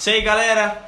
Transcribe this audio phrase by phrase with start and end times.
[0.00, 0.82] Isso aí, galera.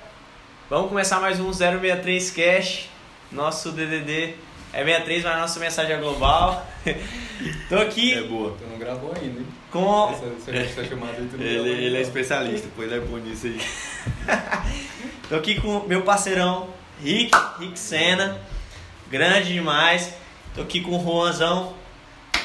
[0.70, 2.88] Vamos começar mais um 063 Cash.
[3.30, 4.36] Nosso DDD
[4.73, 6.66] é 63, mas nossa mensagem é global.
[7.68, 8.56] Tô aqui É boa.
[8.59, 9.46] Tu não gravou ainda, hein?
[9.70, 10.11] com.
[10.11, 13.19] Essa, essa, essa chamada aí tu não Ele, ele é especialista, pô, ele é bom
[13.19, 13.61] nisso aí.
[15.29, 18.41] Tô aqui com meu parceirão Rick, Rick Senna.
[19.10, 20.15] Grande demais.
[20.55, 21.74] Tô aqui com o Juanzão,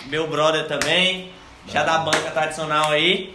[0.07, 1.31] meu brother também.
[1.69, 3.33] Já da banca tradicional aí.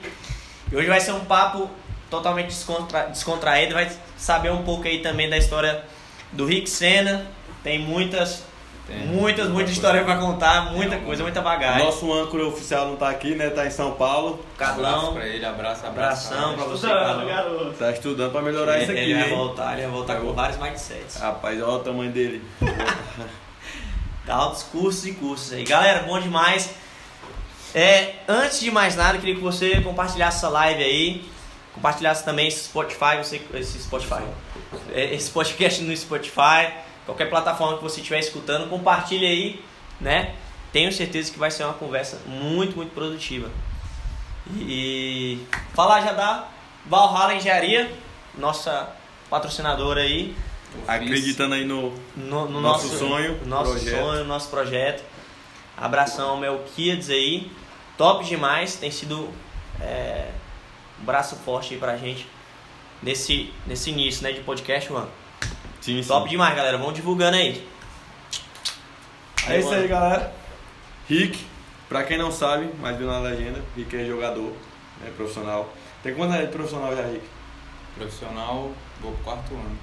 [0.71, 1.71] E hoje vai ser um papo
[2.12, 3.07] totalmente descontra...
[3.07, 3.75] descontraído.
[3.75, 5.83] Vai saber um pouco aí também da história
[6.30, 7.27] do Rick Senna.
[7.65, 8.43] Tem muitas,
[8.87, 8.98] Tem.
[8.98, 10.73] muitas, muita Muita história pra contar.
[10.73, 11.84] Muita Tem coisa, muita bagagem.
[11.84, 13.48] nosso âncora oficial não tá aqui, né?
[13.51, 14.45] Tá em São Paulo.
[14.59, 16.33] Abraço Carlão, pra ele, abraço, abraço.
[16.34, 17.73] abração pra você, Carlão.
[17.79, 20.27] Tá estudando pra melhorar isso Ele, aqui, ele vai voltar, ele vai voltar Vai com
[20.29, 20.42] voltar.
[20.42, 21.17] vários mindsets.
[21.17, 22.42] Rapaz, olha o tamanho dele.
[24.27, 25.65] Dá altos cursos e cursos aí.
[25.65, 26.70] Galera, bom demais.
[27.75, 31.31] É, antes de mais nada, eu queria que você compartilhasse essa live aí.
[31.75, 34.23] Compartilhasse também esse Spotify, você, esse Spotify.
[34.92, 36.73] é, Esse podcast no Spotify.
[37.06, 39.65] Qualquer plataforma que você estiver escutando, compartilhe aí,
[40.00, 40.34] né?
[40.73, 43.50] Tenho certeza que vai ser uma conversa muito, muito produtiva.
[44.59, 45.39] E
[45.75, 46.48] falar já da
[46.87, 47.91] Valhalla Engenharia,
[48.37, 48.89] nossa
[49.31, 50.34] patrocinadora aí.
[50.87, 51.93] Acreditando aí no.
[52.17, 54.00] No, no Nosso nosso, sonho, nosso projeto.
[54.00, 55.05] sonho, nosso projeto.
[55.77, 57.50] Abração ao meu Kids aí.
[57.98, 58.77] Top demais.
[58.77, 59.28] Tem sido
[59.81, 60.28] é,
[61.03, 62.27] braço forte aí pra gente
[63.03, 65.09] nesse, nesse início né, de podcast, mano.
[65.81, 66.09] Sim, sim.
[66.09, 66.78] Top demais, galera.
[66.78, 67.67] Vamos divulgando aí.
[69.48, 69.89] É isso aí, mano.
[69.89, 70.34] galera.
[71.09, 71.44] Rick,
[71.89, 74.53] pra quem não sabe, mas viu na legenda, Rick é jogador,
[75.00, 75.72] né, profissional.
[76.03, 77.25] Tem quantos anos de profissional já, Rick?
[77.97, 79.78] Profissional, vou pro quarto ano.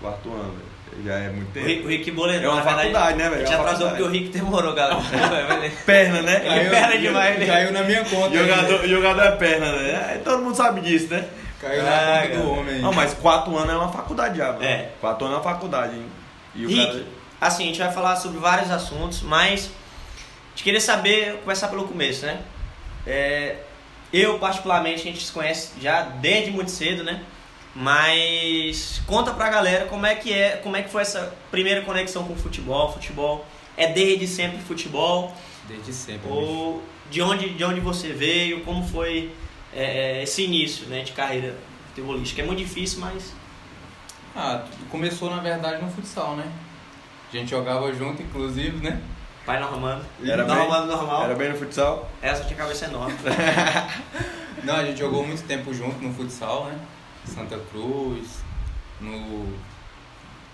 [0.00, 0.79] Quarto ano, velho.
[1.04, 1.66] Já é muito O tempo.
[1.66, 3.42] Rick, o Rick Boleiro, É uma faculdade, né, velho?
[3.42, 5.00] A gente É atrasou porque o Rick demorou, galera.
[5.86, 6.42] Perna, né?
[6.44, 7.46] Ele é perna demais, né?
[7.46, 8.36] Caiu na minha conta.
[8.36, 8.88] Jogador, aí.
[8.88, 10.14] jogador é perna, né?
[10.14, 11.24] É, Todo mundo sabe disso, né?
[11.60, 12.78] Caiu na Ah, conta do homem.
[12.80, 14.64] Não, mas quatro anos é uma faculdade já, mano.
[14.64, 14.88] É.
[15.00, 16.06] Quatro anos é uma faculdade, hein?
[16.54, 17.04] E o Rick, cara.
[17.40, 21.84] assim, a gente vai falar sobre vários assuntos, mas a gente queria saber, começar pelo
[21.86, 22.38] começo, né?
[23.06, 23.56] É,
[24.12, 27.20] eu, particularmente, a gente se conhece já desde muito cedo, né?
[27.74, 32.24] Mas conta pra galera como é que é, como é que foi essa primeira conexão
[32.24, 32.92] com o futebol.
[32.92, 33.44] Futebol
[33.76, 35.32] é desde sempre futebol
[35.68, 36.28] Desde sempre.
[36.28, 36.34] bicho.
[36.34, 39.32] ou de onde, de onde você veio, como foi
[39.72, 41.56] é, é, esse início, né, de carreira
[41.88, 42.42] futebolística.
[42.42, 43.32] É muito difícil, mas
[44.34, 46.46] Ah, começou na verdade no futsal, né?
[47.32, 49.00] A gente jogava junto, inclusive, né?
[49.46, 50.04] vai normando.
[50.24, 51.24] Era bem- normando normal.
[51.24, 52.08] Era bem no futsal?
[52.22, 53.14] Essa tinha cabeça enorme.
[54.62, 56.78] Não, a gente jogou muito tempo junto no futsal, né?
[57.24, 58.42] Santa Cruz,
[59.00, 59.52] no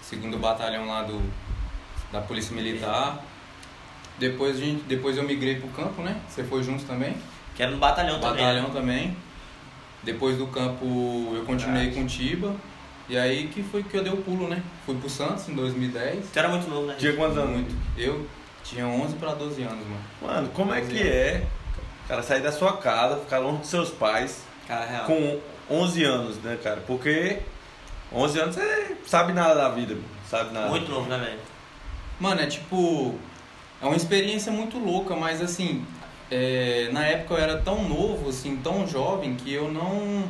[0.02, 1.20] segundo batalhão lá do,
[2.12, 3.22] da Polícia Militar.
[4.18, 6.20] Depois, a gente, depois eu migrei pro campo, né?
[6.28, 7.16] Você foi junto também?
[7.54, 8.44] Que era no batalhão também.
[8.44, 8.70] batalhão né?
[8.72, 9.16] também.
[10.02, 10.84] Depois do campo
[11.34, 12.54] eu continuei com o Tiba.
[13.08, 14.62] E aí que foi que eu dei o pulo, né?
[14.84, 16.30] Fui pro Santos em 2010.
[16.32, 16.96] Tu era muito novo, né?
[16.98, 17.50] Tinha quantos anos?
[17.50, 17.74] Muito.
[17.96, 18.26] Eu
[18.64, 20.00] tinha 11 para 12 anos, mano.
[20.20, 21.46] Mano, como é que é,
[22.08, 25.04] cara, sair da sua casa, ficar longe dos seus pais, Cara, real.
[25.04, 25.40] com
[25.70, 26.82] 11 anos, né, cara?
[26.86, 27.38] Porque
[28.12, 30.06] 11 anos você sabe nada da vida, mano.
[30.30, 30.68] sabe nada.
[30.68, 31.38] Muito novo, né, velho?
[32.20, 33.14] Mano, é tipo.
[33.82, 35.84] É uma experiência muito louca, mas assim.
[36.30, 40.24] é, na época eu era tão novo, assim, tão jovem, que eu não.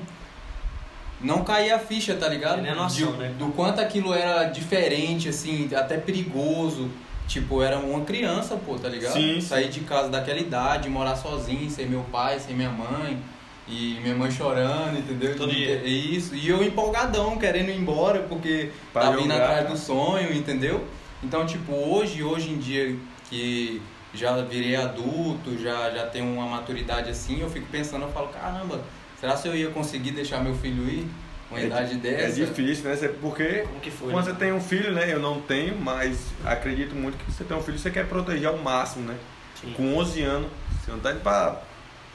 [1.20, 2.60] Não caía a ficha, tá ligado?
[2.60, 3.34] Nem noção, De- né?
[3.38, 6.90] Do quanto aquilo era diferente, assim, até perigoso.
[7.26, 9.14] Tipo, eu era uma criança, pô, tá ligado?
[9.14, 9.46] Sim, sim.
[9.46, 13.18] Sair de casa daquela idade, morar sozinho, sem meu pai, sem minha mãe.
[13.68, 15.36] E minha mãe chorando, entendeu?
[15.36, 15.82] Todo dia.
[15.84, 16.34] Isso.
[16.36, 19.70] E eu empolgadão, querendo ir embora, porque Pra tava indo jogar, atrás cara.
[19.70, 20.84] do sonho, entendeu?
[21.22, 22.96] Então, tipo, hoje, hoje em dia
[23.28, 23.82] que
[24.14, 28.80] já virei adulto, já, já tenho uma maturidade assim, eu fico pensando, eu falo, caramba,
[29.20, 31.06] será se eu ia conseguir deixar meu filho ir?
[31.50, 32.44] Uma idade É dessa?
[32.44, 32.96] difícil, né?
[33.20, 34.10] Porque Como que foi?
[34.12, 34.32] quando né?
[34.32, 35.12] você tem um filho, né?
[35.12, 38.58] Eu não tenho, mas acredito muito que você tem um filho, você quer proteger ao
[38.58, 39.16] máximo, né?
[39.60, 39.72] Sim.
[39.76, 40.48] Com 11 anos,
[40.84, 41.60] você não tá indo pra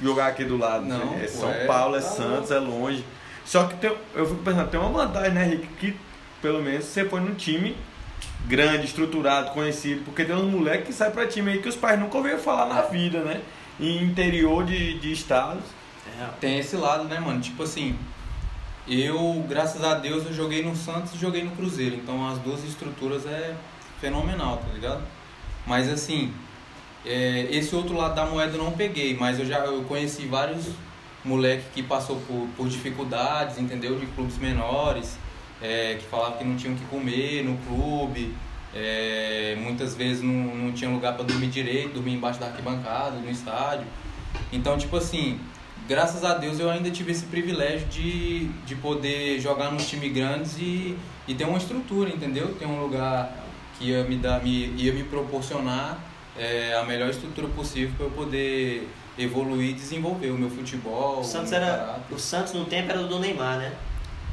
[0.01, 0.85] jogar aqui do lado.
[0.85, 1.25] Não, né?
[1.25, 3.05] É São é- Paulo, é tá Santos, é longe.
[3.45, 5.67] Só que tem, eu fico pensando, tem uma vantagem, né, Rick?
[5.79, 5.97] Que
[6.41, 7.75] pelo menos você põe num time
[8.45, 10.03] grande, estruturado, conhecido.
[10.03, 12.67] Porque tem uns moleques que saem pra time aí que os pais nunca ouviram falar
[12.67, 13.41] na vida, né?
[13.79, 15.63] Em interior de, de estados.
[16.19, 16.27] É.
[16.39, 17.39] Tem esse lado, né, mano?
[17.39, 17.97] Tipo assim,
[18.87, 21.95] eu, graças a Deus, eu joguei no Santos e joguei no Cruzeiro.
[21.95, 23.55] Então as duas estruturas é
[23.99, 25.03] fenomenal, tá ligado?
[25.65, 26.33] Mas assim,
[27.05, 30.67] é, esse outro lado da moeda eu não peguei, mas eu já eu conheci vários
[31.23, 33.97] moleque que passou por, por dificuldades, entendeu?
[33.99, 35.17] De clubes menores,
[35.61, 38.33] é, que falavam que não tinham que comer no clube,
[38.73, 43.29] é, muitas vezes não, não tinha lugar para dormir direito, dormir embaixo da arquibancada, no
[43.29, 43.85] estádio.
[44.51, 45.39] Então, tipo assim,
[45.87, 50.57] graças a Deus eu ainda tive esse privilégio de, de poder jogar nos times grandes
[50.57, 52.55] e, e ter uma estrutura, entendeu?
[52.55, 53.37] Ter um lugar
[53.77, 58.11] que ia me, dar, me, ia me proporcionar é, a melhor estrutura possível para eu
[58.11, 58.87] poder
[59.17, 61.19] evoluir e desenvolver o meu futebol.
[61.19, 61.65] O Santos era.
[61.65, 62.15] caráter.
[62.15, 63.73] O Santos no tempo era do Neymar, né?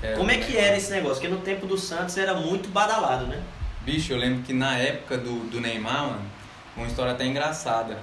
[0.02, 0.64] É, Como é que Neymar.
[0.64, 1.16] era esse negócio?
[1.20, 3.42] Porque no tempo do Santos era muito badalado, né?
[3.84, 6.22] Bicho, eu lembro que na época do, do Neymar, mano,
[6.76, 7.98] uma história até engraçada.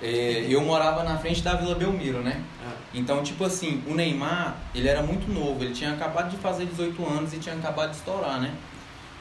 [0.00, 2.42] É, eu morava na frente da Vila Belmiro, né?
[2.92, 7.06] Então, tipo assim, o Neymar, ele era muito novo, ele tinha acabado de fazer 18
[7.06, 8.52] anos e tinha acabado de estourar, né?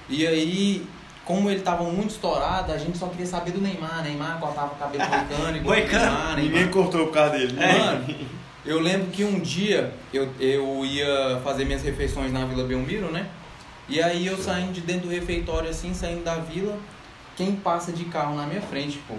[0.10, 0.86] E aí,
[1.32, 4.04] como ele tava muito estourado, a gente só queria saber do Neymar.
[4.04, 6.00] Neymar cortava o cabelo moicano, o.
[6.06, 7.58] Neymar, Ninguém cortou por causa dele.
[7.62, 7.78] É.
[7.78, 8.16] Mano,
[8.66, 13.28] eu lembro que um dia eu, eu ia fazer minhas refeições na Vila Belmiro, né?
[13.88, 16.78] E aí eu saindo de dentro do refeitório assim, saindo da vila,
[17.36, 19.16] quem passa de carro na minha frente, pô?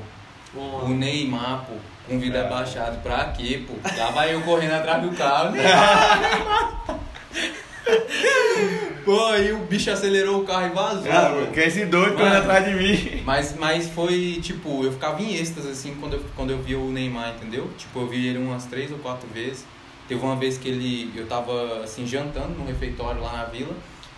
[0.54, 1.74] O Um- Neymar, pô,
[2.06, 2.46] com o vidro É.
[2.46, 3.74] abaixado, pra quê, pô?
[3.96, 6.98] Já vai eu correndo atrás do carro, Neymar, Neymar.
[9.04, 11.02] Pô, aí o bicho acelerou o carro e vazou.
[11.02, 12.16] Cara, que é esse doido Mano.
[12.18, 13.22] correndo atrás de mim.
[13.24, 16.90] Mas, mas foi, tipo, eu ficava em êxtase, assim, quando eu, quando eu via o
[16.90, 17.68] Neymar, entendeu?
[17.76, 19.64] Tipo, eu vi ele umas três ou quatro vezes.
[20.06, 23.74] Teve uma vez que ele, eu tava, assim, jantando no refeitório lá na vila.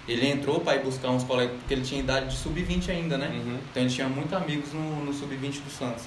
[0.06, 3.28] Ele entrou pra ir buscar uns colegas, porque ele tinha idade de sub-20 ainda, né?
[3.28, 3.58] Uhum.
[3.70, 6.04] Então ele tinha muitos amigos no, no sub-20 do Santos.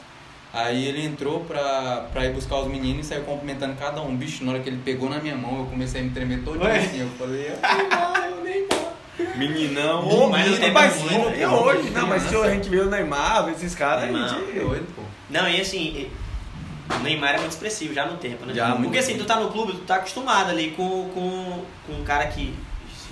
[0.58, 4.16] Aí ele entrou pra, pra ir buscar os meninos e saiu cumprimentando cada um.
[4.16, 6.66] Bicho, na hora que ele pegou na minha mão, eu comecei a me tremer todinho
[6.66, 6.80] Ué?
[6.80, 7.02] assim.
[7.02, 9.38] Eu falei, "É o Neymar, é o Neymar.
[9.38, 10.02] Meninão.
[10.02, 11.56] Menino, Ô, mas, Neymar mas, é e bom.
[11.64, 11.90] hoje?
[11.92, 14.60] Não, mas se a gente vê o Neymar, vê esses caras, a gente...
[14.60, 15.04] Doido, pô.
[15.30, 16.10] Não, e assim,
[16.90, 18.56] o Neymar é muito expressivo já no tempo, né?
[18.56, 22.04] Já, Porque assim, tu tá no clube, tu tá acostumado ali com, com, com um
[22.04, 22.52] cara que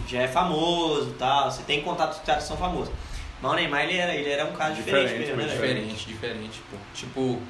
[0.07, 2.91] já é famoso e tal, você tem contato com os caras que são famosos.
[3.41, 5.53] Mas o Neymar, ele era, ele era um cara diferente, Diferente, mesmo, né?
[5.53, 6.77] Diferente, diferente, pô.
[6.93, 7.41] Tipo,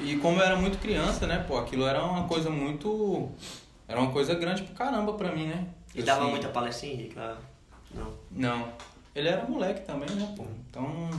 [0.00, 3.30] e como eu era muito criança, né, pô, aquilo era uma coisa muito.
[3.86, 5.66] Era uma coisa grande pro caramba pra mim, né?
[5.94, 7.38] E dava Assim, muita palestra Henrique lá.
[7.94, 8.12] Não.
[8.30, 8.68] Não.
[9.14, 10.44] Ele era moleque também, né, pô?
[10.68, 11.10] Então.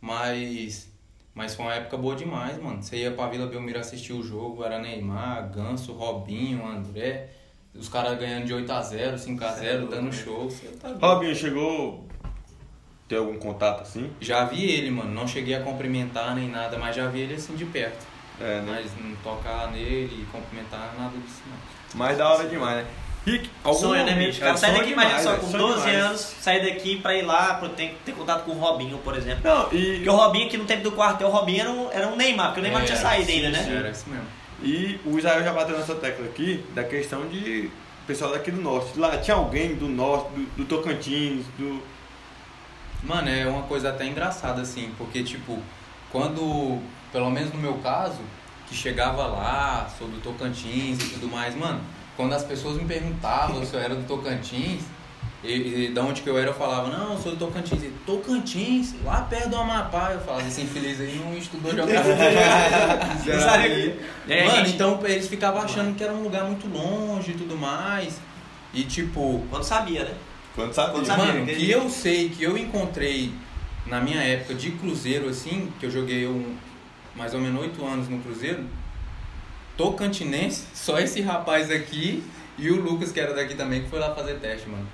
[0.00, 0.90] Mas.
[1.32, 2.82] Mas foi uma época boa demais, mano.
[2.82, 7.30] Você ia pra Vila Belmiro assistir o jogo, era Neymar, Ganso, Robinho, André.
[7.72, 10.48] Os caras ganhando de 8x0, 5x0, dando show.
[10.80, 10.96] Tá.
[11.00, 12.09] Robinho, chegou...
[13.10, 14.08] Tem algum contato assim?
[14.20, 15.10] Já vi ele, mano.
[15.12, 18.06] Não cheguei a cumprimentar nem nada, mas já vi ele assim de perto.
[18.40, 18.64] É, né?
[18.68, 21.56] Mas não tocar nele e cumprimentar nada disso não.
[21.96, 22.86] Mas da hora demais, né?
[23.26, 24.38] Rick, algum Sonho, né, momento- bicho?
[24.40, 26.04] Cara é, sai daqui, imagina só, é, com sonho 12 demais.
[26.04, 29.42] anos, sair daqui pra ir lá, pra ter, ter contato com o Robinho, por exemplo.
[29.42, 32.06] Não, e, Porque o Robinho aqui no tempo do quartel, o Robinho era um, era
[32.08, 33.64] um Neymar, porque o Neymar não tinha saído sim, ainda, né?
[33.64, 34.24] sim, Era isso mesmo.
[34.62, 37.68] e o Israel já bateu nessa tecla aqui da questão de
[38.06, 38.96] pessoal daqui do norte.
[38.98, 41.82] Lá tinha alguém do norte, do, do Tocantins, do.
[43.02, 45.58] Mano, é uma coisa até engraçada assim, porque tipo,
[46.12, 46.78] quando,
[47.12, 48.18] pelo menos no meu caso,
[48.68, 51.80] que chegava lá, sou do Tocantins e tudo mais, mano,
[52.16, 54.82] quando as pessoas me perguntavam se eu era do Tocantins,
[55.42, 57.82] e, e da onde que eu era, eu falava, não, eu sou do Tocantins.
[57.82, 60.10] E, Tocantins, lá perto do Amapá.
[60.12, 62.12] Eu falava, esse infeliz aí não estudou geografia.
[64.42, 67.56] A Mano, gente- então eles ficavam achando que era um lugar muito longe e tudo
[67.56, 68.20] mais.
[68.74, 70.14] E tipo, Quando sabia, né?
[70.54, 71.16] Quando sabia.
[71.16, 73.32] Mano, que- que eu sei que eu encontrei
[73.86, 76.54] na minha época de Cruzeiro, assim, que eu joguei um,
[77.14, 78.64] mais ou menos oito anos no Cruzeiro,
[79.76, 82.22] Tocantinense, só esse rapaz aqui
[82.58, 84.86] e o Lucas, que era daqui também, que foi lá fazer teste, mano.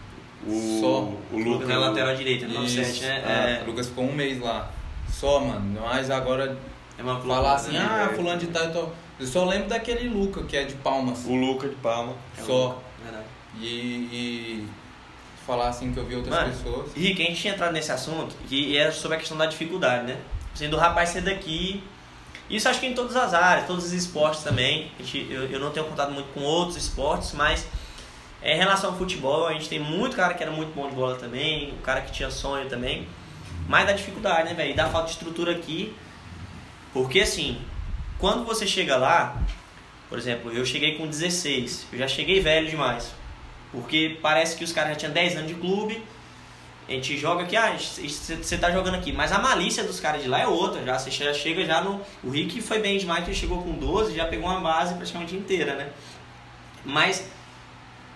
[0.47, 1.35] O, Só.
[1.35, 1.67] o Lucas.
[1.67, 2.77] na lateral direita, no Isso.
[2.77, 3.23] 97, né?
[3.27, 4.71] Ah, É, O Lucas ficou um mês lá.
[5.11, 5.81] Só, mano.
[5.81, 6.57] Mas agora
[6.97, 7.81] é uma falar assim, né?
[7.81, 8.89] ah, fulano de tal, eu, tô...
[9.19, 11.25] eu só lembro daquele Luca, que é de Palmas.
[11.27, 12.13] O Lucas de Palma.
[12.39, 12.81] É Só.
[13.03, 13.25] Verdade.
[13.61, 14.67] E, e
[15.47, 16.93] falar assim que eu vi outras Mano, pessoas.
[16.95, 20.19] Rick, a gente tinha entrado nesse assunto que é sobre a questão da dificuldade, né?
[20.53, 21.83] Assim, do rapaz ser daqui.
[22.51, 24.91] Isso acho que em todas as áreas, todos os esportes também.
[24.99, 27.67] A gente, eu, eu não tenho contato muito com outros esportes, mas
[28.43, 30.95] é, em relação ao futebol, a gente tem muito cara que era muito bom de
[30.95, 33.07] bola também, o cara que tinha sonho também.
[33.69, 34.71] Mas da dificuldade, né, velho?
[34.71, 35.95] E da falta de estrutura aqui.
[36.93, 37.61] Porque assim,
[38.19, 39.41] quando você chega lá,
[40.09, 43.13] por exemplo, eu cheguei com 16, eu já cheguei velho demais.
[43.77, 46.03] Porque parece que os caras já tinham 10 anos de clube.
[46.89, 49.13] A gente joga aqui, ah, você tá jogando aqui.
[49.13, 50.83] Mas a malícia dos caras de lá é outra.
[50.85, 52.01] Já você já chega já no.
[52.25, 55.35] O Rick foi bem demais, que ele chegou com 12 já pegou uma base praticamente
[55.35, 55.89] inteira, né?
[56.85, 57.27] Mas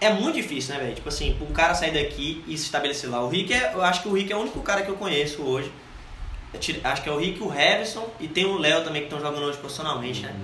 [0.01, 0.95] é muito difícil, né, velho?
[0.95, 3.21] Tipo assim, um cara sair daqui e se estabelecer lá.
[3.23, 3.73] O Rick é.
[3.75, 5.71] Eu acho que o Rick é o único cara que eu conheço hoje.
[6.55, 9.07] Eu tiro- Acho que é o Rick, o Harrison e tem o Léo também que
[9.09, 10.35] estão jogando hoje profissionalmente, né?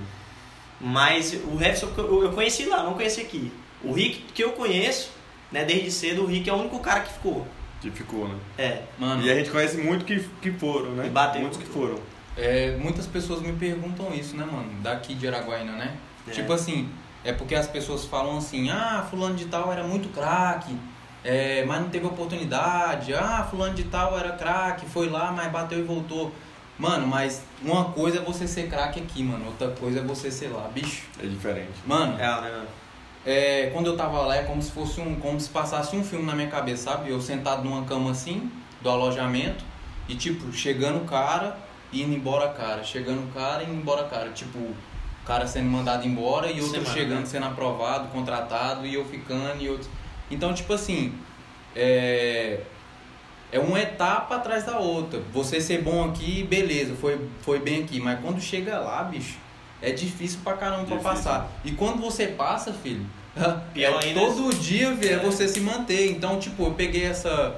[0.79, 3.51] Mas o Harrison eu eu conheci lá, não conheci aqui.
[3.83, 5.11] O Rick que eu conheço,
[5.51, 7.47] né, desde cedo, o Rick é o único cara que ficou.
[7.81, 8.35] Que ficou, né?
[8.57, 8.81] É.
[8.97, 11.09] Mano, E a gente conhece muito que, que foram, né?
[11.09, 11.41] Bateu.
[11.41, 11.99] Muitos que foram.
[12.35, 14.69] É, muitas pessoas me perguntam isso, né, mano?
[14.81, 15.95] Daqui de Araguaína, né?
[16.27, 16.31] É.
[16.31, 16.89] Tipo assim,
[17.23, 20.75] é porque as pessoas falam assim, ah, fulano de tal era muito craque,
[21.23, 25.79] é, mas não teve oportunidade, ah, fulano de tal era craque, foi lá, mas bateu
[25.79, 26.31] e voltou.
[26.77, 30.49] Mano, mas uma coisa é você ser craque aqui, mano, outra coisa é você ser
[30.49, 31.03] lá, bicho.
[31.21, 31.73] É diferente.
[31.85, 32.67] Mano, É, né, mano?
[33.27, 35.19] É, quando eu tava lá é como se fosse um.
[35.19, 37.09] como se passasse um filme na minha cabeça, sabe?
[37.09, 38.49] Eu sentado numa cama assim,
[38.81, 39.65] do alojamento,
[40.07, 41.57] e tipo, chegando o cara
[41.91, 44.29] e indo embora cara, chegando o cara e indo embora cara.
[44.29, 44.73] Tipo, o
[45.25, 47.25] cara sendo mandado embora e outro Semana, chegando, né?
[47.25, 49.89] sendo aprovado, contratado, e eu ficando e outro.
[50.31, 51.13] Então, tipo assim,
[51.75, 52.61] é.
[53.49, 55.21] É uma etapa atrás da outra.
[55.33, 57.99] Você ser bom aqui, beleza, foi, foi bem aqui.
[57.99, 59.37] Mas quando chega lá, bicho,
[59.81, 61.09] é difícil pra caramba pra Difícil.
[61.15, 61.51] passar.
[61.63, 63.05] E quando você passa, filho,
[63.73, 66.11] Pior é todo dia, filho, é você se manter.
[66.11, 67.55] Então, tipo, eu peguei essa,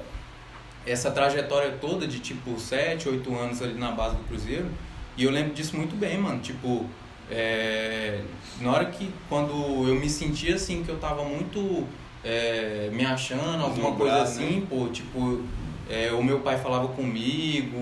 [0.86, 4.70] essa trajetória toda de tipo 7, 8 anos ali na base do Cruzeiro.
[5.16, 6.40] E eu lembro disso muito bem, mano.
[6.40, 6.84] Tipo,
[7.30, 8.20] é,
[8.60, 9.52] na hora que quando
[9.88, 11.86] eu me sentia assim, que eu tava muito
[12.24, 15.42] é, me achando, alguma coisa Deslumbrado, assim, pô, tipo,
[15.88, 17.76] é, o meu pai falava comigo,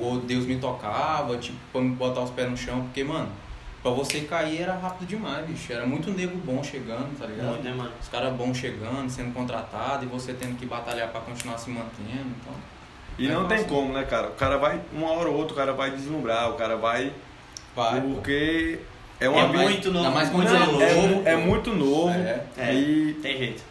[0.00, 3.28] ou Deus me tocava, tipo, pra me botar os pés no chão, porque, mano,
[3.82, 5.72] pra você cair era rápido demais, bicho.
[5.72, 7.48] Era muito nego bom chegando, tá ligado?
[7.48, 7.90] Muito, né, mano?
[8.00, 12.30] Os caras bons chegando, sendo contratado e você tendo que batalhar pra continuar se mantendo,
[12.40, 12.54] então.
[13.18, 13.68] E É não tem massa.
[13.68, 14.28] como, né, cara?
[14.28, 17.12] O cara vai, uma hora ou outra, o cara vai deslumbrar, o cara vai.
[17.76, 18.08] Vai, pô.
[18.14, 18.78] porque
[19.20, 20.04] é uma É vida- muito novo.
[20.06, 20.82] ainda mais quando muito é novo.
[20.82, 22.10] é, novo, é muito novo.
[22.10, 22.44] É.
[22.58, 22.74] É.
[22.74, 23.62] E Tem jeito.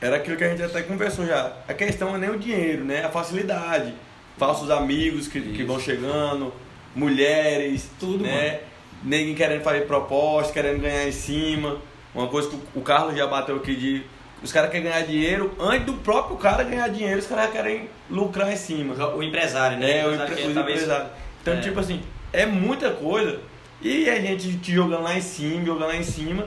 [0.00, 1.52] era aquilo que a gente até conversou já.
[1.68, 3.04] A questão é nem o dinheiro, né?
[3.04, 3.92] A facilidade.
[4.38, 6.52] Falsos amigos que, que vão chegando,
[6.94, 8.60] mulheres, Tudo, né?
[9.02, 11.78] Ninguém querendo fazer proposta, querendo ganhar em cima.
[12.14, 14.02] Uma coisa que o- Carlos já bateu aqui de.
[14.42, 18.52] Os caras querem ganhar dinheiro, antes do próprio cara ganhar dinheiro, os caras querem lucrar
[18.52, 18.94] em cima.
[19.14, 19.98] O empresário, né?
[20.00, 21.10] É, o, empresário empre- talvez- empresários.
[21.42, 21.60] Então, É.
[21.60, 23.40] tipo assim, é muita coisa.
[23.80, 26.46] E a gente te jogando lá em cima, jogando lá em cima.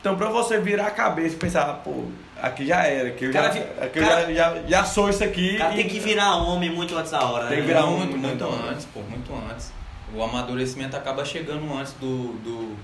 [0.00, 2.04] Então, pra você virar a cabeça e pensar, ah, pô,
[2.40, 5.08] aqui já era, aqui eu, Cara, já, vi- aqui eu cara- já, já, já sou
[5.08, 5.56] isso aqui.
[5.58, 7.62] Cara e- tem que virar homem muito antes da hora, Tem né?
[7.62, 9.72] que virar muito, um- muito muito antes, pô, muito antes.
[10.14, 12.76] O amadurecimento acaba chegando antes do, do,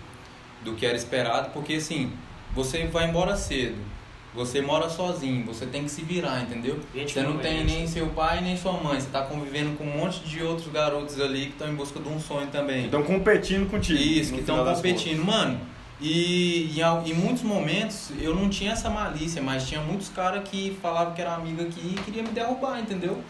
[0.65, 2.13] do que era esperado, porque assim,
[2.55, 3.77] você vai embora cedo,
[4.35, 6.79] você mora sozinho, você tem que se virar, entendeu?
[6.95, 9.85] Gente Você não que tem nem seu pai nem sua mãe, você tá convivendo com
[9.85, 12.85] um monte de outros garotos ali que estão em busca de um sonho também.
[12.85, 13.99] Estão competindo contigo.
[13.99, 15.25] Isso, que estão competindo.
[15.25, 15.61] Mano,
[16.01, 20.79] e em, em muitos momentos eu não tinha essa malícia, mas tinha muitos caras que
[20.81, 23.23] falavam que era amigo aqui e queria me derrubar, entendeu?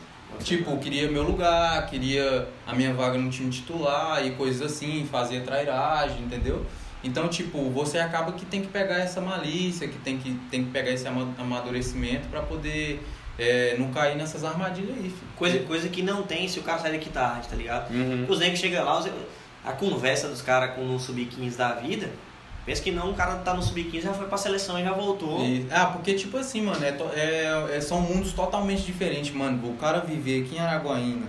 [0.45, 5.41] Tipo, queria meu lugar, queria a minha vaga no time titular e coisas assim, fazia
[5.41, 6.65] trairagem, entendeu?
[7.03, 10.71] Então, tipo, você acaba que tem que pegar essa malícia, que tem que, tem que
[10.71, 13.03] pegar esse ama- amadurecimento pra poder
[13.39, 15.15] é, não cair nessas armadilhas aí, filho.
[15.37, 17.91] Coisa, coisa que não tem se o cara sai daqui tarde, tá ligado?
[17.93, 18.27] Uhum.
[18.29, 19.09] Os negros chegam lá, os-
[19.65, 22.11] a conversa dos caras com o sub-15 da vida,
[22.69, 25.43] pensa que não, o cara tá no sub-15, já foi pra seleção e já voltou.
[25.43, 29.71] E- ah, porque, tipo assim, mano, é, é- é- são mundos totalmente diferentes, mano.
[29.71, 31.27] O cara viver aqui em Araguaína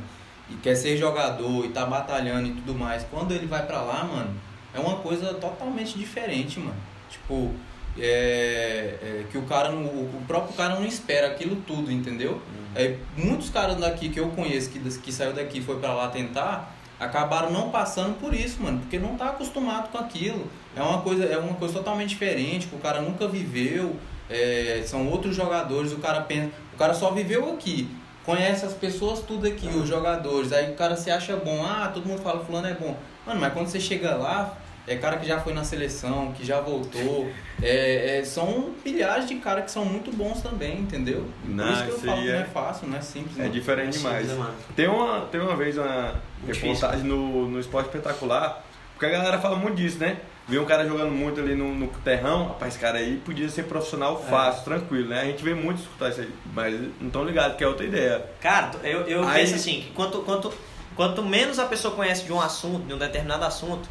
[0.50, 4.04] e quer ser jogador e tá batalhando e tudo mais, quando ele vai pra lá,
[4.04, 4.36] mano,
[4.74, 6.76] é uma coisa totalmente diferente, mano.
[7.10, 7.54] Tipo,
[7.98, 12.42] é, é que o cara, não, o próprio cara não espera aquilo tudo, entendeu?
[12.76, 16.08] É, muitos caras daqui que eu conheço que, que saiu daqui e foi pra lá
[16.10, 20.48] tentar, acabaram não passando por isso, mano, porque não tá acostumado com aquilo.
[20.76, 23.96] É uma coisa, é uma coisa totalmente diferente, que o cara nunca viveu,
[24.30, 27.90] é, são outros jogadores, o cara pensa, o cara só viveu aqui,
[28.26, 32.06] conhece as pessoas tudo aqui, os jogadores, aí o cara se acha bom, ah, todo
[32.06, 32.96] mundo fala fulano é bom.
[33.26, 36.60] Mano, mas quando você chega lá, é cara que já foi na seleção, que já
[36.60, 37.30] voltou,
[37.62, 41.28] é, é, são milhares de caras que são muito bons também, entendeu?
[41.46, 43.40] Não, Por isso que eu falo que não é- é fácil, não é simples.
[43.40, 43.50] É não.
[43.52, 44.18] diferente É demais.
[44.28, 44.56] simples, né, mano?
[44.76, 46.16] Tem uma, tem uma vez uma
[46.48, 50.18] reportagem no, no Esporte Espetacular, porque a galera fala muito disso, né?
[50.48, 53.64] Vê um cara jogando muito ali no, no terrão, rapaz, esse cara aí podia ser
[53.64, 54.30] profissional É.
[54.30, 55.22] fácil, tranquilo, né?
[55.22, 58.26] A gente vê muito escutar isso aí, mas não estão ligados que é outra ideia.
[58.42, 60.52] Cara, eu, eu Aí- penso assim, que quanto, quanto,
[60.96, 63.88] quanto menos a pessoa conhece de um assunto, de um determinado assunto,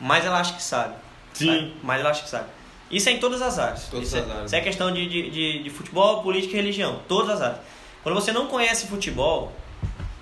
[0.00, 0.94] mais ela acha que sabe.
[1.32, 1.46] Sim.
[1.46, 1.74] sabe?
[1.82, 2.46] Mais ela acha que sabe.
[2.90, 3.84] Isso é em todas as áreas.
[3.90, 4.46] Todas isso, as é, áreas.
[4.46, 7.00] isso é questão de, de, de, de futebol, política e religião.
[7.08, 7.60] Todas as áreas.
[8.02, 9.52] Quando você não conhece futebol,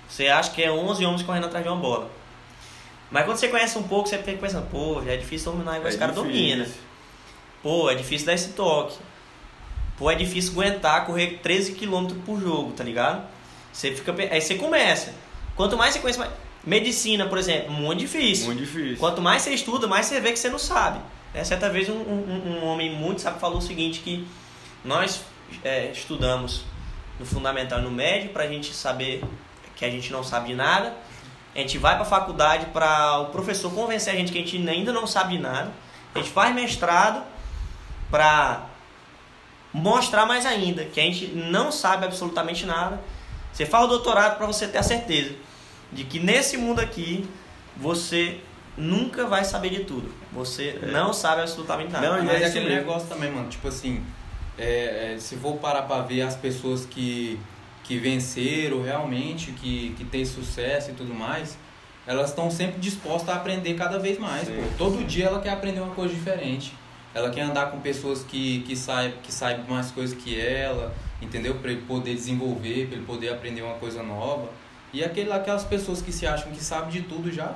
[0.07, 2.09] você acha que é 11 homens correndo atrás de uma bola.
[3.09, 5.89] Mas quando você conhece um pouco, você fica pensando, pô, já é difícil dominar igual
[5.89, 6.31] esse cara difícil.
[6.31, 6.67] domina.
[7.63, 8.97] Pô, é difícil dar esse toque.
[9.97, 13.27] Pô, é difícil aguentar correr 13 km por jogo, tá ligado?
[13.71, 14.13] Você fica.
[14.31, 15.13] Aí você começa.
[15.55, 16.31] Quanto mais você conhece, mais.
[16.63, 18.47] Medicina, por exemplo, muito difícil.
[18.47, 18.97] Muito difícil.
[18.97, 20.99] Quanto mais você estuda, mais você vê que você não sabe.
[21.33, 24.27] É, certa vez um, um, um homem muito sábio falou o seguinte, que
[24.83, 25.21] nós
[25.63, 26.65] é, estudamos
[27.19, 29.23] no fundamental e no médio pra gente saber
[29.77, 30.93] que a gente não sabe de nada.
[31.55, 34.91] A gente vai pra faculdade para o professor convencer a gente que a gente ainda
[34.91, 35.71] não sabe de nada.
[36.13, 37.23] A gente faz mestrado
[38.11, 38.65] pra
[39.73, 42.99] mostrar mais ainda que a gente não sabe absolutamente nada.
[43.53, 45.33] Você faz o doutorado para você ter a certeza
[45.91, 47.27] de que nesse mundo aqui
[47.75, 48.39] você
[48.75, 50.13] nunca vai saber de tudo.
[50.31, 52.17] Você não sabe absolutamente nada.
[52.17, 52.79] Não, Mas é é aquele mesmo.
[52.79, 53.49] negócio também, mano.
[53.49, 54.03] Tipo assim,
[54.57, 57.39] é, é, se for parar pra ver as pessoas que,
[57.87, 61.57] que venceram realmente, que, que têm sucesso e tudo mais,
[62.05, 64.47] elas estão sempre dispostas a aprender cada vez mais.
[64.47, 64.61] Sim.
[64.77, 66.73] Todo dia ela quer aprender uma coisa diferente.
[67.13, 71.55] Ela quer andar com pessoas que, que, saibam, que saibam mais coisas que ela, entendeu?
[71.55, 74.49] Pra ele poder desenvolver, pra ele poder aprender uma coisa nova.
[74.93, 77.55] E aquele, aquelas pessoas que se acham que sabem de tudo já.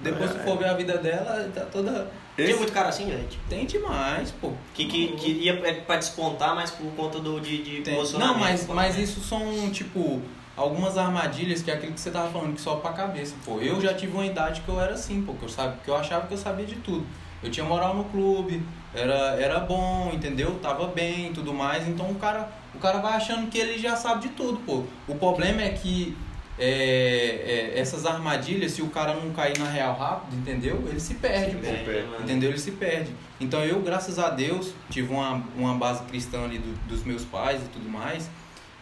[0.00, 0.34] Depois É.
[0.34, 2.10] se for ver a vida dela, tá toda.
[2.36, 3.38] Tem Esse- muito cara assim, gente.
[3.48, 4.52] Tem demais, pô.
[4.74, 7.96] Que, que, que ia é pra despontar, mas por conta do, de, de Tem.
[8.18, 10.20] Não, mas, mas isso são, tipo,
[10.56, 13.60] algumas armadilhas que é aquilo que você tava falando, que só pra cabeça, pô.
[13.60, 15.96] Eu já tive uma idade que eu era assim, pô, que eu, sabe, que eu
[15.96, 17.06] achava que eu sabia de tudo.
[17.42, 18.62] Eu tinha moral no clube,
[18.94, 20.58] era, era bom, entendeu?
[20.62, 21.86] Tava bem e tudo mais.
[21.86, 24.82] Então o cara, o cara vai achando que ele já sabe de tudo, pô.
[25.06, 26.16] O problema é que
[26.58, 30.82] é, é, essas armadilhas, se o cara não cair na real rápido, entendeu?
[30.88, 31.66] Ele se perde, pô.
[31.66, 32.22] É, mano.
[32.24, 32.50] Entendeu?
[32.50, 33.10] Ele se perde.
[33.40, 37.60] Então eu, graças a Deus, tive uma, uma base cristã ali do- dos meus pais
[37.60, 38.28] e tudo mais,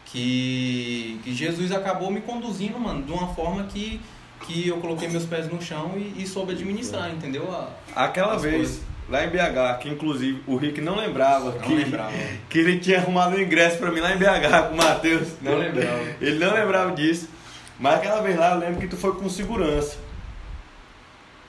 [0.05, 4.01] que, que Jesus acabou me conduzindo, mano, de uma forma que,
[4.47, 7.51] que eu coloquei meus pés no chão e, e soube administrar, entendeu?
[7.51, 7.71] A-
[8.05, 8.81] Aquela vez, coisas.
[9.09, 12.13] lá em BH, que inclusive o Rick não lembrava, Não que, lembrava.
[12.51, 15.29] que ele tinha arrumado um ingresso pra mim lá em BH com o Matheus.
[15.41, 16.03] Não lembrava.
[16.21, 17.29] Ele não lembrava disso.
[17.83, 19.97] Mas aquela vez lá eu lembro que tu foi com segurança.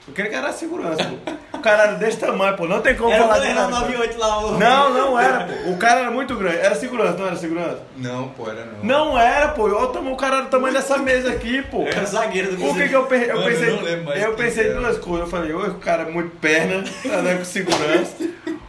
[0.08, 1.58] Eu queria que era segurança, pô.
[1.58, 2.68] O cara era desse tamanho, pô.
[2.68, 3.70] Não tem como Era o falar de nada.
[3.70, 4.58] 98 lá, o...
[4.58, 5.70] Não, não era, pô.
[5.70, 6.58] O cara era muito grande.
[6.58, 7.84] Era segurança, não era segurança?
[7.96, 8.84] Não, pô, era não.
[8.84, 9.64] Não era, pô.
[9.64, 11.84] Olha o tamanho- o cara era do tamanho dessa mesa aqui, pô.
[11.88, 13.70] Era zagueiro do O que que eu, pe- eu Mano, eu pensei?
[13.76, 14.80] não lembro mais eu pensei era.
[14.82, 15.22] duas coisas.
[15.22, 18.16] Eu falei, ou o cara é muito perna, tá andando com segurança.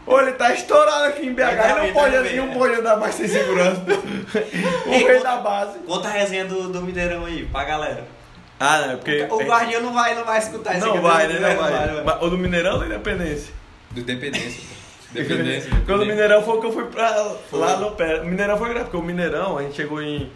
[0.06, 2.36] Ou ele tá estourado aqui em BH Tá e não pode, tá bem.
[2.36, 3.82] não pode andar mais sem segurança.
[4.86, 5.78] o rei da base.
[5.80, 8.04] Conta a resenha do, do Mineirão aí, pra galera.
[8.60, 9.26] Ah, não, é porque.
[9.30, 11.40] O guardião não vai, não vai escutar isso Não aqui, vai, né?
[11.40, 11.72] Não Não vai.
[11.88, 12.04] vai.
[12.04, 13.52] Mas O do Mineirão ou da Independência?
[13.90, 14.74] Do Dependência, pô.
[15.18, 15.70] Dependência.
[15.70, 18.20] Porque o do Mineirão foi o que eu fui pra lá no pé.
[18.20, 20.30] O Mineirão foi grave, porque o Mineirão a gente chegou em.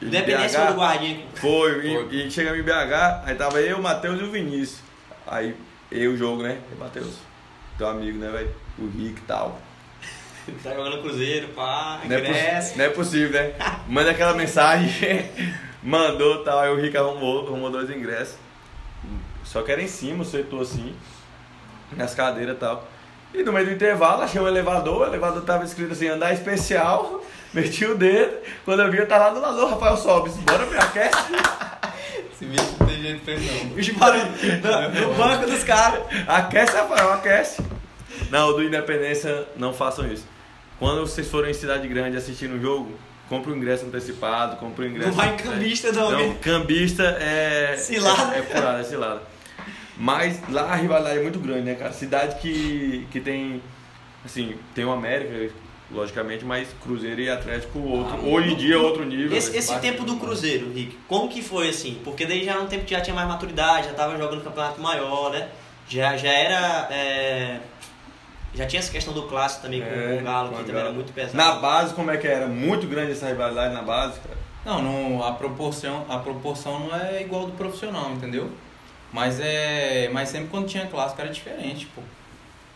[0.00, 0.66] em Independência BH.
[0.72, 1.16] do guardião.
[1.34, 2.08] Foi, Foi.
[2.12, 4.80] E, e chegamos em BH, aí tava eu, o Matheus e o Vinícius.
[5.26, 5.54] Aí
[5.90, 6.58] eu o jogo, né?
[6.72, 7.14] E Matheus,
[7.80, 8.54] teu amigo, né, velho?
[8.78, 9.58] O Rick e tal.
[10.62, 12.76] Tá jogando Cruzeiro, pá, Não é, cresce.
[12.76, 13.54] não é possível, né?
[13.88, 15.30] Manda aquela mensagem,
[15.82, 18.36] mandou tal, aí o Rick arrumou, arrumou dois ingressos.
[19.44, 20.94] Só que era em cima, sentou assim,
[21.96, 22.86] nas cadeiras e tal.
[23.32, 27.24] E no meio do intervalo, achei um elevador, o elevador tava escrito assim, andar especial,
[27.52, 30.66] meti o dedo, quando eu vi eu tava lá do lado, "Ô, Rafael Sobes, bora
[30.66, 31.18] me aquece.
[32.32, 33.70] Esse bicho não tem jeito pra não.
[33.74, 36.00] Bicho barulho no, no banco dos caras.
[36.26, 37.62] Aquece, Rafael, aquece.
[38.30, 40.26] Não, o do Independência, não façam isso.
[40.78, 44.88] Quando vocês forem em cidade grande assistindo um jogo, compre o ingresso antecipado, compre o
[44.88, 45.08] ingresso...
[45.10, 47.76] Não vai em cambista, não, Não, cambista é...
[47.76, 48.34] Cilada.
[48.34, 49.22] É, é furada, é cilada.
[49.96, 51.92] Mas lá a rivalidade é muito grande, né, cara?
[51.92, 53.62] Cidade que, que tem,
[54.24, 55.52] assim, tem o América,
[55.92, 58.14] logicamente, mas Cruzeiro e Atlético outro.
[58.16, 59.36] Ah, Hoje em dia é outro nível.
[59.36, 59.58] Esse, né?
[59.58, 60.16] esse tempo do.
[60.16, 62.00] Cruzeiro, Rick, como que foi assim?
[62.04, 64.80] Porque daí já era um tempo que já tinha mais maturidade, já tava jogando campeonato
[64.80, 65.48] maior, né?
[65.88, 66.88] Já, já era.
[66.92, 67.60] é,
[68.54, 70.92] Já tinha essa questão do clássico também com É, o Galo, com que também era
[70.92, 71.36] muito pesado.
[71.36, 72.46] Na base, como é que era?
[72.46, 74.38] Muito grande essa rivalidade na base, cara.
[74.64, 78.50] Não, não, a proporção, a proporção não é igual do profissional, entendeu?
[79.12, 82.02] Mas é, mas sempre quando tinha clássico era diferente, pô.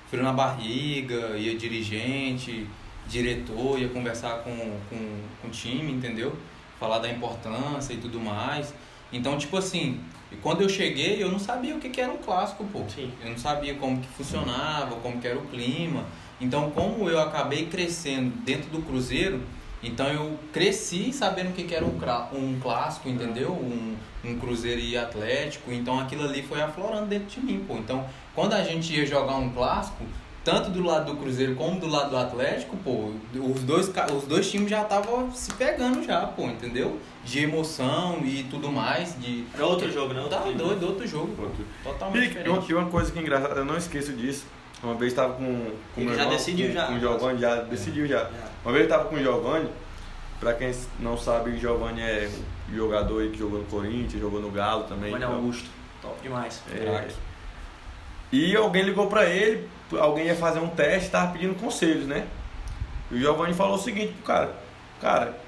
[0.09, 2.67] Frio na barriga, ia dirigente,
[3.07, 4.57] diretor, ia conversar com,
[4.89, 6.37] com, com o time, entendeu?
[6.79, 8.75] Falar da importância e tudo mais.
[9.13, 10.01] Então, tipo assim,
[10.33, 12.83] e quando eu cheguei, eu não sabia o que, que era um clássico, pô.
[12.89, 13.13] Sim.
[13.23, 16.05] Eu não sabia como que funcionava, como que era o clima.
[16.41, 19.41] Então, como eu acabei crescendo dentro do Cruzeiro,
[19.83, 21.97] então eu cresci sabendo o que, que era um,
[22.33, 23.53] um clássico, entendeu?
[23.53, 25.71] Um, um Cruzeiro e Atlético.
[25.71, 27.77] Então aquilo ali foi aflorando dentro de mim, pô.
[27.77, 30.05] Então, quando a gente ia jogar um clássico,
[30.45, 34.51] tanto do lado do Cruzeiro como do lado do Atlético, pô, os dois, os dois
[34.51, 37.01] times já estavam se pegando já, pô, entendeu?
[37.25, 39.45] De emoção e tudo mais, de...
[39.55, 40.29] Era outro jogo, não?
[40.29, 41.35] Tá doido, outro jogo.
[41.43, 41.65] Outro.
[41.83, 42.71] Totalmente E uma, diferente.
[42.71, 44.45] e uma coisa que é engraçada, eu não esqueço disso.
[44.83, 46.87] Uma vez tava com, com Ele meu já irmão, decidiu com, já.
[46.87, 48.31] Com o Giovanni, já decidiu já.
[48.63, 49.71] Uma vez eu tava com o Giovanni,
[50.39, 52.31] pra quem não sabe, o Giovanni é
[52.71, 55.11] jogador aí que jogou no Corinthians, jogou no Galo também.
[55.11, 55.71] Giovanni então, Augusto.
[56.03, 56.63] Top demais.
[56.71, 57.09] é.
[58.33, 62.27] E alguém ligou pra ele, alguém ia fazer um teste, tava pedindo conselhos, né?
[63.11, 64.55] E o Giovanni falou o seguinte pro cara,
[65.01, 65.39] cara,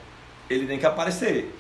[0.48, 1.52] ele tem que aparecer.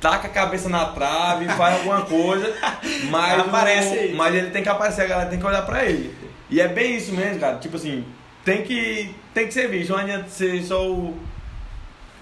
[0.00, 2.54] Taca a cabeça na trave, faz alguma coisa,
[3.10, 6.14] mas, Aparece o- mas ele tem que aparecer, a galera tem que olhar pra ele.
[6.48, 7.56] E é bem isso mesmo, cara.
[7.58, 8.04] Tipo assim,
[8.44, 9.90] tem que, tem que ser visto.
[9.90, 11.18] Não adianta ser só o,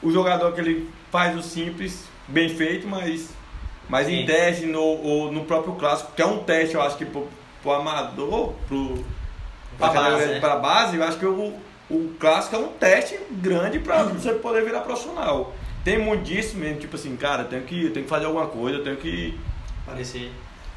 [0.03, 3.29] o jogador que ele faz o simples, bem feito, mas,
[3.89, 7.05] mas em teste no, ou no próprio clássico, que é um teste, eu acho que
[7.05, 7.29] pro,
[7.63, 9.05] pro amador, pro,
[9.79, 10.41] Pra base, né?
[10.41, 11.55] pra base, eu acho que o,
[11.91, 15.53] o clássico é um teste grande pra você poder virar profissional.
[15.85, 18.47] Tem muito disso mesmo, tipo assim, cara, eu tenho que, eu tenho que fazer alguma
[18.47, 19.39] coisa, eu tenho que.
[19.85, 20.31] Parecer.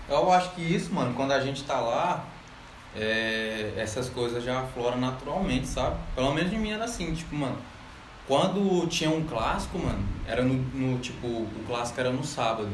[0.10, 2.26] Eu acho que isso, mano, quando a gente tá lá,
[2.96, 5.96] é, essas coisas já afloram naturalmente, sabe?
[6.16, 7.58] Pelo menos de mim era assim, tipo, mano,
[8.28, 12.70] quando tinha um clássico, mano, era no, no, tipo, o clássico era no sábado.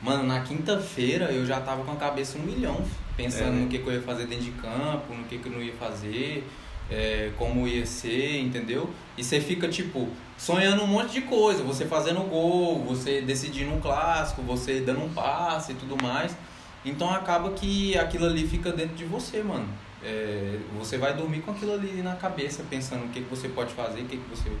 [0.00, 2.84] Mano, na quinta-feira eu já tava com a cabeça um milhão,
[3.16, 5.52] pensando É, no que, que eu ia fazer dentro de campo, no que, que eu
[5.52, 6.46] não ia fazer,
[6.90, 8.90] é, como ia ser, entendeu?
[9.16, 13.80] E você fica, tipo, sonhando um monte de coisa, você fazendo gol, você decidindo um
[13.80, 16.36] clássico, você dando um passe e tudo mais.
[16.84, 19.68] Então acaba que aquilo ali fica dentro de você, mano.
[20.04, 23.72] É, você vai dormir com aquilo ali na cabeça, pensando o que, que você pode
[23.72, 24.52] fazer, o que, que você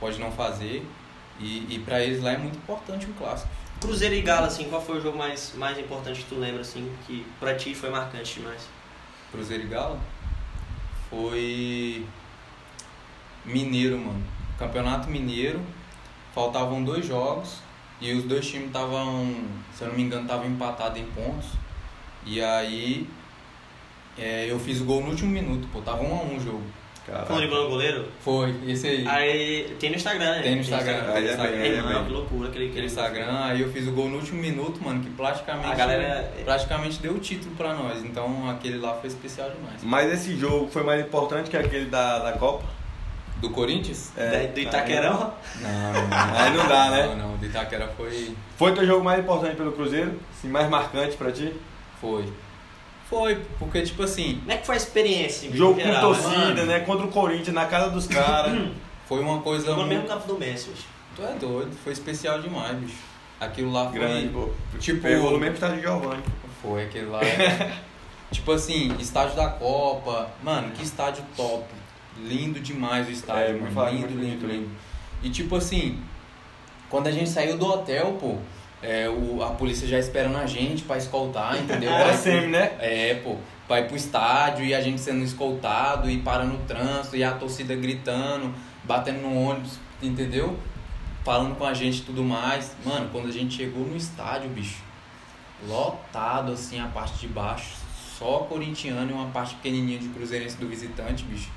[0.00, 0.84] pode não fazer.
[1.38, 3.48] E, e para eles lá é muito importante um clássico.
[3.80, 6.92] Cruzeiro e Galo, assim, qual foi o jogo mais, mais importante que tu lembra, assim,
[7.06, 8.68] que pra ti foi marcante demais?
[9.30, 10.00] Cruzeiro e Galo
[11.08, 12.04] foi
[13.44, 14.22] Mineiro, mano.
[14.58, 15.60] Campeonato Mineiro,
[16.34, 17.60] faltavam dois jogos
[18.00, 19.34] e os dois times estavam,
[19.72, 21.50] se eu não me engano, estavam empatados em pontos.
[22.26, 23.08] E aí
[24.18, 26.64] é, eu fiz o gol no último minuto, pô, tava um a um o jogo.
[27.26, 28.04] Falando de gol no goleiro?
[28.20, 29.06] Foi, esse aí.
[29.08, 30.42] Aí tem no Instagram, né?
[30.42, 31.12] Tem no Instagram.
[31.12, 31.52] Aí é Instagram.
[31.56, 32.04] bem, Ei, aí é mano, bem.
[32.06, 35.00] que loucura aquele, Aquele aquele Instagram, aí eu fiz o gol no último minuto, mano,
[35.02, 38.04] que praticamente, A galera- praticamente deu o título pra nós.
[38.04, 39.82] Então aquele lá foi especial demais.
[39.82, 42.64] Mas esse jogo foi mais importante que aquele da, da Copa?
[43.40, 44.10] Do Corinthians?
[44.16, 45.32] Da- do Itaquerão?
[45.60, 47.06] Não, não, Aí não dá, né?
[47.06, 48.34] Não, não, do Itaquera foi.
[48.56, 50.18] Foi teu jogo mais importante pelo Cruzeiro?
[50.36, 51.54] Assim, mais marcante pra ti?
[52.00, 52.24] Foi.
[53.08, 55.50] Foi, porque tipo assim, Como é que foi a experiência?
[55.56, 56.66] Jogo geral, com torcida, mano.
[56.66, 56.80] né?
[56.80, 58.52] Contra o Corinthians, na casa dos caras.
[59.08, 59.74] foi uma coisa.
[59.74, 60.84] No mesmo campo do Messi, bicho.
[61.16, 62.96] Tu é doido, foi especial demais, bicho.
[63.40, 63.98] Aquilo lá foi.
[63.98, 64.50] Grande, pô.
[64.78, 66.22] Tipo- Pegou no mesmo estádio de Giovanni.
[66.60, 67.22] Foi, aquele lá.
[67.24, 67.72] é-
[68.30, 70.30] tipo assim, estádio da Copa.
[70.42, 71.64] Mano, que estádio top.
[72.20, 73.90] Lindo demais o É, estádio, me mano.
[73.90, 74.70] lindo, lindo, bonito, lindo.
[75.22, 75.98] E tipo assim,
[76.90, 78.36] quando a gente saiu do hotel, pô,
[78.82, 81.90] é, o, a polícia já esperando a gente pra escoltar, entendeu?
[81.94, 82.72] Era semi, pro- né?
[82.78, 83.36] É, pô,
[83.66, 87.32] pra ir pro estádio e a gente sendo escoltado e parando o trânsito e a
[87.32, 90.56] torcida gritando, batendo no ônibus, entendeu?
[91.24, 92.74] Falando com a gente e tudo mais.
[92.84, 94.82] Mano, quando a gente chegou no estádio, bicho,
[95.66, 97.76] lotado assim a parte de baixo,
[98.18, 101.50] só corintiano e uma parte pequenininha de cruzeirense do visitante, bicho.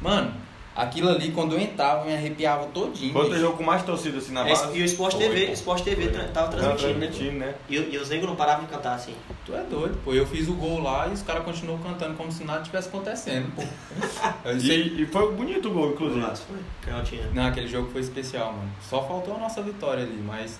[0.00, 0.32] Mano,
[0.76, 3.12] aquilo ali quando eu entrava me arrepiava todinho.
[3.12, 3.40] Foi o teu bicho.
[3.46, 4.76] jogo com mais torcida assim na base?
[4.76, 5.52] E o Sport Foi, TV, pô.
[5.52, 6.12] Sport TV Foi.
[6.12, 6.98] tra- tava transmitindo.
[7.00, 7.54] transmitindo, né?
[7.68, 9.14] E, e os negros não paravam de cantar assim.
[9.44, 10.12] Tu é doido, pô.
[10.12, 13.50] Eu fiz o gol lá e os caras continuam cantando como se nada tivesse acontecendo,
[13.56, 13.62] pô.
[14.44, 16.20] Eu E, e foi bonito o gol, inclusive.
[16.20, 16.58] Nossa, foi.
[16.84, 17.28] Canhotinha.
[17.32, 18.70] Não, aquele jogo foi especial, mano.
[18.88, 20.58] Só faltou a nossa vitória ali, mas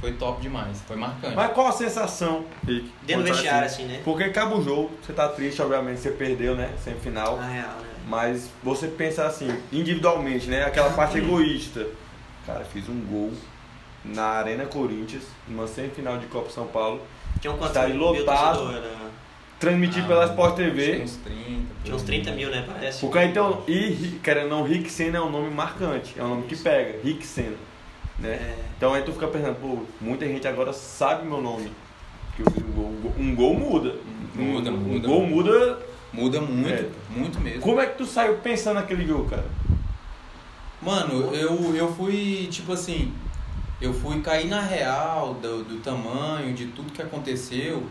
[0.00, 0.82] foi top demais.
[0.86, 1.34] Foi marcante.
[1.36, 2.90] Mas qual a sensação, Rick?
[3.06, 3.84] Dentro do vestiário, assim?
[3.84, 4.00] assim, né?
[4.04, 6.70] Porque acaba o jogo, você tá triste, obviamente, você perdeu, né?
[6.82, 7.36] Semifinal.
[7.36, 7.88] Na real, né?
[8.06, 10.64] Mas você pensa assim, individualmente, né?
[10.64, 11.86] Aquela parte egoísta.
[12.46, 13.32] Cara, fiz um gol
[14.04, 17.00] na Arena Corinthians, numa semifinal de Copa São Paulo.
[17.40, 18.70] Tinha um quanto mil lotado.
[18.76, 19.06] era-
[19.58, 21.02] Transmitido Ah, pela Sport Tinha TV.
[21.02, 21.62] uns 30.
[21.82, 22.62] Tinha uns 30 mil, né?
[22.66, 23.00] Parece.
[23.00, 26.42] Porque então, e querendo ou não, Rick Senna é um nome marcante, é um nome
[26.42, 27.56] que pega, Rick Senna.
[28.18, 28.34] Né?
[28.34, 28.54] É.
[28.76, 31.72] Então aí tu fica pensando, pô, muita gente agora sabe meu nome.
[32.36, 33.94] Que eu fiz um gol, um gol- um muda.
[34.34, 35.08] Muda, um, Um muda.
[35.08, 35.78] gol muda.
[36.16, 36.90] Muda muito, É.
[37.10, 37.60] muito mesmo.
[37.60, 39.44] Como é que tu saiu pensando naquele jogo, cara?
[40.80, 43.12] Mano, eu, eu fui, tipo assim,
[43.80, 47.86] eu fui cair na real do, do tamanho, de tudo que aconteceu,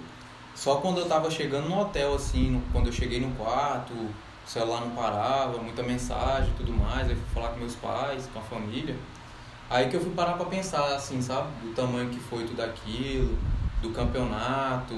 [0.56, 4.10] só quando eu tava chegando no hotel, assim, no- quando eu cheguei no quarto, o
[4.46, 8.40] celular não parava, muita mensagem e tudo mais, aí fui falar com meus pais, com
[8.40, 8.96] a família.
[9.70, 13.36] Aí que eu fui parar pra pensar, assim, sabe, do tamanho que foi tudo aquilo,
[13.82, 14.96] do campeonato,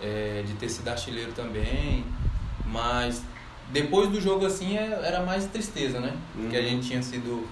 [0.00, 2.04] é, de ter sido artilheiro também,
[2.72, 3.22] mas
[3.70, 6.14] depois do jogo, assim, é- era mais tristeza, né?
[6.34, 6.66] Porque a Uhum.
[6.68, 7.46] gente tinha sido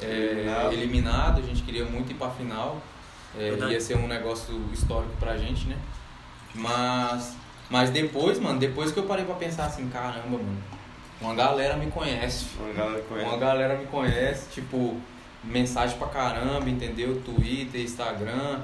[0.00, 0.72] é, Eliminado.
[0.72, 2.78] eliminado, a gente queria muito ir pra final,
[3.38, 5.76] é, ia ser um negócio histórico pra gente, né?
[6.54, 7.36] Mas,
[7.70, 10.58] mas depois, mano, depois que eu parei pra pensar assim, caramba, mano,
[11.20, 13.28] uma galera me conhece, Uma galera conhece.
[13.28, 15.00] uma galera me conhece, tipo,
[15.44, 17.20] mensagem pra caramba, entendeu?
[17.24, 18.60] Twitter, Instagram.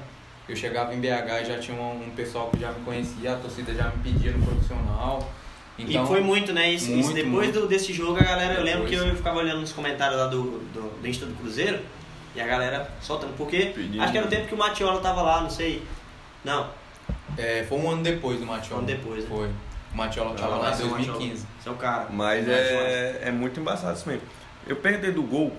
[0.47, 3.35] Eu chegava em BH e já tinha um, um pessoal que já me conhecia, a
[3.37, 5.31] torcida já me pedia no profissional.
[5.79, 6.71] Então, e foi muito, né?
[6.71, 7.61] Isso, isso muito, depois muito.
[7.61, 9.01] do, desse jogo, a galera, eu lembro Depois.
[9.01, 11.79] que eu ficava olhando nos comentários lá do, do, do Insta do Cruzeiro
[12.35, 13.35] e a galera soltando.
[13.37, 14.01] Porque Pedindo.
[14.01, 15.81] acho que era o tempo que o Matiola tava lá, não sei.
[16.43, 16.69] Não,
[17.37, 18.81] é, foi um ano depois do Matiola.
[18.81, 19.29] Um ano depois, né?
[19.29, 19.49] Foi.
[19.93, 21.45] O Matiola tava lá em 2015.
[21.63, 22.07] Seu cara.
[22.11, 24.23] Mas é, é muito embaçado isso mesmo.
[24.67, 25.55] Eu perguntei do gol,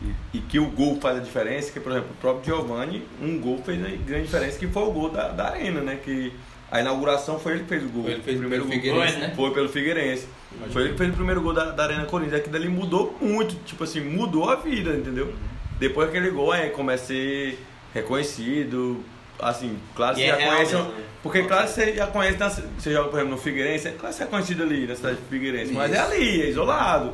[0.00, 3.40] e, e que o gol faz a diferença, que, por exemplo, o próprio Giovanni, um
[3.40, 5.98] gol fez a grande diferença, que foi o gol da, da Arena, né?
[6.02, 6.32] Que
[6.72, 8.02] a inauguração foi ele que fez o gol.
[8.04, 8.82] Foi ele que fez o primeiro pelo gol.
[8.90, 9.32] Figueirense, né?
[9.36, 10.26] Foi pelo Figueirense.
[10.72, 12.38] Foi ele que fez o primeiro gol da, da Arena Corinthians.
[12.40, 15.32] Aquilo dali mudou muito, tipo assim, mudou a vida, entendeu?
[15.78, 17.58] Depois daquele gol, aí começa a ser
[17.94, 19.00] reconhecido.
[19.40, 20.74] Assim, claro que você é já real conhece.
[20.76, 20.90] né?
[21.22, 24.18] Porque, claro, você já conhece, na- você joga, por exemplo, no Figueirense, é claro que
[24.18, 27.12] você é conhecido ali na cidade de Figueirense, mas é ali, é isolado,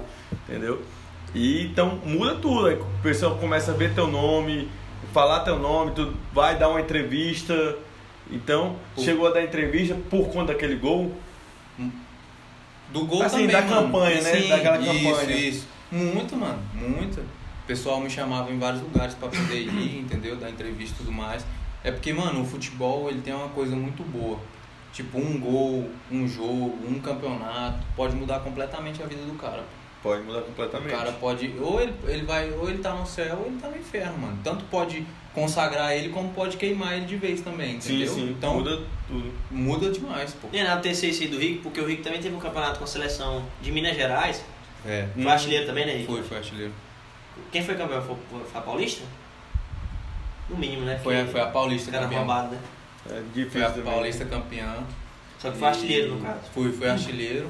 [0.48, 0.82] entendeu?
[1.34, 4.68] E então muda tudo, o pessoal começa a ver teu nome,
[5.12, 7.76] falar teu nome, tu vai dar uma entrevista.
[8.30, 9.02] Então, Pô.
[9.02, 11.14] chegou a dar entrevista por conta daquele gol.
[12.92, 13.82] Do gol Assim, também, da mano.
[13.86, 14.40] campanha, né?
[14.40, 15.36] Sim, Daquela isso, campanha.
[15.36, 16.58] Isso, Muito, mano.
[16.74, 17.20] Muito.
[17.20, 20.36] O pessoal me chamava em vários lugares pra poder ir, entendeu?
[20.36, 21.44] Dar entrevista e tudo mais.
[21.84, 24.38] É porque, mano, o futebol, ele tem uma coisa muito boa.
[24.92, 29.62] Tipo, um gol, um jogo, um campeonato, pode mudar completamente a vida do cara.
[30.02, 30.90] Pode mudar O completamente.
[30.90, 33.76] cara pode, ou ele, ele vai, ou ele tá no céu, ou ele tá no
[33.76, 34.38] inferno, mano.
[34.42, 35.06] Tanto pode
[35.40, 38.14] consagrar ele, como pode queimar ele de vez também, sim, entendeu?
[38.14, 39.32] sim, Então, muda tudo.
[39.50, 40.48] muda demais, pô.
[40.52, 42.84] Nem nada ter esse aí do Rico, porque o Rico também teve um campeonato com
[42.84, 44.44] a seleção de Minas Gerais.
[44.86, 45.06] É.
[45.14, 46.12] Foi artilheiro também, né, Rico?
[46.12, 46.72] Foi, foi artilheiro.
[47.52, 48.02] Quem foi campeão?
[48.02, 49.04] Foi, foi a Paulista?
[50.48, 50.98] No mínimo, né?
[51.02, 52.18] Foi, foi a Paulista Cara campeã.
[52.18, 52.58] roubado, né?
[53.06, 53.84] É Foi difícil a também.
[53.92, 54.74] Paulista campeã.
[55.38, 56.40] Só que foi artilheiro, no caso.
[56.52, 57.48] Fui, foi artilheiro.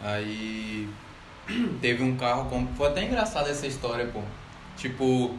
[0.00, 0.88] Aí
[1.80, 2.68] teve um carro como.
[2.76, 4.20] Foi até engraçada essa história, pô.
[4.76, 5.36] Tipo,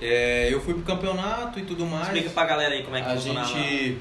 [0.00, 2.06] é, eu fui pro campeonato e tudo mais.
[2.08, 3.48] Explica pra galera aí como é que a funcionava.
[3.48, 3.98] gente.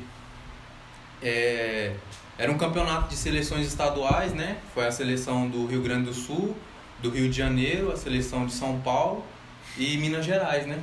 [1.22, 1.94] é,
[2.38, 4.58] era um campeonato de seleções estaduais, né?
[4.74, 6.56] Foi a seleção do Rio Grande do Sul,
[7.02, 9.24] do Rio de Janeiro, a seleção de São Paulo
[9.78, 10.82] e Minas Gerais, né?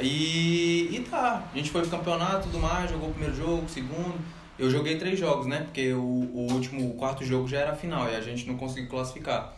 [0.00, 3.64] E, e tá, a gente foi pro campeonato e tudo mais, jogou o primeiro jogo,
[3.64, 4.18] o segundo.
[4.58, 5.60] Eu joguei três jogos, né?
[5.60, 8.56] Porque o, o último, o quarto jogo já era a final e a gente não
[8.56, 9.52] conseguiu classificar.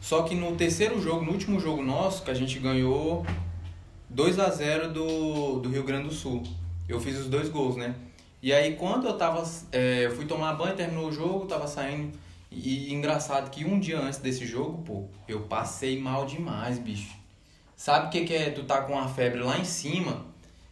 [0.00, 3.26] Só que no terceiro jogo, no último jogo nosso, que a gente ganhou
[4.10, 6.42] 2 a 0 do, do Rio Grande do Sul.
[6.88, 7.94] Eu fiz os dois gols, né?
[8.42, 9.42] E aí quando eu tava.
[9.72, 12.16] é, eu fui tomar banho, terminou o jogo, tava saindo.
[12.50, 17.14] E, engraçado que um dia antes desse jogo, pô, eu passei mal demais, bicho.
[17.76, 20.26] Sabe o que, que é tu tá com uma febre lá em cima?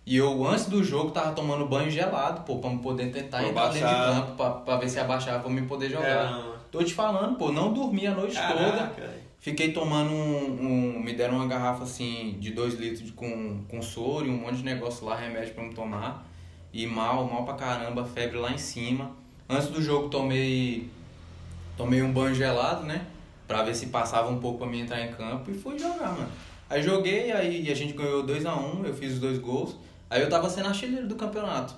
[0.07, 3.49] E eu, antes do jogo, tava tomando banho gelado, pô, pra me poder tentar Pra
[3.49, 4.14] entrar dentro de baixar.
[4.14, 6.31] campo, pra, pra ver se abaixava pra me poder jogar.
[6.31, 6.57] Caramba.
[6.70, 8.70] Tô te falando, pô, não dormi a noite toda.
[8.72, 9.26] Caraca, velho.
[9.47, 13.81] Fiquei tomando um, um- Me deram uma garrafa assim de 2 litros de- com, com
[13.81, 16.27] soro e um monte de negócio lá, remédio pra me tomar.
[16.73, 19.13] E mal, mal pra caramba, febre lá em cima.
[19.49, 20.89] Antes do jogo tomei.
[21.77, 23.07] Tomei um banho gelado, né?
[23.47, 26.29] Pra ver se passava um pouco pra mim entrar em campo e fui jogar, mano.
[26.69, 29.77] Aí joguei, aí a gente ganhou 2 a 1 eu fiz os dois gols.
[30.11, 31.73] Aí eu tava sendo artilheiro do campeonato.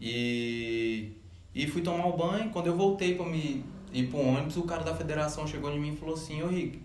[0.00, 1.12] E.
[1.54, 2.50] E fui tomar o banho.
[2.50, 5.92] Quando eu voltei pra me ir pro ônibus, o cara da federação chegou em mim
[5.92, 6.80] e falou assim: Ô Rick,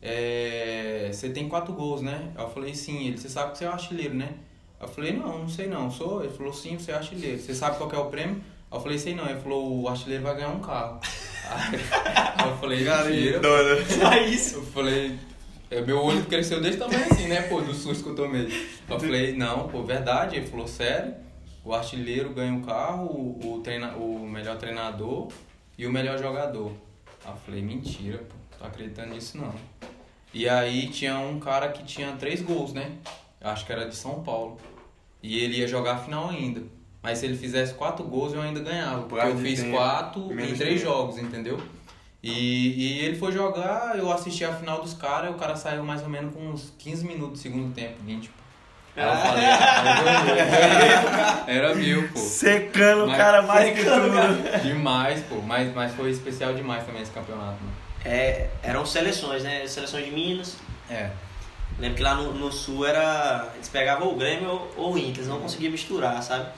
[0.00, 2.30] é, você tem quatro gols, né?
[2.36, 3.06] Eu falei: sim.
[3.06, 4.34] Ele, você sabe que você é o artilheiro, né?
[4.80, 5.90] Eu falei: não, não sei não.
[5.90, 6.22] Sou?
[6.22, 7.38] Ele falou: sim, você é artilheiro.
[7.38, 8.42] Você sabe qual é o prêmio?
[8.70, 9.28] Eu falei: sei não.
[9.28, 11.00] Ele falou: o artilheiro vai ganhar um carro.
[11.48, 13.40] Aí eu falei: mentira.
[13.40, 13.84] Doida.
[13.86, 14.56] Só isso.
[14.56, 15.18] Eu falei,
[15.70, 18.48] é, meu olho cresceu desse tamanho assim, né, pô, do susto que eu tomei.
[18.88, 20.36] Eu falei, não, pô, verdade.
[20.36, 21.14] Ele falou, sério,
[21.62, 25.28] o artilheiro ganha o carro, o, o, treina, o melhor treinador
[25.76, 26.72] e o melhor jogador.
[27.22, 29.54] Aí eu falei, mentira, pô, tô acreditando nisso não.
[30.32, 32.92] E aí tinha um cara que tinha três gols, né?
[33.40, 34.58] Acho que era de São Paulo.
[35.22, 36.62] E ele ia jogar a final ainda.
[37.02, 39.02] Mas se ele fizesse quatro gols, eu ainda ganhava.
[39.02, 41.60] Porque eu fiz quatro em três jogos, entendeu?
[42.22, 46.02] E, e ele foi jogar, eu assisti a final dos caras, o cara saiu mais
[46.02, 48.28] ou menos com uns 15 minutos do segundo tempo, 20.
[48.28, 48.34] Pô.
[48.96, 52.18] Aí eu falei, "Ah, eu ganhei." era mil, pô.
[52.18, 54.62] Secando o cara mais que tudo.
[54.62, 55.36] Demais, pô.
[55.36, 57.77] Mas, mas foi especial demais também esse campeonato, mano.
[58.04, 59.66] É, eram seleções, né?
[59.66, 60.56] Seleções de Minas.
[60.90, 61.10] É.
[61.78, 63.50] Lembro que lá no, no sul era.
[63.54, 66.48] Eles pegavam o Grêmio ou, ou o Inter, eles não conseguiam misturar, sabe?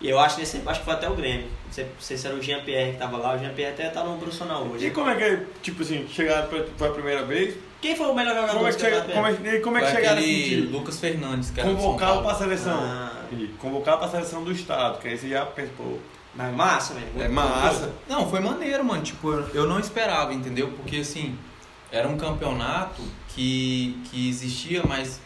[0.00, 1.46] E eu acho que nesse tempo acho que foi até o Grêmio.
[1.66, 4.02] Não sei, não sei se era o Jean-Pierre que tava lá, o Jean-Pierre até tá
[4.02, 4.86] no profissional hoje.
[4.86, 7.56] E como é que é, tipo assim, chegaram pra, foi a primeira vez?
[7.80, 9.86] Quem foi o melhor jogador Como é que, chega, como é, e como é que
[9.86, 10.72] Foi chegaram aquele nesse sentido?
[10.72, 12.28] Lucas Fernandes, que era do São Convocá-lo Paulo.
[12.28, 12.78] pra seleção.
[12.80, 13.12] Ah.
[13.32, 15.98] E convocar pra seleção do estado, que aí você já pensa, pô,
[16.34, 17.22] Mas massa, velho.
[17.22, 17.92] é massa.
[18.08, 19.02] Não, foi maneiro, mano.
[19.02, 20.72] Tipo, eu não esperava, entendeu?
[20.72, 21.36] Porque assim,
[21.90, 25.20] era um campeonato que, que existia, mas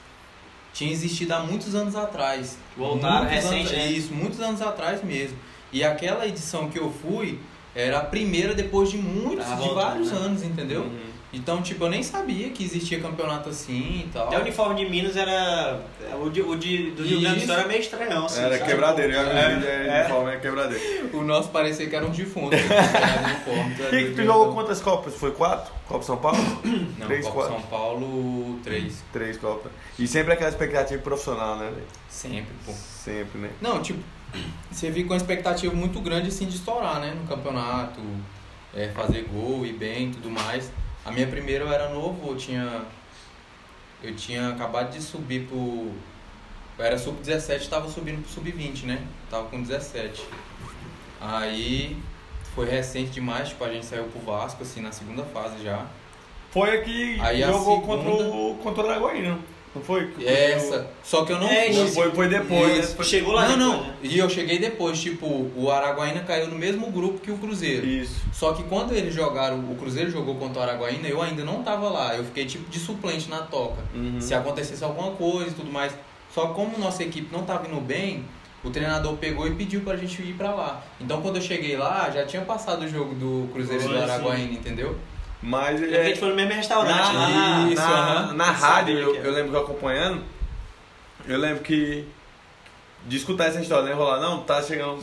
[0.72, 2.58] tinha existido há muitos anos atrás.
[2.76, 3.86] Voltaram recente, anos, né?
[3.92, 5.38] Isso, muitos anos atrás mesmo.
[5.72, 7.38] E aquela edição que eu fui
[7.74, 10.18] era a primeira depois de muitos, Tava de voltando, vários né?
[10.18, 10.82] anos, entendeu?
[10.82, 11.15] Uhum.
[11.32, 14.28] Então, tipo, eu nem sabia que existia campeonato assim e tal.
[14.28, 15.80] Até o uniforme de Minas era.
[16.22, 18.40] O de, o de, do Rio Grande do Sul era meio estranhão, assim.
[18.40, 18.70] Era sabe?
[18.70, 20.00] quebradeiro, vi É, vídeo, é, é.
[20.02, 21.16] uniforme, é quebradeiro.
[21.16, 22.56] O nosso parecia que era um defunto.
[22.56, 25.14] uniforme, O que, que tu jogou quantas Copas?
[25.14, 25.74] Foi quatro?
[25.88, 26.38] Copa São Paulo?
[26.98, 27.52] Não, Três, Copa quatro.
[27.54, 29.04] São Paulo, três.
[29.12, 29.72] Três Copas.
[29.98, 31.70] E sempre aquela expectativa profissional, né?
[31.70, 31.86] velho?
[32.08, 32.72] Sempre, pô.
[32.72, 33.50] Sempre, né?
[33.60, 33.98] Não, tipo,
[34.70, 37.14] você fica com uma expectativa muito grande assim de estourar, né?
[37.14, 38.00] No campeonato,
[38.74, 40.70] é, fazer gol e bem e tudo mais.
[41.06, 42.82] A minha primeira eu era novo, eu tinha.
[44.02, 45.92] Eu tinha acabado de subir pro.
[46.78, 49.02] Eu era sub-17 tava subindo pro sub-20, né?
[49.30, 50.22] Tava com 17.
[51.20, 51.96] Aí
[52.54, 55.86] foi recente demais, tipo, a gente saiu pro Vasco, assim, na segunda fase já.
[56.50, 59.38] Foi a que Aí a jogou segunda- contra o, contra o Araguaína,
[59.76, 60.10] não foi?
[60.24, 60.86] Essa.
[61.04, 61.86] Só que eu não É, fui.
[61.88, 62.98] Foi, foi, depois, Isso.
[62.98, 63.04] né?
[63.04, 63.86] Chegou lá não, depois, não.
[63.88, 63.94] né?
[64.02, 67.86] E eu cheguei depois, tipo, o Araguaína caiu no mesmo grupo que o Cruzeiro.
[67.86, 68.20] Isso.
[68.32, 71.88] Só que quando eles jogaram, o Cruzeiro jogou contra o Araguaína, eu ainda não tava
[71.88, 72.14] lá.
[72.16, 73.82] Eu fiquei tipo de suplente na toca.
[73.94, 74.20] Uhum.
[74.20, 75.92] Se acontecesse alguma coisa e tudo mais.
[76.34, 78.24] Só que como nossa equipe não tava indo bem,
[78.64, 80.82] o treinador pegou e pediu pra gente ir pra lá.
[81.00, 84.52] Então quando eu cheguei lá, já tinha passado o jogo do Cruzeiro e do Araguaína,
[84.52, 84.96] entendeu?
[85.46, 87.68] Mas a é, gente foi no mesmo restaurante na, lá.
[87.70, 89.26] Isso, na, na rádio, eu, era.
[89.28, 90.22] eu lembro que eu acompanhando,
[91.28, 92.04] eu lembro que
[93.06, 93.92] de escutar essa história, né?
[93.92, 95.00] Rolar, não, tá chegando.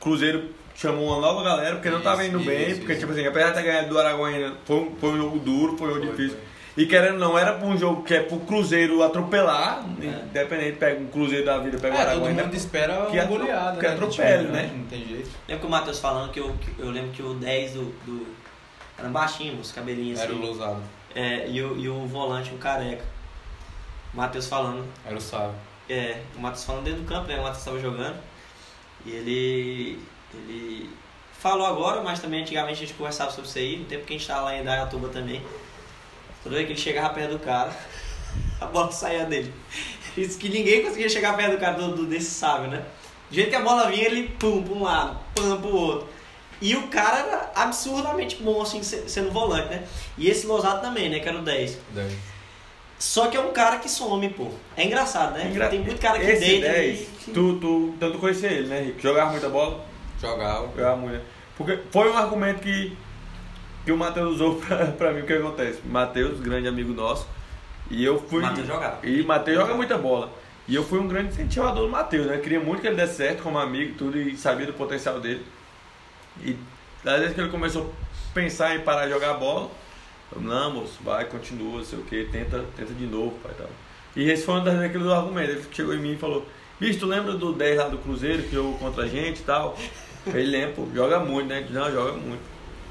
[0.00, 3.00] Cruzeiro chamou uma nova galera porque não tava Isso, indo bem, isso, porque isso.
[3.02, 5.88] tipo assim, apesar de ter ganhado do Araguaína, foi, um- foi um jogo duro, foi
[5.88, 6.38] um jogo Foi, difícil.
[6.38, 6.54] foi.
[6.82, 10.06] E querendo não, era pra um jogo que é pro Cruzeiro atropelar, É.
[10.06, 12.42] independente, pega um Cruzeiro da vida, pega o É, todo Araguaína.
[12.42, 13.92] mundo espera que uma atro- goleada, que né?
[13.94, 14.70] atropele, né?
[14.76, 15.30] Não tem jeito.
[15.48, 17.84] Lembro que o Matheus falando que eu, que eu lembro que o 10 do.
[18.04, 18.26] do
[18.98, 20.44] era baixinho, os cabelinhos Era o assim.
[20.44, 20.82] Lousado,
[21.14, 23.04] É, e, o, e o volante, o careca.
[24.12, 24.86] O Matheus falando.
[25.04, 25.54] era o Sábio.
[25.88, 27.34] É, o Matheus falando dentro do campo, né?
[27.38, 28.16] O Matheus estava jogando.
[29.04, 29.98] E ele.
[30.32, 30.90] Ele
[31.38, 34.16] falou agora, mas também antigamente a gente conversava sobre isso aí, no tempo que a
[34.16, 35.42] gente estava lá em Dayatuba também.
[36.42, 37.70] Toda vez que ele chegava perto do cara,
[38.60, 39.52] a bola saía dele.
[40.16, 42.84] Isso que ninguém conseguia chegar perto do cara do, do- desse sábio, né?
[43.28, 46.08] Do jeito que a bola vinha, ele pum pra um lado, pum pro outro.
[46.66, 49.84] E o cara era absurdamente bom, assim, se- sendo volante, né?
[50.16, 51.20] E esse Losato também, né?
[51.20, 51.78] Que era o 10.
[51.94, 52.16] Daí.
[52.98, 54.48] Só que é um cara que some, pô.
[54.74, 55.48] É engraçado, né?
[55.50, 57.04] Engra- Tem muito cara que Esse deita 10, e...
[57.24, 59.00] que- tu, tu, tanto conhecia ele, né, Rico?
[59.00, 59.84] Jogava muita bola?
[60.18, 60.68] Jogava.
[60.74, 61.14] Jogava muito.
[61.16, 61.20] né?
[61.58, 62.96] Porque foi um argumento que,
[63.84, 65.80] que o Matheus usou pra, pra mim, o que acontece?
[65.84, 67.26] Matheus, grande amigo nosso,
[67.90, 68.40] e eu fui...
[68.40, 69.06] Matheus jogava.
[69.06, 70.32] E Matheus joga muita bola.
[70.66, 72.38] E eu fui um grande incentivador do Matheus, né?
[72.38, 75.44] Queria muito que ele desse certo como amigo e tudo, e sabia do potencial dele.
[76.42, 76.56] E
[77.04, 79.70] às vezes que ele começou a pensar em parar de jogar bola,
[80.34, 83.68] eu, não, moço, vai, continua, sei o que, tenta, tenta de novo, pai, tal.
[84.16, 85.54] E esse foi um das- daqueles argumentos.
[85.56, 86.46] Ele chegou em mim e falou,
[86.80, 89.76] bicho, tu lembra do 10 lá do Cruzeiro que jogou contra a gente e tal?
[90.26, 91.66] Ele lembra, pô, joga muito, né?
[91.70, 92.40] Não, joga muito.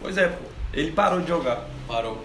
[0.01, 1.65] Pois é, pô, ele parou de jogar.
[1.87, 2.23] Parou.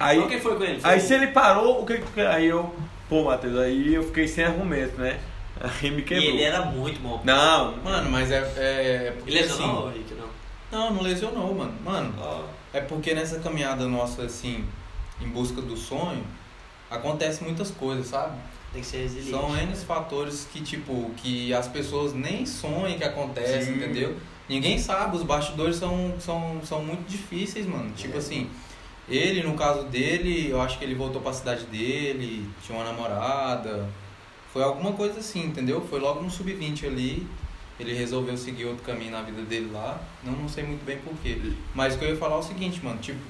[0.00, 0.80] Aí, Então quem foi com ele?
[0.80, 1.06] Foi Aí ele.
[1.06, 2.00] se ele parou, o que?
[2.20, 2.74] Aí eu,
[3.08, 5.18] pô, Matheus, aí eu fiquei sem argumento, né?
[5.82, 6.28] Aí me E quebrou.
[6.28, 7.20] ele era muito bom.
[7.24, 8.38] Não, Mano, mas é.
[8.56, 9.98] é, é porque Ele lesionou, assim.
[9.98, 10.28] Rick, não?
[10.70, 11.74] Não, não lesionou, mano.
[11.84, 12.14] Mano,
[12.72, 14.64] é porque nessa caminhada nossa, assim,
[15.20, 16.22] em busca do sonho,
[16.90, 18.36] acontece muitas coisas, sabe?
[18.70, 19.30] tem que ser resiliente.
[19.30, 23.76] São N fatores que, tipo, que as pessoas nem sonham que acontece, Sim.
[23.76, 24.14] entendeu?
[24.46, 27.90] Ninguém sabe, os bastidores são, são, são muito difíceis, mano.
[27.96, 28.18] Tipo É.
[28.18, 28.50] assim,
[29.08, 33.88] ele, no caso dele, eu acho que ele voltou pra cidade dele, tinha uma namorada.
[34.52, 35.80] Foi alguma coisa assim, entendeu?
[35.88, 37.26] Foi logo no sub-20 ali.
[37.78, 40.00] Ele resolveu seguir outro caminho na vida dele lá.
[40.24, 41.38] Não, não sei muito bem porquê.
[41.74, 43.20] Mas o que eu ia falar é o seguinte, mano, tipo,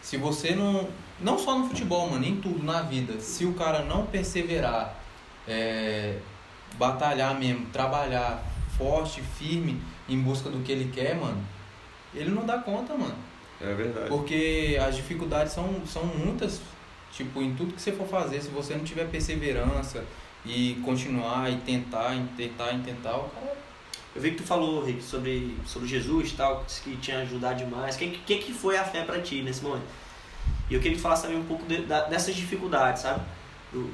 [0.00, 0.88] se você não.
[1.20, 3.20] Não só no futebol, mano, em tudo na vida.
[3.20, 4.96] Se o cara não perseverar,
[5.46, 6.18] é,
[6.76, 8.42] batalhar mesmo, trabalhar
[8.78, 9.78] forte, firme,
[10.08, 11.44] em busca do que ele quer, mano,
[12.14, 13.14] ele não dá conta, mano.
[13.60, 14.08] É verdade.
[14.08, 16.62] Porque as dificuldades são, são muitas,
[17.12, 20.02] tipo, em tudo que você for fazer, se você não tiver perseverança
[20.44, 23.56] e continuar e tentar, e tentar, e tentar, o cara
[24.14, 27.58] Eu vi que tu falou, Rick, sobre, sobre Jesus e tal, disse que tinha ajudado
[27.58, 27.94] demais.
[27.96, 29.84] O que, que, que foi a fé pra ti nesse momento?
[30.68, 33.20] E eu queria que tu falasse também um pouco de- da- dessas dificuldades, sabe?
[33.72, 33.92] Do-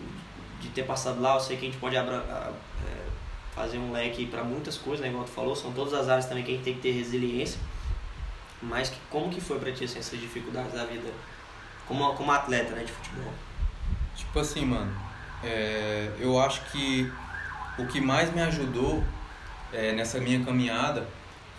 [0.60, 2.52] de ter passado lá, eu sei que a gente pode abra, a-
[2.86, 3.06] é,
[3.54, 5.08] fazer um leque pra muitas coisas, né?
[5.10, 7.58] Igual tu falou, são todas as áreas também que a gente tem que ter resiliência.
[8.62, 11.12] Mas que, como que foi pra ti assim, essas dificuldades da vida
[11.86, 13.32] como, como atleta né, de futebol?
[14.16, 14.94] Tipo assim, mano,
[15.44, 17.10] é, eu acho que
[17.78, 19.02] o que mais me ajudou
[19.72, 21.06] é, nessa minha caminhada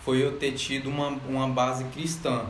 [0.04, 2.44] foi eu ter tido uma, uma base cristã.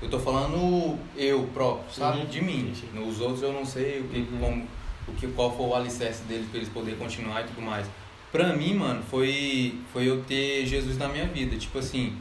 [0.00, 2.20] Eu tô falando eu próprio, sabe?
[2.20, 2.26] Uhum.
[2.26, 2.72] De mim.
[2.74, 2.88] Sim.
[2.94, 4.38] Nos outros eu não sei o que, Uhum.
[4.40, 4.66] como,
[5.08, 7.86] o que, qual foi o alicerce deles pra eles poderem continuar e tudo mais.
[8.32, 11.56] Pra mim, mano, foi, foi eu ter Jesus na minha vida.
[11.56, 12.16] Tipo assim,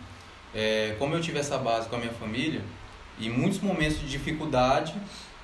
[0.54, 2.62] é, como eu tive essa base com a minha família,
[3.22, 4.94] E muitos momentos de dificuldade,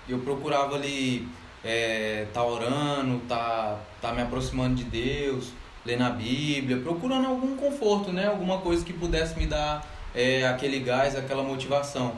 [0.07, 1.27] eu procurava ali
[1.65, 5.51] é, tá orando, tá, tá me aproximando de Deus,
[5.83, 8.27] lendo a Bíblia, procurando algum conforto, né?
[8.27, 12.13] Alguma coisa que pudesse me dar é, aquele gás, aquela motivação.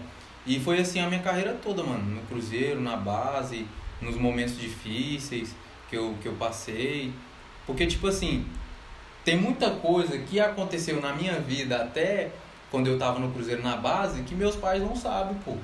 [0.45, 2.03] E foi assim a minha carreira toda, mano.
[2.15, 3.65] No Cruzeiro, na base,
[4.01, 5.55] nos momentos difíceis
[5.89, 7.13] que eu, que eu passei.
[7.65, 8.45] Porque, tipo assim,
[9.23, 12.31] tem muita coisa que aconteceu na minha vida até
[12.69, 15.55] quando eu tava no Cruzeiro na base que meus pais não sabem, pô.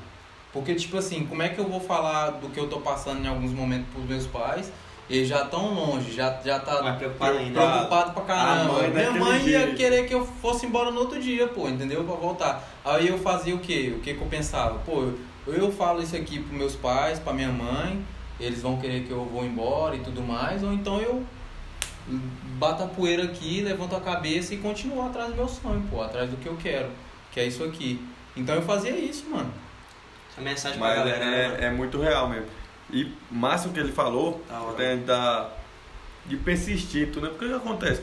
[0.54, 3.28] Porque, tipo assim, como é que eu vou falar do que eu tô passando em
[3.28, 4.72] alguns momentos pros meus pais?
[5.10, 7.60] Eles já tão longe, já, já tá preocupado ainda.
[7.60, 8.74] preocupado pra caramba.
[8.74, 12.04] mãe Minha mãe ia querer que eu fosse embora no outro dia, pô, entendeu?
[12.06, 12.64] Pra voltar.
[12.86, 13.94] Aí eu fazia o quê?
[13.98, 14.80] O que que eu pensava?
[14.80, 15.10] Pô,
[15.46, 18.02] eu, eu falo isso aqui pros meus pais, pra minha mãe,
[18.40, 21.24] eles vão querer que eu vou embora e tudo mais, ou então eu
[22.58, 26.30] bato a poeira aqui, levanto a cabeça e continuo atrás do meu sonho, pô, atrás
[26.30, 26.90] do que eu quero,
[27.32, 28.00] que é isso aqui.
[28.38, 29.52] Então eu fazia isso, mano.
[30.34, 31.64] Essa mensagem pra Mas galera, né, mano?
[31.64, 32.48] é, é muito real mesmo.
[32.92, 35.50] E máximo que ele falou, até da,
[36.26, 37.30] de persistir, tudo, né?
[37.30, 38.02] Porque o que acontece?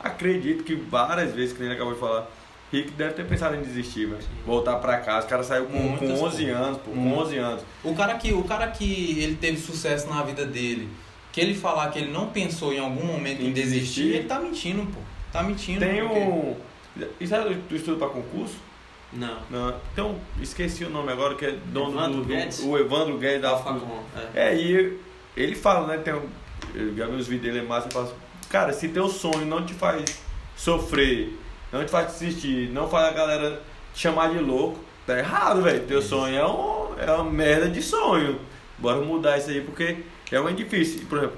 [0.00, 2.26] Acredito que várias vezes, que nem ele acabou de falar,
[2.72, 4.22] Rick deve ter pensado em desistir, velho.
[4.44, 5.26] Voltar pra casa.
[5.26, 7.26] O cara saiu com, com Muitas 11 anos, pô, com Muitas.
[7.28, 7.62] 11 anos.
[7.84, 10.88] O cara que o cara que ele teve sucesso na vida dele,
[11.32, 14.14] que ele falar que ele não pensou em algum momento em, Em desistir, desistir.
[14.16, 14.98] ele tá mentindo, pô.
[15.32, 15.80] Tá mentindo.
[15.80, 16.56] Tem porque- um.
[17.20, 18.56] E sabe, tu estuda pra concurso?
[19.12, 19.38] Não.
[19.50, 19.74] Não.
[19.92, 22.60] Então, esqueci o nome agora, que é dono Evandro do, Guedes?
[22.60, 24.02] O Evandro Guedes da Alfacom.
[24.34, 24.48] É.
[24.48, 24.98] É, e
[25.36, 25.98] ele fala, né?
[25.98, 26.14] Tem
[26.74, 28.16] eu já vi os vídeos dele, é massa, ele fala assim,
[28.50, 30.04] cara, se teu sonho não te faz
[30.56, 31.38] sofrer,
[31.72, 33.62] não te faz desistir, não faz a galera
[33.94, 35.86] te chamar de louco, tá errado, velho.
[35.86, 38.40] Teu sonho é, um, é uma merda de sonho.
[38.78, 39.98] Bora mudar isso aí, porque
[40.30, 41.06] é muito difícil.
[41.08, 41.36] Por exemplo,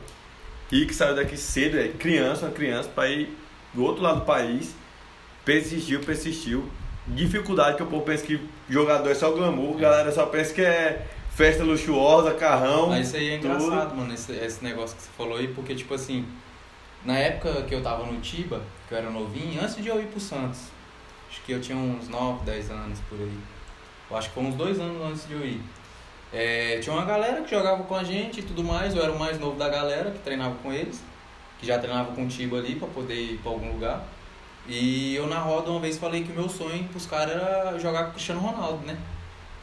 [0.71, 3.37] Rick saiu daqui cedo, é criança, uma criança, pra ir
[3.73, 4.75] do outro lado do país,
[5.45, 6.69] persistiu, persistiu.
[7.15, 10.63] Dificuldade que o povo pensa que jogador é só glamour, a galera só pensa que
[10.63, 12.89] é festa luxuosa, carrão.
[12.89, 13.55] Mas isso aí é tudo.
[13.55, 16.27] engraçado, mano, esse, esse negócio que você falou aí, porque, tipo assim,
[17.05, 20.07] na época que eu tava no Tiba, que eu era novinho, antes de eu ir
[20.07, 20.61] pro Santos,
[21.31, 23.39] acho que eu tinha uns 9, 10 anos por aí.
[24.11, 25.61] Eu acho que foi uns dois anos antes de eu ir.
[26.33, 29.19] É, tinha uma galera que jogava com a gente e tudo mais, eu era o
[29.19, 31.03] mais novo da galera que treinava com eles,
[31.59, 34.05] que já treinava com o Tiba ali pra poder ir pra algum lugar.
[34.69, 38.05] E eu na roda uma vez falei que o meu sonho pros caras era jogar
[38.05, 38.97] com o Cristiano Ronaldo, né?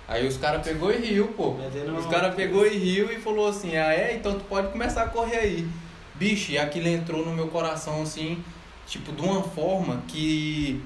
[0.08, 1.56] Aí os caras pegou e riu, pô.
[1.98, 4.16] Os caras pegou e riu e falou assim, ah é?
[4.16, 5.68] Então tu pode começar a correr aí.
[6.16, 8.44] Bicho, e aquilo entrou no meu coração assim,
[8.88, 10.82] tipo, de uma forma que.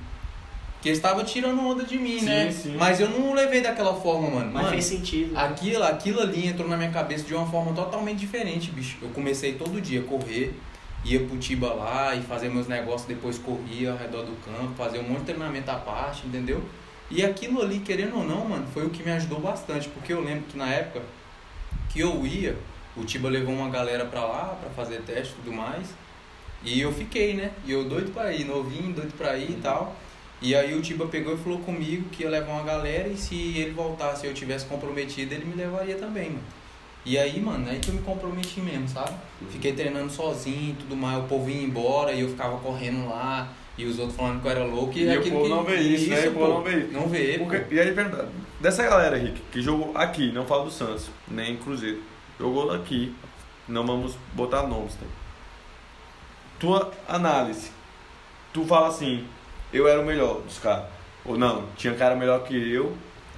[0.81, 2.51] Que eles estavam tirando onda de mim, Sim, né?
[2.51, 2.75] sim.
[2.77, 4.45] Mas eu não levei daquela forma, mano.
[4.45, 5.37] Mas Mano, fez sentido.
[5.37, 8.97] Aquilo, aquilo ali entrou na minha cabeça de uma forma totalmente diferente, bicho.
[9.01, 10.57] Eu comecei todo dia a correr,
[11.05, 14.99] ia pro Tiba lá e fazer meus negócios, depois corria ao redor do campo, fazer
[14.99, 16.63] um monte de treinamento à parte, entendeu?
[17.09, 20.21] E aquilo ali, querendo ou não, mano, foi o que me ajudou bastante, porque eu
[20.21, 21.01] lembro que na época
[21.89, 22.55] que eu ia,
[22.95, 25.87] o Tiba levou uma galera pra lá pra fazer teste e tudo mais.
[26.63, 27.51] E eu fiquei, né?
[27.65, 29.95] E eu doido pra ir, novinho, doido pra ir e tal.
[30.41, 33.57] E aí o Tiba pegou e falou comigo que ia levar uma galera e se
[33.57, 36.43] ele voltasse e eu tivesse comprometido, ele me levaria também, mano.
[37.05, 39.11] E aí, mano, aí que eu me comprometi mesmo, sabe?
[39.49, 43.47] Fiquei treinando sozinho e tudo mais, o povo ia embora e eu ficava correndo lá,
[43.77, 44.97] e os outros falando que eu era louco.
[44.97, 46.25] E, E o aquilo povo que- não vê isso, né?
[46.25, 46.91] E o povo pô, não vê isso.
[46.93, 47.45] Não vê, pô.
[47.45, 47.95] Porque- e aí,
[48.59, 52.01] dessa galera, Rick, que jogou aqui, não falo do Santos, nem Cruzeiro,
[52.37, 53.15] jogou aqui,
[53.67, 55.05] não vamos botar nomes, tá?
[56.59, 57.71] Tua análise,
[58.53, 59.25] tu fala assim,
[59.71, 60.85] eu era o melhor dos caras,
[61.25, 62.93] ou não, tinha cara melhor que eu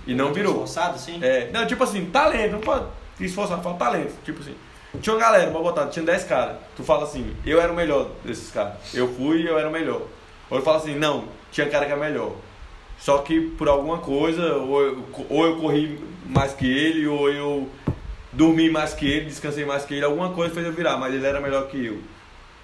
[0.08, 0.54] e não virou.
[0.54, 1.20] Esforçado, sim?
[1.22, 2.86] É, não, tipo assim, talento, não pode
[3.26, 4.56] se esforçar, fala talento, tipo assim.
[5.00, 6.58] Tinha uma galera, vou botar, tinha 10 caras.
[6.76, 8.74] Tu fala assim, eu era o melhor desses caras.
[8.94, 10.02] Eu fui e eu era o melhor.
[10.50, 12.34] Ou eu falo assim, não, tinha cara que é melhor.
[13.00, 17.70] Só que por alguma coisa, ou eu, ou eu corri mais que ele, ou eu
[18.32, 21.26] dormi mais que ele, descansei mais que ele, alguma coisa fez eu virar, mas ele
[21.26, 22.00] era melhor que eu.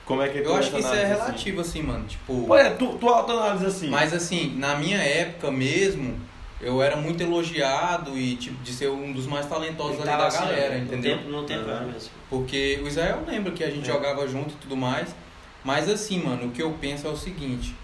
[0.06, 1.08] Como é que tu Eu acho que isso é assim?
[1.08, 2.06] relativo, assim, mano.
[2.06, 2.46] Tipo.
[2.48, 3.90] Pô, é, tu, tu autoanálise assim.
[3.90, 6.18] Mas assim, na minha época mesmo,
[6.62, 10.40] eu era muito elogiado e tipo, de ser um dos mais talentosos ali da assim,
[10.40, 11.18] galera, no entendeu?
[11.18, 12.10] Tempo, no tempo era mesmo.
[12.30, 13.94] Porque o Israel lembra que a gente É.
[13.94, 15.16] jogava junto e tudo mais.
[15.64, 17.76] Mas assim, mano, o que eu penso é o seguinte.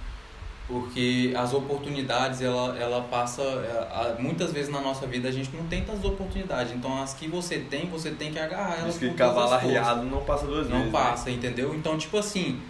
[0.68, 3.42] Porque as oportunidades, ela, ela passa.
[3.42, 6.72] é, a- Muitas vezes na nossa vida a gente não tem tantas oportunidades.
[6.74, 10.24] Então as que você tem, você tem que agarrar elas Diz que cavalo arriado não
[10.24, 10.94] passa duas Não vezes.
[10.94, 11.00] né?
[11.00, 11.76] passa, entendeu?
[11.76, 12.62] Então, tipo assim,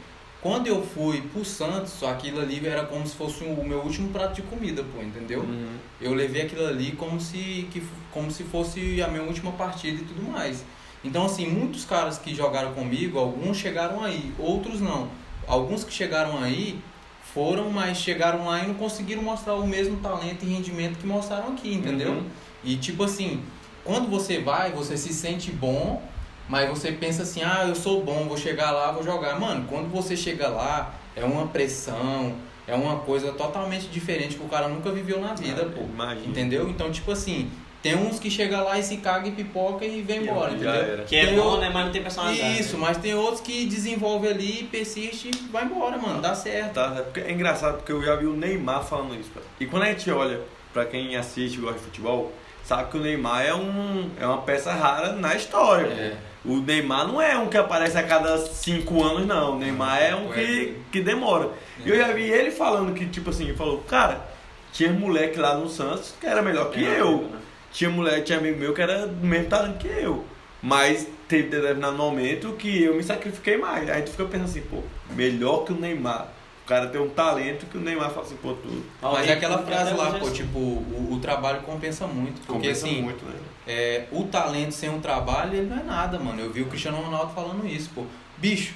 [0.43, 4.35] quando eu fui pro Santos, aquilo ali era como se fosse o meu último prato
[4.35, 5.39] de comida, pô, entendeu?
[5.39, 5.77] Uhum.
[6.01, 7.81] Eu levei aquilo ali como se, que,
[8.11, 10.65] como se fosse a minha última partida e tudo mais.
[11.01, 15.07] Então, assim, muitos caras que jogaram comigo, alguns chegaram aí, outros não.
[15.47, 16.77] Alguns que chegaram aí
[17.33, 21.53] foram, mas chegaram lá e não conseguiram mostrar o mesmo talento e rendimento que mostraram
[21.53, 22.11] aqui, entendeu?
[22.11, 22.25] Uhum.
[22.65, 23.41] E tipo assim,
[23.85, 26.03] quando você vai, você se sente bom,
[26.53, 29.39] mas você pensa assim, ah, eu sou bom, vou chegar lá, vou jogar.
[29.39, 32.35] Mano, quando você chega lá, é uma pressão,
[32.67, 35.81] é uma coisa totalmente diferente que o cara nunca viveu na vida, Ah, pô.
[35.81, 36.27] imagina.
[36.27, 36.69] Entendeu?
[36.69, 37.49] Então, tipo assim,
[37.81, 40.71] tem uns que chega lá e se caga e pipoca e vem E embora, entendeu?
[40.71, 41.03] era.
[41.05, 41.71] Que é Tem bom, o- né?
[41.73, 42.59] Mas não tem personalidade.
[42.59, 42.83] Isso, né?
[42.85, 46.21] mas tem outros que desenvolve ali, persiste e vai embora, mano.
[46.21, 46.73] Dá certo.
[46.75, 49.31] Tá, é, é engraçado porque eu já vi o Neymar falando isso.
[49.31, 49.45] cara.
[49.59, 50.39] E quando a gente olha,
[50.71, 52.31] pra quem assiste e gosta de futebol,
[52.63, 55.87] sabe que o Neymar é, um, é uma peça rara na história.
[55.89, 56.32] pô.
[56.45, 56.49] É.
[56.49, 59.55] O Neymar não é um que aparece a cada cinco anos, não.
[59.55, 61.49] O Neymar é um que, que demora.
[61.85, 64.21] E eu já vi ele falando que, tipo assim, falou, cara,
[64.71, 67.29] tinha moleque lá no Santos que era melhor que É, eu.
[67.31, 67.39] né?
[67.71, 70.25] Tinha moleque, tinha amigo meu que era do mesmo talento que eu.
[70.61, 73.89] Mas teve determinado momento que eu me sacrifiquei mais.
[73.89, 74.77] Aí tu fica pensando assim, pô,
[75.11, 76.27] melhor que o Neymar.
[76.63, 79.33] O cara tem um talento que o Neymar fala assim, pô, tu Ó, Mas é
[79.33, 80.35] aquela frase lá, hoje é pô, assim.
[80.35, 82.35] tipo, o, o trabalho compensa muito.
[82.35, 83.35] Porque compensa assim, muito, né?
[83.67, 86.39] é, o talento sem um trabalho, ele não é nada, mano.
[86.39, 88.05] Eu vi o Cristiano Ronaldo falando isso, pô.
[88.37, 88.75] Bicho,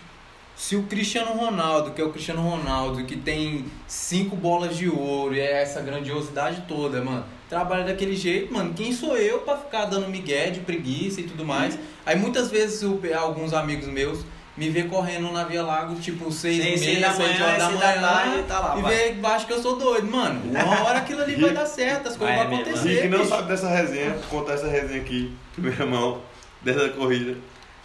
[0.57, 5.33] se o Cristiano Ronaldo, que é o Cristiano Ronaldo, que tem cinco bolas de ouro
[5.35, 9.85] e é essa grandiosidade toda, mano, trabalha daquele jeito, mano, quem sou eu pra ficar
[9.85, 11.79] dando migué de preguiça e tudo mais?
[12.05, 12.83] Aí muitas vezes
[13.13, 14.25] alguns amigos meus
[14.57, 17.45] me vê correndo na Via Lago, tipo, seis, Seis, e seis meia, da sete manhã,
[17.45, 19.13] horas da seis da tarde, manhã, tá lá, e vai.
[19.13, 20.41] vê, acha que eu sou doido, mano.
[20.49, 22.89] Uma hora aquilo ali vai dar certo, as coisas Vai vão acontecer.
[22.89, 23.29] Rick não bicho.
[23.29, 26.21] sabe dessa resenha, vou contar essa resenha aqui, primeira mão,
[26.61, 27.37] dessa corrida.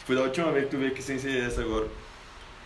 [0.06, 1.86] Foi da última vez que tu veio aqui sem ser essa agora.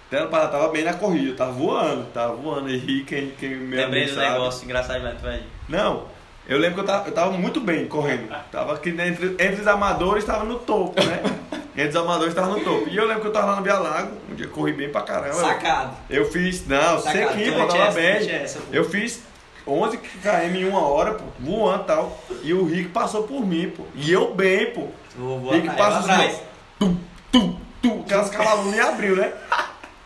[0.07, 3.74] Até ano passado tava bem na corrida, tava voando, tava voando aí, quem, quem me
[3.74, 5.42] Lembrei do negócio engraçado lá, tu vai.
[5.68, 6.07] Não,
[6.49, 8.28] eu lembro que eu tava, eu tava muito bem correndo.
[8.51, 11.22] Tava aqui entre, entre os amadores, tava no topo, né?
[11.76, 12.88] Entre os amadores, tava no topo.
[12.88, 15.03] E eu lembro que eu tava lá no Via Lago, um dia corri bem pra
[15.03, 15.34] caramba.
[15.34, 15.94] Sacado.
[16.09, 17.12] Eu fiz, não, Sacado.
[17.34, 18.26] sequinho, pô, tava bem.
[18.72, 19.22] Eu fiz
[19.66, 22.24] 11 km em uma hora, pô, voando e tal.
[22.42, 23.82] E o Rick passou por mim, pô.
[23.94, 24.88] E eu bem, pô.
[25.18, 26.32] Vou, vou Rick atrás, vou atrás.
[26.32, 26.42] assim.
[26.78, 26.97] Tum,
[27.30, 28.01] tum, tum.
[28.07, 29.34] Aquelas cavalas nem abriu, né?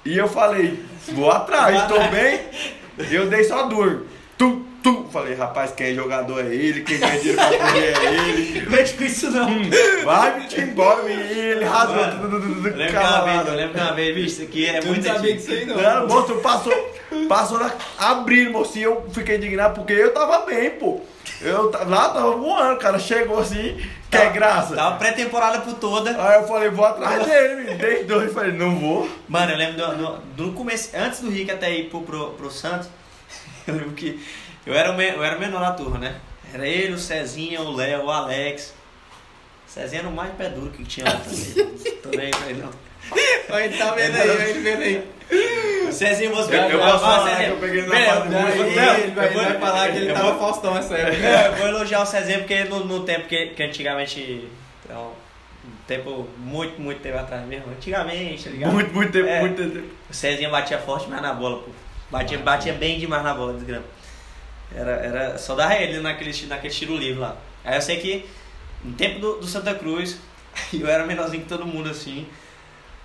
[0.04, 2.40] E eu falei, vou atrás, tô bem.
[3.12, 4.08] Eu dei só duro.
[4.36, 5.08] Tum, tum.
[5.10, 8.60] Falei, rapaz, quem é jogador é ele, quem ganha dinheiro pra correr é ele.
[8.70, 9.48] Não mexe com isso não.
[9.48, 9.70] Hum,
[10.04, 14.14] vai, te embora, e ele rasgou lembro que uma vez, eu lembro que uma vez,
[14.14, 15.38] bicho, isso aqui é muito não sabia antigo.
[15.38, 15.76] disso aí, não.
[15.76, 16.92] Não, moço, passou,
[17.28, 21.00] passou na, abrindo, moço, e eu fiquei indignado porque eu tava bem, pô.
[21.40, 24.74] Eu lá tava voando, o cara chegou assim, quer graça.
[24.74, 26.10] Tava pré-temporada por toda.
[26.22, 29.08] Aí eu falei, vou atrás dele, me dei dois, falei, não vou.
[29.28, 32.50] Mano, eu lembro do, no, do começo, antes do Rick até ir pro, pro, pro
[32.50, 32.88] Santos,
[33.66, 34.20] eu lembro que
[34.66, 36.16] eu era, o me- eu era o menor na turma, né?
[36.52, 38.74] Era ele, o Cezinha, o Léo, o Alex.
[39.68, 41.74] O Cezinha era o mais pé duro que tinha lá também.
[42.02, 42.70] Tô nem pra ele não.
[43.56, 45.10] Aí tá vendo aí, aí ele vendo aí.
[45.88, 47.46] O Cezinha, você Eu- eu posso falar Cezinha.
[47.48, 50.10] que eu peguei na fase muito- Aí não, ele vai, vou- vai falar que ele
[50.10, 51.26] eu tava vou- Faustão essa época.
[51.26, 54.48] Eu vou elogiar o Cezinha porque no, no tempo que, que antigamente.
[54.84, 55.12] Então,
[55.86, 57.70] tempo, muito, muito tempo atrás mesmo.
[57.70, 58.72] Antigamente, tá ligado?
[58.72, 59.40] Muito, muito tempo, É.
[59.40, 59.86] muito tempo.
[60.10, 61.70] O Cezinha batia forte demais na bola, pô.
[62.10, 63.84] Batia, batia bem demais na bola, desgrama.
[64.74, 67.36] Era, era só dar ele naquele, naquele tiro livre lá.
[67.64, 68.26] Aí eu sei que
[68.84, 70.18] no tempo do, do Santa Cruz,
[70.72, 72.26] eu era menorzinho que todo mundo assim.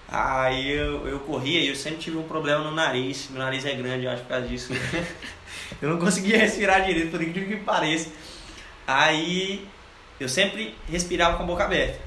[0.08, 3.28] Aí eu, eu corria e eu sempre tive um problema no nariz.
[3.32, 4.72] Meu nariz é grande, eu acho, por causa disso.
[5.82, 8.12] eu não conseguia respirar direito, por incrível que pareça.
[8.88, 9.68] Aí
[10.20, 12.00] eu sempre respirava com a boca aberta.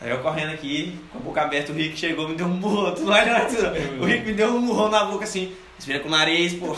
[0.00, 2.92] Aí eu correndo aqui, com a boca aberta, o Rick chegou, me deu um murro,
[2.92, 4.02] tu não não.
[4.02, 6.76] O Rick me deu um murrão na boca assim, respira com o nariz, pô.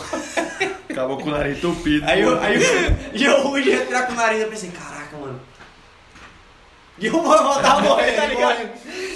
[0.89, 2.05] Acabou com o nariz entupido.
[2.07, 2.29] Aí pô.
[2.29, 5.39] eu, aí eu, e eu de respirar com o nariz, eu pensei, caraca, mano.
[6.99, 8.69] E eu vou voltar a morrer, tá ligado?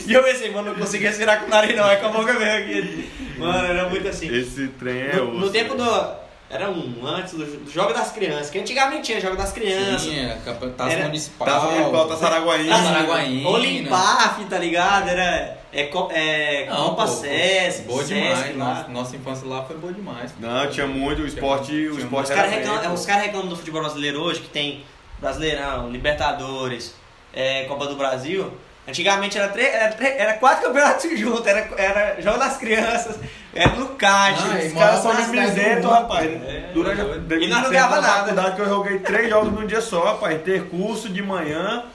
[0.06, 2.34] E eu pensei, mano, não consigo respirar com o nariz não, é com a boca
[2.34, 3.10] mesmo aqui.
[3.38, 4.34] Mano, era muito assim.
[4.34, 6.24] Esse trem é No, no tempo do.
[6.50, 10.04] Era um antes do, do Jogo das Crianças, que antigamente tinha Jogo das Crianças.
[10.04, 10.38] Tinha,
[10.78, 11.48] taça municipal.
[11.48, 12.76] Taça municipal, taça Araguaína.
[12.76, 13.50] Taça Araguaína.
[13.50, 15.10] Olimpaf, tá ligado?
[15.10, 15.62] Era.
[15.74, 18.55] É, co- é, Não, Copa pô, Sesc, Boa Sesc demais.
[18.57, 20.32] Nossa, nossa infância lá foi boa demais.
[20.39, 22.93] Não, tinha muito, o esporte, o Tinha esporte Os era caras bem, reclamam, pô.
[22.93, 24.84] os caras reclamam do futebol brasileiro hoje, que tem
[25.19, 26.93] Brasileirão, Libertadores,
[27.34, 28.51] é, Copa do Brasil.
[28.88, 33.15] Antigamente era, três, era, três- era quatro campeonatos juntos, era, era Jogo das Crianças,
[33.55, 34.38] era no kart.
[34.41, 36.26] Ah, Os caras são de mundo, rapaz.
[36.30, 37.41] é, Durante a, doido.
[37.41, 38.19] E nós não ganhava da nada.
[38.19, 40.36] faculdade que eu joguei três jogos num dia só, rapaz.
[40.36, 41.86] Intercurso de manhã,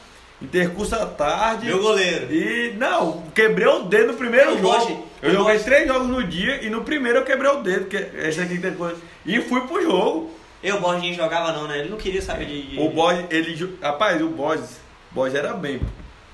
[0.41, 1.67] intercurso à tarde.
[1.67, 2.33] Meu goleiro.
[2.33, 4.69] E não, quebrei o dedo no primeiro Eu jogo.
[4.69, 5.65] gosto, eu eu joguei gosto.
[5.65, 8.73] três jogos no dia e no primeiro eu quebrei o dedo, que esse aqui tem
[8.75, 8.97] coisa.
[9.27, 10.31] E fui pro jogo.
[10.63, 11.79] Eu, o Borginho jogava não, né?
[11.79, 12.79] Ele não queria saber de...
[12.81, 13.79] O Borges, ele.
[13.81, 14.81] Rapaz, o Borges,
[15.13, 15.81] Borges era bem.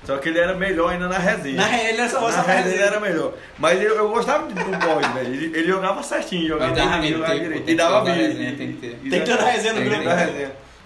[0.03, 1.55] Só que ele era melhor ainda na resenha.
[1.55, 3.33] Na ele era só Na resenha ele era melhor.
[3.57, 5.33] Mas eu, eu gostava do Borges, velho.
[5.33, 7.25] Ele, ele jogava certinho, jogava, direito.
[7.27, 8.95] tem E que dava resenha, tem que ter.
[9.09, 9.79] Tem que ter na resenha no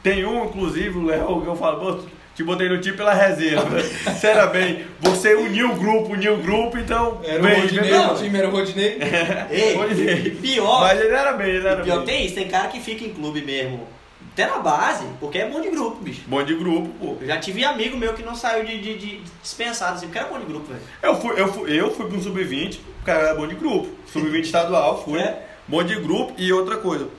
[0.01, 0.37] Tem grupo.
[0.37, 2.03] Um, inclusive, o Léo, que eu falo, pô,
[2.39, 3.81] te botei no time pela reserva.
[3.81, 4.85] Você era bem.
[5.01, 7.19] Você uniu o grupo, uniu o grupo, então.
[7.21, 8.97] Era o bem, Rodinei, bem- o time era o Rodinei.
[9.51, 10.31] Ei, Rodinei.
[10.31, 12.05] pior, Mas ele era bem, ele era pior bem.
[12.05, 13.85] tem isso, tem cara que fica em clube mesmo,
[14.31, 16.21] até na base, porque é bom de grupo, bicho.
[16.27, 17.17] Bom de grupo, pô.
[17.19, 20.29] Eu já tive amigo meu que não saiu de, de, de dispensado, assim, porque era
[20.29, 20.81] bom de grupo, velho.
[21.03, 23.89] Eu fui, eu fui, eu fui para um sub-20, o cara era bom de grupo.
[24.13, 25.19] Sub-20 estadual, fui.
[25.19, 25.43] É.
[25.67, 27.09] Bom de grupo e outra coisa.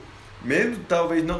[0.43, 1.39] Mesmo talvez não.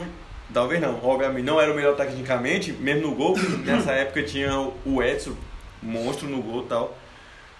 [0.53, 4.51] Talvez não, obviamente não era o melhor tecnicamente, mesmo no gol, nessa época tinha
[4.85, 5.35] o Edson,
[5.81, 6.97] monstro no gol e tal.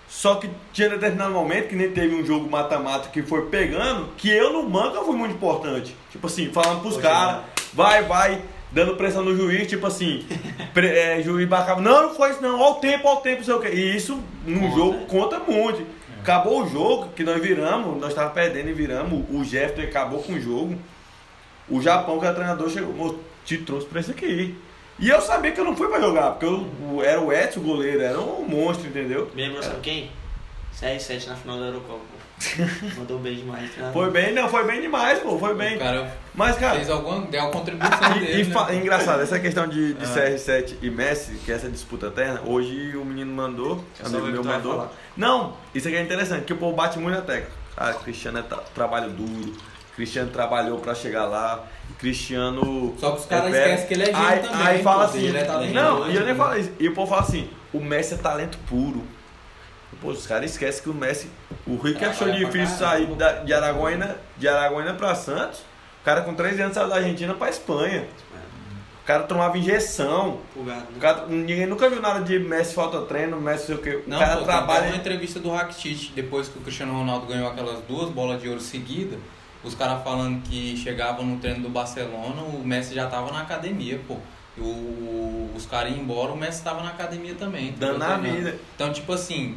[0.08, 4.30] Só que tinha determinado momento que nem teve um jogo mata-mata que foi pegando, que
[4.30, 5.96] eu no banco fui muito importante.
[6.12, 8.42] Tipo assim, falando pros caras, vai, vai,
[8.74, 10.26] dando pressão no juiz, tipo assim,
[10.74, 13.44] pre, é, juiz marcava, não, não foi isso não, ó o tempo, ó o tempo,
[13.44, 13.70] sei o quê.
[13.70, 14.76] E isso no Conta.
[14.76, 15.86] jogo conta muito.
[16.20, 20.34] Acabou o jogo, que nós viramos, nós estávamos perdendo e viramos, o Jefferson acabou com
[20.34, 20.78] o jogo.
[21.72, 24.56] O Japão, que era treinador, chegou, "Mo, te trouxe pra isso aqui.
[25.00, 27.64] E eu sabia que eu não fui pra jogar, porque eu, era o Edson o
[27.64, 29.32] goleiro, era um monstro, entendeu?
[29.34, 30.12] Me lembrou, sabe quem?
[30.80, 32.00] CR7 na final da Eurocopa.
[32.00, 32.22] pô.
[33.00, 33.70] Mandou bem demais.
[33.76, 33.92] Tá?
[33.92, 35.76] Foi bem, não, foi bem demais, pô, foi bem.
[35.76, 38.42] O cara Mas, cara, fez alguma, deu uma contribuição E, dele.
[38.44, 38.76] e né?
[38.76, 40.08] engraçado, essa questão de, de Ah.
[40.08, 44.44] CR7 e Messi, que é essa disputa eterna, hoje o menino mandou, Eu amigo meu
[44.44, 44.72] mandou.
[44.74, 44.92] falar.
[45.16, 47.50] Não, isso aqui é interessante, que o povo bate muito na tecla.
[47.76, 49.54] Cara, Cristiano é tra- trabalho duro,
[49.96, 51.64] Cristiano trabalhou pra chegar lá,
[52.00, 52.96] Cristiano.
[53.00, 55.20] Só que os caras é esquecem que ele é gênio aí, também, Aí fala assim,
[55.26, 56.36] ele é não, e eu nem né?
[56.36, 56.72] falo isso.
[56.80, 59.04] E o povo fala assim, o Messi é talento puro.
[60.02, 61.30] Pô, os caras esquecem que o Messi.
[61.68, 65.60] O Rick achou difícil sair da- de Araguaína, de Araguaína pra Santos.
[66.02, 68.06] O cara com 13 anos saiu da Argentina pra Espanha.
[69.04, 70.40] O cara tomava injeção.
[70.54, 70.98] Pulgado, O né?
[71.00, 73.90] cara- ninguém nunca viu nada de Messi falta treino, Messi sei o que.
[73.98, 74.88] O Não, cara pô, trabalha.
[74.88, 78.62] uma entrevista do Rakitic, depois que o Cristiano Ronaldo ganhou aquelas duas bolas de ouro
[78.62, 79.20] seguidas,
[79.64, 84.00] os caras falando que chegavam no treino do Barcelona, o Messi já tava na academia,
[84.08, 84.18] pô.
[84.58, 87.74] O- os caras iam embora, o Messi tava na academia também.
[87.78, 88.56] Dando na vida.
[88.76, 89.56] Então, tipo assim,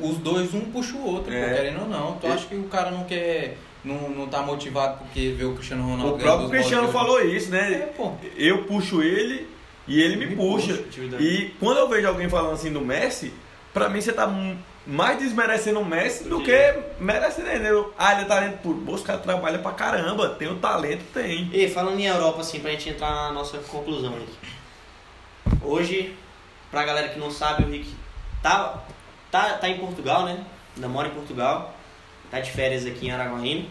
[0.00, 1.48] os dois, um puxa o outro, É.
[1.48, 2.12] pô, querendo ou não.
[2.14, 5.54] Tu E- acha que o cara não quer, não, não tá motivado porque vê o
[5.54, 7.78] Cristiano Ronaldo O próprio Cristiano falou isso, É, né?
[7.96, 8.12] pô.
[8.36, 9.46] Eu puxo ele
[9.86, 10.74] e ele me, Me puxa.
[10.78, 11.00] puxa.
[11.20, 13.32] E quando eu vejo alguém falando assim do Messi,
[13.72, 14.26] pra mim você tá
[14.86, 17.86] mais desmerecendo o Messi do Do que merecendo ele.
[17.98, 18.82] Ah, ele é talento puro.
[18.84, 20.30] Pô, Os caras trabalham pra caramba.
[20.30, 21.50] Tem o talento, tem.
[21.52, 25.56] E falando em Europa, assim, pra gente entrar na nossa conclusão aqui.
[25.62, 26.16] Hoje,
[26.70, 27.94] pra galera que não sabe, o Rick
[28.42, 28.82] tá,
[29.30, 30.44] tá, tá em Portugal, né?
[30.74, 31.74] Ainda mora em Portugal.
[32.30, 33.66] Tá de férias aqui em Araguaína.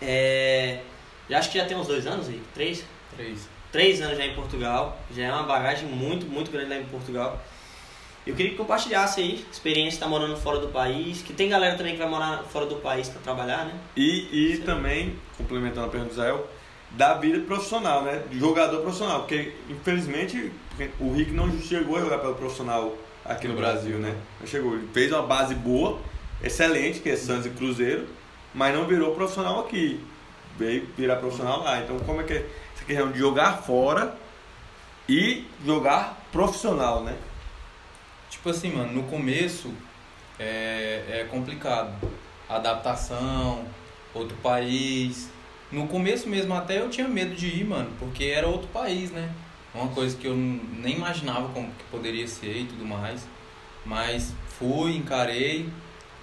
[0.00, 0.80] É,
[1.28, 2.42] já acho que já tem uns dois anos, Rick?
[2.54, 2.84] Três?
[3.16, 3.48] Três.
[3.72, 4.98] Três anos já em Portugal.
[5.14, 7.40] Já é uma bagagem muito, muito grande lá em Portugal.
[8.30, 11.20] Eu queria que compartilhasse aí, experiência de estar morando fora do país.
[11.20, 13.74] Que tem galera também que vai morar fora do país pra trabalhar, né?
[13.96, 16.48] E, e também, complementando a pergunta do Israel,
[16.92, 18.22] da vida profissional, né?
[18.30, 19.20] De jogador profissional.
[19.20, 20.52] Porque, infelizmente,
[21.00, 24.16] o Rick não chegou a jogar pelo profissional aqui no, Brasil, né?
[24.38, 24.74] Não chegou.
[24.74, 25.98] Ele fez uma base boa,
[26.40, 28.06] excelente, que é Santos e Cruzeiro,
[28.54, 30.00] mas não virou profissional aqui.
[30.56, 31.80] Veio virar profissional lá.
[31.80, 34.14] Então, como é que é essa questão de jogar fora
[35.08, 37.16] e jogar profissional, né?
[38.40, 39.70] Tipo assim, mano, no começo
[40.38, 41.92] é, é complicado.
[42.48, 43.66] Adaptação,
[44.14, 45.28] outro país.
[45.70, 49.30] No começo mesmo até eu tinha medo de ir, mano, porque era outro país, né?
[49.74, 53.26] Uma coisa que eu nem imaginava como que poderia ser e tudo mais.
[53.84, 55.68] Mas fui, encarei.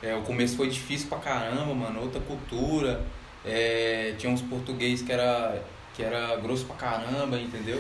[0.02, 2.02] É, o começo foi difícil pra caramba, mano.
[2.02, 3.06] Outra cultura.
[3.46, 5.64] É, tinha uns português que era,
[5.94, 7.80] que era grosso pra caramba, entendeu?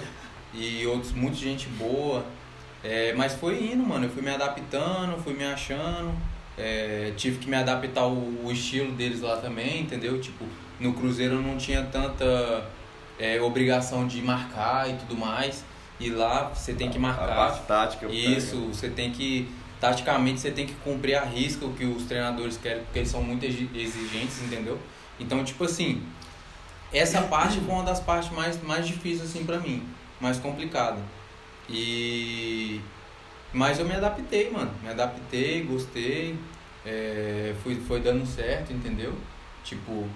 [0.53, 2.23] E outros, muita gente boa.
[2.84, 4.05] É, mas foi indo, mano.
[4.05, 6.13] Eu fui me adaptando, fui me achando.
[6.57, 10.19] É, tive que me adaptar ao, o estilo deles lá também, entendeu?
[10.19, 10.45] Tipo,
[10.80, 12.65] no Cruzeiro eu não tinha tanta
[13.19, 15.63] é, obrigação de marcar e tudo mais.
[15.99, 17.28] E lá você tem que A marcar.
[17.36, 18.07] parte tática.
[18.07, 19.49] Isso, você tem que.
[19.80, 23.21] Taticamente você tem que cumprir a risca o que os treinadores querem, porque eles são
[23.21, 24.80] muito exi- exigentes, entendeu?
[25.19, 26.01] Então, tipo assim,
[26.91, 29.84] essa parte foi uma das partes mais, mais difíceis assim pra mim,
[30.19, 30.97] mais complicada.
[31.70, 32.82] E.
[33.53, 34.72] Mas eu me adaptei, mano.
[34.84, 36.38] Me adaptei, gostei.
[36.86, 39.13] É, fui, foi dando certo, entendeu?
[39.63, 40.07] Tipo,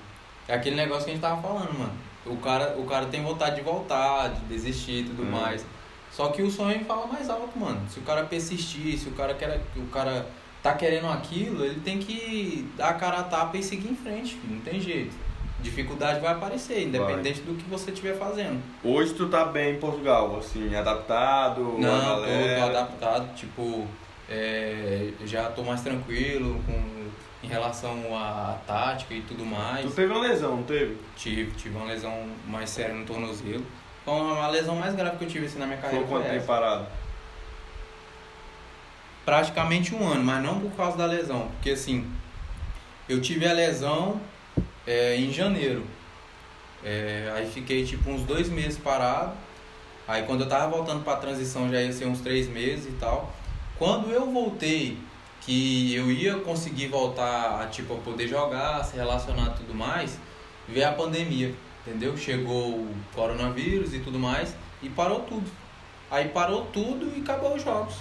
[0.47, 1.93] é aquele negócio que a gente tava falando, mano.
[2.25, 5.31] O cara, o cara tem vontade de voltar, de desistir e tudo Hum.
[5.31, 5.65] mais.
[6.11, 7.81] Só que o sonho fala mais alto, mano.
[7.89, 10.27] Se o cara persistir, se o cara quer, o cara
[10.61, 14.35] tá querendo aquilo, ele tem que dar a cara a tapa e seguir em frente,
[14.35, 14.55] filho.
[14.55, 15.15] não tem jeito.
[15.61, 18.61] Dificuldade vai aparecer, independente do que você estiver fazendo.
[18.83, 23.87] Hoje tu tá bem em Portugal, assim, adaptado, Não, tô, tô adaptado, tipo,
[24.29, 29.85] é, já tô mais tranquilo com, em relação à tática e tudo mais.
[29.85, 30.97] Tu teve uma lesão, não teve?
[31.15, 33.65] Tive, tive uma lesão mais séria no tornozelo.
[34.03, 36.03] Foi uma lesão mais grave que eu tive assim, na minha carreira.
[36.03, 36.87] Ficou quanto foi tempo parado?
[39.25, 42.09] praticamente um ano, mas não por causa da lesão, porque assim,
[43.07, 44.19] eu tive a lesão
[44.91, 45.85] é, em janeiro,
[46.83, 49.33] É, aí fiquei tipo uns dois meses parado,
[50.07, 53.31] aí quando eu tava voltando pra transição já ia ser uns três meses e tal.
[53.77, 54.97] Quando eu voltei,
[55.41, 60.17] que eu ia conseguir voltar a tipo a poder jogar, se relacionar e tudo mais,
[60.67, 61.53] veio a pandemia,
[61.85, 62.17] entendeu?
[62.17, 65.49] Chegou o coronavírus e tudo mais e parou tudo.
[66.09, 67.95] Aí parou tudo e acabou os jogos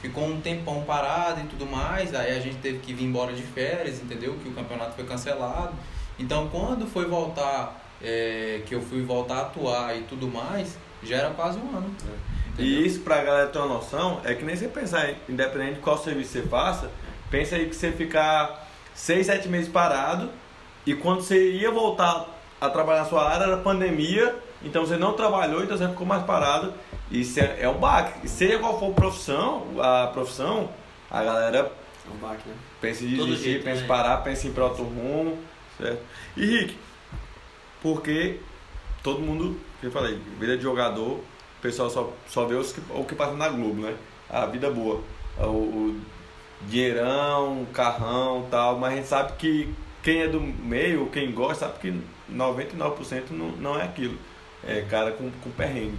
[0.00, 3.42] ficou um tempão parado e tudo mais, aí a gente teve que vir embora de
[3.42, 4.34] férias, entendeu?
[4.42, 5.74] Que o campeonato foi cancelado.
[6.20, 11.16] Então quando foi voltar, é, que eu fui voltar a atuar e tudo mais, já
[11.16, 11.86] era quase um ano.
[11.88, 12.16] entendeu?
[12.58, 15.96] E isso, pra galera ter uma noção, é que nem você pensar, independente de qual
[15.96, 16.90] serviço você faça,
[17.30, 20.28] pensa aí que você ficar seis, sete meses parado
[20.86, 22.26] e quando você ia voltar
[22.60, 26.22] a trabalhar na sua área era pandemia, então você não trabalhou, então você ficou mais
[26.24, 26.74] parado.
[27.10, 28.28] Isso é, é um baque.
[28.28, 30.68] Seja qual for a profissão, a profissão,
[31.10, 31.72] a galera
[32.06, 32.54] É um baque, né?
[32.80, 33.88] pensa em desistir, jeito, pensa em né?
[33.88, 35.38] parar, pensa em ir para outro rumo,
[35.80, 36.02] certo?
[36.36, 36.76] E Rick,
[37.82, 38.38] porque
[39.02, 41.24] todo mundo, que eu falei, vida de jogador, o
[41.62, 43.94] pessoal só, só vê os que, o que passa na Globo, né?
[44.28, 45.00] A vida boa,
[45.38, 46.00] o, o
[46.62, 51.78] dinheirão, carrão tal, mas a gente sabe que quem é do meio, quem gosta, sabe
[51.80, 52.02] que
[52.32, 54.18] 99% não, não é aquilo.
[54.66, 55.98] É cara com, com perrengue.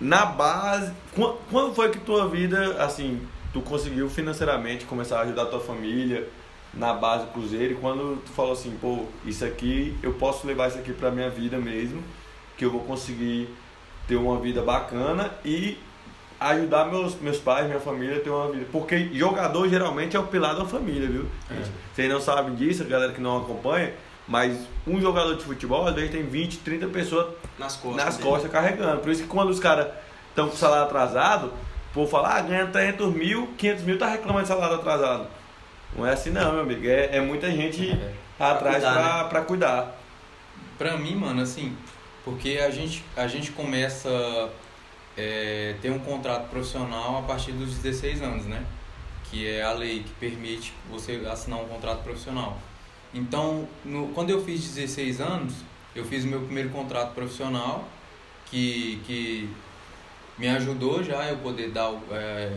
[0.00, 5.42] Na base, quan- quando foi que tua vida, assim, tu conseguiu financeiramente começar a ajudar
[5.44, 6.28] a tua família
[6.76, 10.68] na base do Cruzeiro e quando tu falou assim, pô, isso aqui, eu posso levar
[10.68, 12.02] isso aqui pra minha vida mesmo,
[12.56, 13.48] que eu vou conseguir
[14.08, 15.78] ter uma vida bacana e
[16.40, 18.66] ajudar meus, meus pais, minha família a ter uma vida.
[18.72, 21.26] Porque jogador geralmente é o pilar da família, viu?
[21.50, 21.62] É.
[21.94, 23.94] Vocês não sabem disso, a galera que não acompanha,
[24.26, 28.04] mas um jogador de futebol, às vezes tem 20, 30 pessoas Nas costas.
[28.04, 28.28] nas dele.
[28.28, 29.00] costas carregando.
[29.00, 29.86] Por isso que quando os caras
[30.30, 34.42] estão com salário atrasado, o povo fala, ah, ganha 300 mil, 500 mil, tá reclamando
[34.42, 35.28] de salário atrasado.
[35.96, 36.86] Não é assim não, meu amigo.
[36.86, 38.12] É, é muita gente É.
[38.38, 40.00] atrás cuidar, pra, pra cuidar.
[40.78, 41.76] Pra mim, mano, assim,
[42.24, 44.08] porque a gente, a gente começa
[45.16, 48.64] é, ter um contrato profissional a partir dos 16 anos, né?
[49.30, 52.58] Que é a lei que permite você assinar um contrato profissional.
[53.12, 55.54] Então, no, quando eu fiz 16 anos,
[55.94, 57.84] eu fiz o meu primeiro contrato profissional,
[58.46, 59.48] que, que
[60.36, 62.56] me ajudou já eu poder dar, o- é,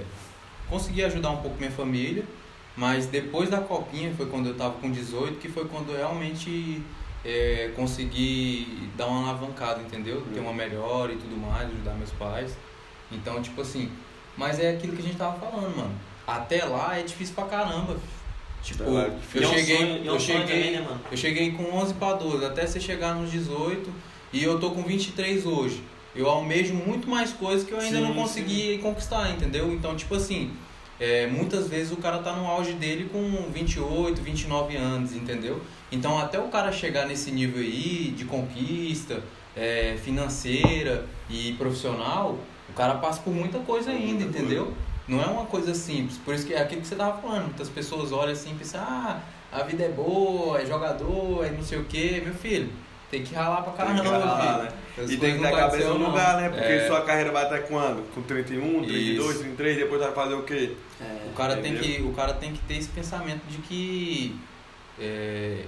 [0.67, 2.23] conseguir ajudar um pouco minha família,
[2.77, 6.81] mas depois da copinha, foi quando eu tava com 18, que foi quando eu realmente
[7.25, 10.23] é, consegui dar uma alavancada, entendeu?
[10.33, 12.55] Ter uma melhora e tudo mais, ajudar meus pais.
[13.11, 13.89] Então, tipo assim,
[14.37, 15.95] mas é aquilo que a gente tava falando, mano.
[16.25, 17.97] Até lá é difícil pra caramba.
[18.61, 21.51] Tipo, é eu é um cheguei, sonho- é um eu cheguei, também, né, eu cheguei
[21.53, 23.91] com 11 para 12, até você chegar nos 18
[24.33, 25.81] e eu tô com 23 hoje.
[26.15, 29.71] Eu almejo muito mais coisas que eu ainda Sim, não consegui conquistar, entendeu?
[29.71, 30.51] Então, tipo assim,
[30.99, 35.61] é, muitas vezes o cara tá no auge dele com 28, 29 anos, entendeu?
[35.91, 39.21] Então, até o cara chegar nesse nível aí de conquista
[39.55, 42.37] é, financeira e profissional,
[42.69, 44.73] o cara passa por muita coisa ainda, entendeu?
[45.07, 46.17] Não é uma coisa simples.
[46.17, 47.45] Por isso que é aquilo que você tava falando.
[47.45, 49.21] Muitas pessoas olham assim e pensam, ah,
[49.51, 52.21] a vida é boa, é jogador, é não sei o quê.
[52.23, 52.69] Meu filho,
[53.09, 54.63] tem que ralar pra Tem caramba, ralar, filho.
[54.63, 54.71] né?
[55.03, 56.09] As E tem que ter a cabeça no não.
[56.09, 56.49] lugar, né?
[56.49, 56.87] Porque É.
[56.87, 58.03] sua carreira vai até quando?
[58.13, 59.39] Com 31, 32, Isso.
[59.43, 60.75] 33, depois vai fazer o quê?
[60.99, 64.35] É, O cara, tem que, o cara tem que ter esse pensamento de que
[64.99, 65.63] é,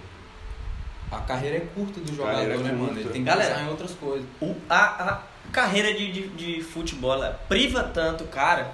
[1.12, 2.78] a carreira é curta do jogador, é né, mano?
[2.88, 3.00] curta.
[3.00, 4.26] Ele tem que Galera, pensar em outras coisas.
[4.42, 5.20] o- a, a
[5.52, 8.72] carreira de, de, de futebol priva tanto o cara,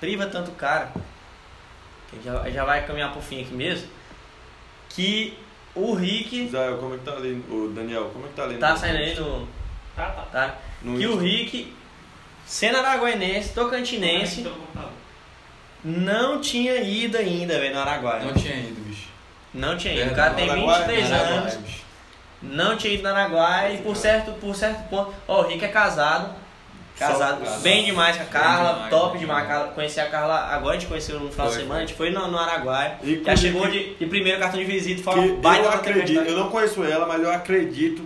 [0.00, 0.92] priva tanto o cara,
[2.10, 3.88] que já, já vai caminhar pro fim aqui mesmo,
[4.88, 5.38] que
[5.74, 7.42] o Rick Israel, como é que tá ali?
[7.50, 8.56] O Daniel, como é que tá ali?
[8.58, 9.48] tá no- saindo aí no.
[9.96, 10.22] Tá, tá.
[10.32, 10.54] Tá?
[10.82, 11.22] no Que o Insta?
[11.22, 11.72] Rick,
[12.46, 14.90] sendo araguainense, tocantinense, Pelo computador.
[15.84, 18.24] não tinha ido ainda, velho, no Araguaia.
[18.24, 19.08] Não tinha ido, bicho.
[19.54, 20.12] Não tinha ido.
[20.12, 21.54] O cara tem Araguaia, 23 Araguaia, anos.
[21.56, 21.82] bicho.
[22.42, 25.14] Não tinha ido na Araguaia e por certo, por certo ponto.
[25.28, 26.34] Ó, o Rick é casado.
[27.08, 29.74] Casado bem demais com a Carla, demais, top demais.
[29.74, 31.82] Conheci a Carla agora, a gente conheceu no final Foi, de semana, foi.
[31.82, 32.98] a gente foi no, no Araguaia.
[33.02, 36.28] E Já chegou de, de primeiro cartão de visita, foi uma eu baita acredito, tempestade.
[36.30, 38.02] eu não conheço ela, mas eu acredito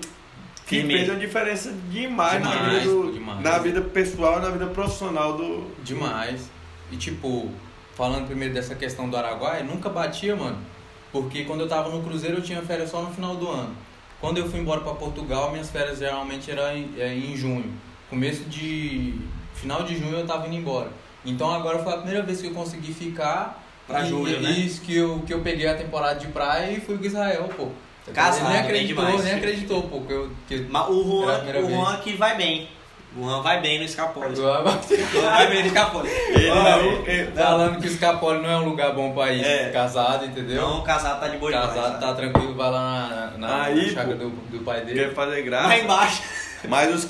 [0.67, 0.99] que Firmeza.
[0.99, 3.41] fez uma diferença demais, na, Demais, vida do- demais.
[3.41, 5.71] na vida pessoal e na vida profissional do.
[5.85, 6.51] Demais.
[6.91, 7.51] E tipo,
[7.95, 10.59] falando primeiro dessa questão do Araguaia, nunca batia, mano.
[11.13, 13.75] Porque quando eu tava no Cruzeiro eu tinha férias só no final do ano.
[14.21, 17.73] Quando eu fui embora pra Portugal, minhas férias geralmente eram em, é, em junho.
[18.11, 19.15] Começo de.
[19.55, 20.89] Final de junho eu tava indo embora.
[21.25, 23.63] Então agora foi a primeira vez que eu consegui ficar.
[23.87, 24.51] Pra e, julho, né?
[24.51, 27.69] Isso, que eu, que eu peguei a temporada de praia e fui com Israel, pô.
[28.13, 29.25] Casado, Ele nem acreditou, demais.
[29.25, 30.31] nem acreditou, pô, que eu...
[30.49, 30.67] Que...
[30.71, 32.69] Mas o Juan, o Juan que vai bem.
[33.17, 34.33] O Juan vai bem no Escapole.
[34.33, 36.09] O Juan vai bem no Escapole.
[36.09, 39.71] Ele, ele- ele- Falando que o Escapole não é um lugar bom pra ir É.
[39.71, 40.63] casado, entendeu?
[40.63, 42.17] Não, o casado tá de boa demais, casado tá sabe?
[42.21, 45.15] tranquilo, vai lá na, na, Aí, na chácara do, do pai quer dele.
[45.15, 45.69] fazer graça.
[45.69, 46.23] Lá embaixo.
[46.69, 47.07] Mas os,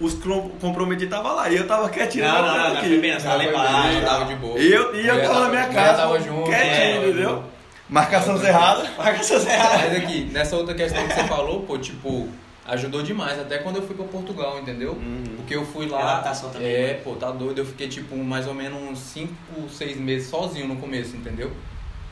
[0.00, 0.14] os
[0.60, 2.24] comprometidos estavam lá e eu tava quietinho.
[2.24, 2.88] Não, tava não, não, não aqui.
[2.88, 4.26] foi bem, tava lá embaixo.
[4.26, 4.58] de boa.
[4.58, 7.44] E eu, e eu tava na minha casa, tava junto, quietinho, é, entendeu?
[7.88, 8.90] Marcação Tava cerrada.
[8.96, 9.82] Marca seus errados.
[9.82, 12.28] Mas aqui, nessa outra questão que você falou, pô, tipo,
[12.68, 14.92] ajudou demais, até quando eu fui pra Portugal, entendeu?
[14.92, 15.24] Uhum.
[15.36, 16.00] Porque eu fui lá.
[16.12, 16.94] Adaptação também, É, né?
[17.02, 17.58] pô, tá doido.
[17.58, 19.34] Eu fiquei, tipo, mais ou menos uns 5,
[19.70, 21.50] 6 meses sozinho no começo, entendeu?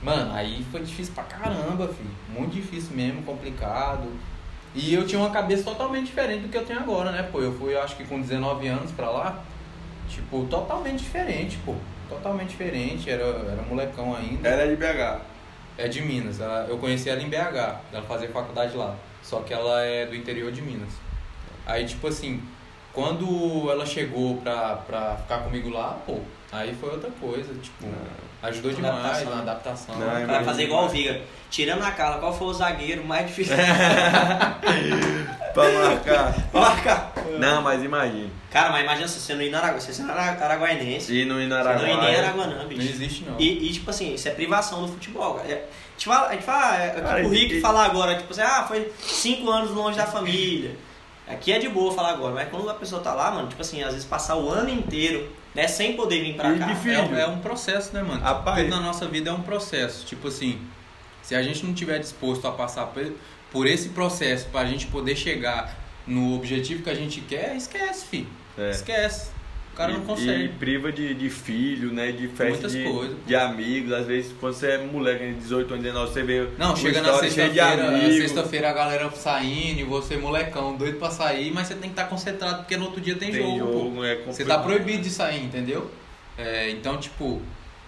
[0.03, 2.11] Mano, aí foi difícil pra caramba, filho.
[2.29, 4.09] Muito difícil mesmo, complicado.
[4.75, 7.29] E eu tinha uma cabeça totalmente diferente do que eu tenho agora, né?
[7.33, 9.43] Pô, eu fui, eu acho que com 19 anos pra lá,
[10.09, 11.75] tipo, totalmente diferente, pô.
[12.09, 14.49] Totalmente diferente, era, era molecão ainda.
[14.49, 15.21] Era de BH.
[15.77, 16.41] É de Minas.
[16.41, 17.81] Ela- eu conheci ela em BH.
[17.93, 18.95] Ela fazia faculdade lá.
[19.23, 20.89] Só que ela é do interior de Minas.
[21.67, 22.43] Aí, tipo assim,
[22.93, 26.19] quando ela chegou pra, pra ficar comigo lá, pô,
[26.51, 27.53] aí foi outra coisa.
[27.55, 27.87] Tipo,
[28.43, 29.35] ajudou Na demais adaptação.
[29.35, 29.95] na adaptação.
[29.99, 31.21] Não, Vai fazer igual o Viga.
[31.51, 33.57] Tirando a Carla, qual foi o zagueiro mais difícil?
[35.55, 36.35] pra marcar.
[36.53, 37.09] Marca.
[37.39, 38.31] Não, mas imagine.
[38.51, 39.81] Cara, mas imagina se você não ir na Araguaia.
[39.81, 41.13] Você é ara- araguainense.
[41.15, 42.17] E no Você não ir nem.
[42.17, 42.83] Araguanã, Não bicho.
[42.83, 43.39] existe, não.
[43.39, 45.49] E, e, tipo assim, isso é privação do futebol, cara.
[45.49, 47.61] É, a gente fala, a gente fala é, é Cara, tipo o e- Rick e-
[47.61, 50.77] falar agora, tipo assim, ah, foi cinco anos longe da família.
[51.27, 53.83] Aqui é de boa falar agora, mas quando a pessoa tá lá, mano, tipo assim,
[53.83, 56.67] às vezes passar o ano inteiro, né, sem poder vir pra E cá.
[56.73, 58.23] de É, um- é um processo, né, mano?
[58.23, 58.63] Rapaz.
[58.65, 60.07] Tudo na nossa vida é um processo.
[60.07, 60.59] Tipo assim,
[61.29, 62.91] se a gente não tiver disposto a passar
[63.53, 65.77] por, esse processo pra gente poder chegar
[66.07, 68.29] no objetivo que a gente quer, esquece, filho.
[68.57, 68.71] É.
[68.71, 69.29] Esquece.
[69.75, 70.45] O cara não E- consegue.
[70.45, 72.13] E priva de, de filho, né?
[72.13, 73.93] De festa de, coisas, de amigos.
[73.93, 76.49] Às vezes, quando você é moleque, de 18 anos, 19, você vê.
[76.57, 81.67] Não, chega na sexta-feira, sexta-feira a galera saindo e você molecão, doido pra sair, mas
[81.67, 84.47] você tem que estar concentrado porque no outro dia tem, Tem jogo, jogo, é Você
[84.47, 85.91] tá proibido de sair, entendeu?
[86.39, 87.43] É, então, tipo,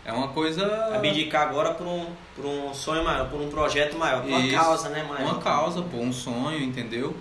[0.04, 0.66] é uma coisa.
[0.94, 4.54] Abdicar agora por um, por um sonho maior, por um projeto maior, por uma Isso.
[4.56, 5.22] causa, né, maior.
[5.32, 7.16] Uma causa, pô, um sonho, entendeu?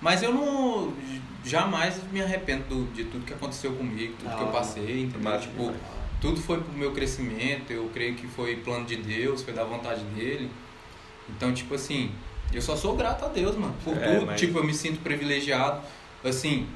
[0.00, 0.92] Mas eu não.
[1.44, 4.56] Jamais me arrependo do- de tudo que aconteceu comigo, tudo Da que eu hora.
[4.58, 5.20] passei, entendeu?
[5.30, 5.72] Massa tipo,
[6.20, 10.02] tudo foi pro meu crescimento, eu creio que foi plano de Deus, foi da vontade
[10.06, 10.50] dele.
[11.28, 12.10] Então, tipo assim,
[12.52, 14.26] eu só sou grato a Deus, mano, por É, tudo.
[14.26, 15.80] mas- Tipo, eu me sinto privilegiado,
[16.24, 16.66] assim,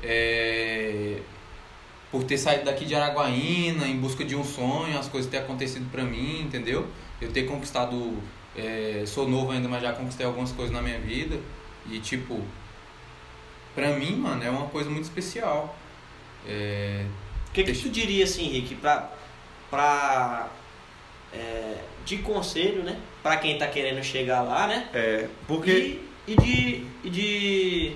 [0.00, 1.18] é,
[2.10, 5.88] por ter saído daqui de Araguaína em busca de um sonho, as coisas ter acontecido
[5.90, 6.86] pra mim, entendeu?
[7.20, 8.18] Eu ter conquistado,
[8.56, 11.38] é, sou novo ainda, mas já conquistei algumas coisas na minha vida.
[11.90, 12.40] E, tipo,
[13.74, 15.76] pra mim, mano, é uma coisa muito especial.
[16.46, 17.04] É,
[17.48, 19.10] O que, que tu diria assim, Rick, pra.
[19.70, 20.48] pra
[21.32, 22.98] é, de conselho, né?
[23.22, 24.88] Pra quem tá querendo chegar lá, né?
[24.92, 26.86] É, porque, E, e de.
[27.04, 27.92] e de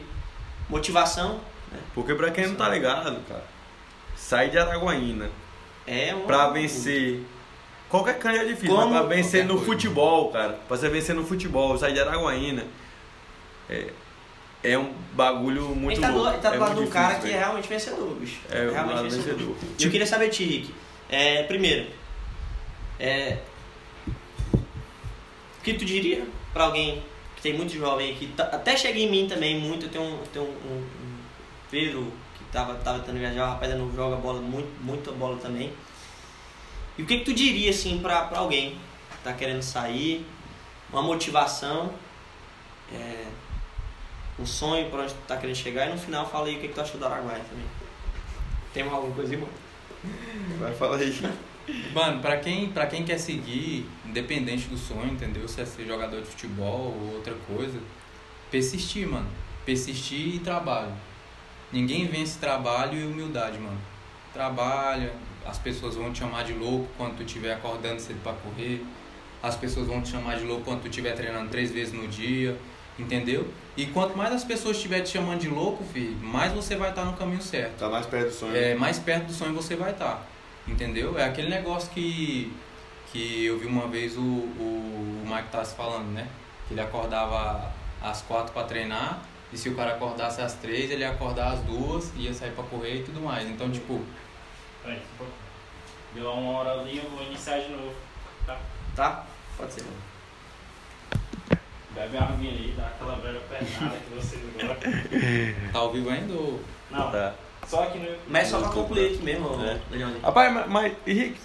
[0.69, 1.41] motivação.
[1.73, 1.81] Né?
[1.95, 3.45] porque pra quem não tá ligado, cara,
[4.25, 5.31] sair de Araguaína
[5.87, 6.21] É um.
[6.27, 7.21] pra vencer.
[7.91, 9.65] Qualquer canto é difícil, Como- mas pra vencer qualquer no coisa.
[9.73, 12.65] futebol, cara, pra você vencer no futebol, sair de Araguaína,
[13.71, 13.87] é,
[14.65, 17.15] é um bagulho muito Ele tá do, ele tá do é lado de um cara
[17.21, 18.41] que é realmente vencedor, bicho.
[18.51, 19.25] É, realmente um vencedor.
[19.37, 19.57] vencedor.
[19.79, 20.75] E eu queria saber ti, Rick.
[21.09, 21.87] É, primeiro,
[22.99, 23.39] é,
[24.55, 27.03] o que tu diria pra alguém
[27.37, 30.19] que tem muito jovem que tá- até chega em mim também muito, eu tenho um,
[30.19, 31.19] eu tenho um, um- um
[31.71, 32.13] Pedro
[32.55, 35.73] tava, tava tentando viajar, o rapaz ainda não joga bola, muito, muita bola também.
[36.97, 38.79] E o que, que tu diria assim pra, pra alguém
[39.11, 40.25] que tá querendo sair,
[40.91, 41.93] uma motivação,
[42.93, 43.27] é,
[44.39, 46.69] um sonho pra onde tu tá querendo chegar e no final fala aí o que,
[46.69, 47.67] que tu achou do Araguaia também.
[48.73, 49.49] Tem alguma coisa, irmão?
[50.61, 51.13] Vai falar aí.
[51.93, 55.49] Mano, pra quem, pra quem quer seguir, independente do sonho, entendeu?
[55.49, 57.81] Se é ser jogador de futebol ou outra coisa,
[58.51, 59.29] persistir, mano.
[59.65, 60.93] Persistir e trabalho.
[61.75, 63.79] Ninguém vence trabalho e humildade, mano.
[64.33, 65.13] Trabalha,
[65.45, 68.85] as pessoas vão te chamar de louco quando tu estiver acordando cedo pra correr.
[69.43, 72.57] As pessoas vão te chamar de louco quando tu estiver treinando três vezes no dia,
[72.97, 73.49] entendeu?
[73.77, 77.05] E quanto mais as pessoas estiverem te chamando de louco, filho, mais você vai estar
[77.05, 78.57] no caminho certo Tá mais perto do sonho.
[78.57, 80.25] é, mais perto do sonho você vai estar.
[80.67, 81.19] Entendeu?
[81.19, 82.53] É aquele negócio que,
[83.13, 86.29] que eu vi uma vez o, o, o Mike Tassi falando, né?
[86.69, 87.71] Que ele acordava
[88.01, 89.21] às quatro para treinar
[89.55, 92.65] e se o cara acordasse às três, ele ia acordar às duas, ia sair para
[92.65, 93.49] correr e tudo mais.
[93.49, 94.03] Então, tipo,
[94.83, 95.39] Peraí, só um pouquinho.
[96.15, 97.95] Deu uma horazinha, eu vou iniciar de novo.
[98.47, 98.59] Tá?
[98.97, 99.25] Tá?
[99.57, 99.85] Pode ser.
[101.95, 104.81] Bebe uma aguinha aí, dá aquela breve pernada que vocês agora.
[105.73, 106.61] tá ao vivo ainda ou...
[106.91, 107.35] Não, Tá.
[107.67, 108.09] só aqui no.
[108.29, 109.81] Mas só pra concluir aqui mesmo, É.
[109.91, 110.21] Leandro.
[110.21, 111.39] Rapaz, mas, mas Henrique,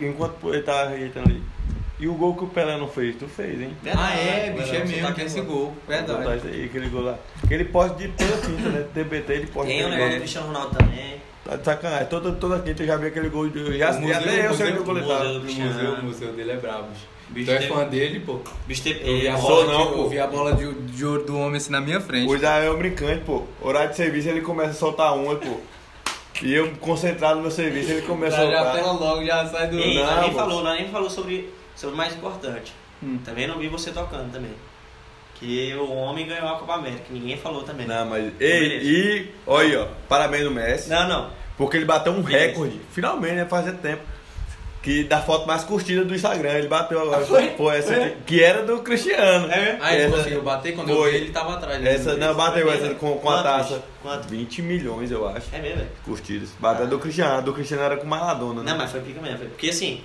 [0.00, 1.42] enquanto ele tá ajeitando ali,
[2.00, 3.76] E o gol que o Pelé não fez, tu fez, hein?
[3.94, 5.74] Ah, é, bicho, é você mesmo, tá tem esse gol.
[5.86, 6.48] Verdade.
[6.48, 7.18] aí, aquele gol lá.
[7.44, 8.86] Aquele poste de toda quinta, né?
[8.94, 10.18] TBT, ele poste Tem o negócio do.
[10.20, 11.20] Cristiano Ronaldo também.
[11.44, 12.06] Tá de sacanagem.
[12.06, 13.76] Toda, toda quinta eu já vi aquele gol de.
[13.78, 16.88] Já, museu- até eu sei que o gol o museu- O museu, dele é brabo,
[17.32, 17.46] bicho.
[17.46, 18.40] Tu é fã dele, pô?
[18.66, 19.00] Bicho teve.
[19.08, 19.98] Eu vi a bola, não, de, pô.
[20.00, 22.28] eu vi a bola de, de ouro do homem assim na minha frente.
[22.30, 23.44] O Israel é um brincante, pô.
[23.60, 25.58] Horário de serviço ele começa a soltar uma, pô.
[26.42, 28.74] E eu concentrado no meu serviço, ele começa a Já, já soltar.
[28.74, 29.78] pela logo, já sai do...
[29.78, 31.50] Ei, Não, nem falou, nós nem falou sobre,
[31.80, 32.72] sobre o mais importante.
[33.02, 33.18] Hum.
[33.24, 34.52] Também não vi você tocando também.
[35.34, 37.86] Que o homem ganhou a Copa América, ninguém falou também.
[37.86, 38.24] Não, mas.
[38.38, 38.84] Ei, Beleza.
[38.84, 39.30] e.
[39.46, 39.86] Olha aí, ó.
[40.08, 40.90] Parabéns no Messi.
[40.90, 41.08] não.
[41.08, 41.30] não.
[41.56, 42.46] Porque ele bateu um Beleza.
[42.48, 42.80] recorde.
[42.92, 43.46] Finalmente, né?
[43.46, 44.02] Fazia tempo.
[44.82, 46.52] Que da foto mais curtida do Instagram.
[46.52, 47.24] Ele bateu agora.
[47.24, 47.48] Foi?
[47.48, 48.04] Pô, essa Foi?
[48.04, 49.50] aqui, que era do Cristiano.
[49.50, 49.78] É mesmo?
[49.82, 51.10] Ah, ele Essa- conseguiu bater quando eu Foi.
[51.10, 51.80] vi ele tava atrás.
[51.82, 51.94] né?
[51.94, 53.82] Essa, não, bateu essa com, com a taça.
[54.02, 54.26] Quanto?
[54.28, 55.48] 20 milhões, eu acho.
[55.54, 55.90] É mesmo, velho?
[56.04, 56.50] Curtidas.
[56.58, 57.36] Bateu a do Cristiano.
[57.38, 58.70] A do Cristiano era com Maradona, né?
[58.72, 59.38] Não, mas foi pica mesmo.
[59.38, 60.02] foi- Porque assim.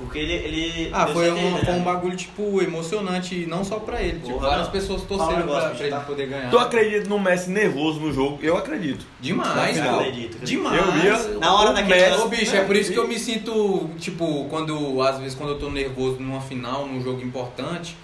[0.00, 0.32] Porque ele.
[0.32, 1.84] ele Ah, foi certeza, um, foi um né?
[1.84, 4.20] bagulho, tipo, emocionante, não só pra ele.
[4.20, 6.00] Tipo, Porra, várias pessoas torceram pra, pra ele tá?
[6.00, 6.50] poder ganhar.
[6.50, 8.38] Tu acredita no Messi nervoso no jogo?
[8.42, 9.06] Eu acredito.
[9.20, 9.90] Demais, Eu pô.
[10.00, 10.44] acredito, acredito.
[10.46, 10.76] Demais.
[10.78, 11.38] Eu via.
[11.38, 15.00] Na hora daquele Messi- Ô bicho, é por isso que eu me sinto, tipo, quando,
[15.02, 17.96] às vezes quando eu tô nervoso numa final, num jogo importante,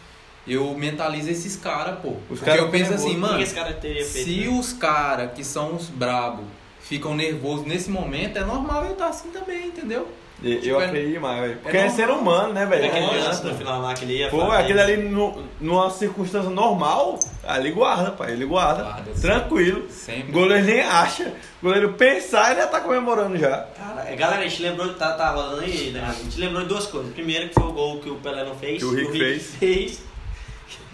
[0.46, 2.10] eu mentalizo esses caras, pô.
[2.30, 4.28] Os Porque caras eu penso assim, mano, esse cara teria feito?
[4.28, 4.48] se né?
[4.48, 6.44] os caras que são os brabo
[6.88, 10.08] ficam nervosos nesse momento, é normal eu estar assim também, entendeu?
[10.44, 11.56] Eu Tipo, é- acredito demais, velho.
[11.62, 12.84] Porque é é, ser humano, né, velho?
[12.84, 13.24] Aquele Lógico.
[13.24, 14.62] lance no final lá que ele ia Pô, fazer.
[14.62, 18.32] aquele ali no, numa circunstância normal, ali guarda, pai.
[18.32, 18.82] Ele guarda.
[18.82, 19.86] Guarda, tranquilo.
[19.88, 20.28] Sempre.
[20.28, 21.32] O goleiro nem acha.
[21.62, 23.66] O goleiro pensar, ele já tá comemorando já.
[23.78, 26.04] Cara, é, galera, a gente lembrou, tá, tá rolando aí, né?
[26.06, 27.14] A gente lembrou de duas coisas.
[27.14, 28.78] Primeiro que foi o gol que o Pelé não fez.
[28.78, 29.54] Que o Rick fez.
[29.58, 30.02] fez.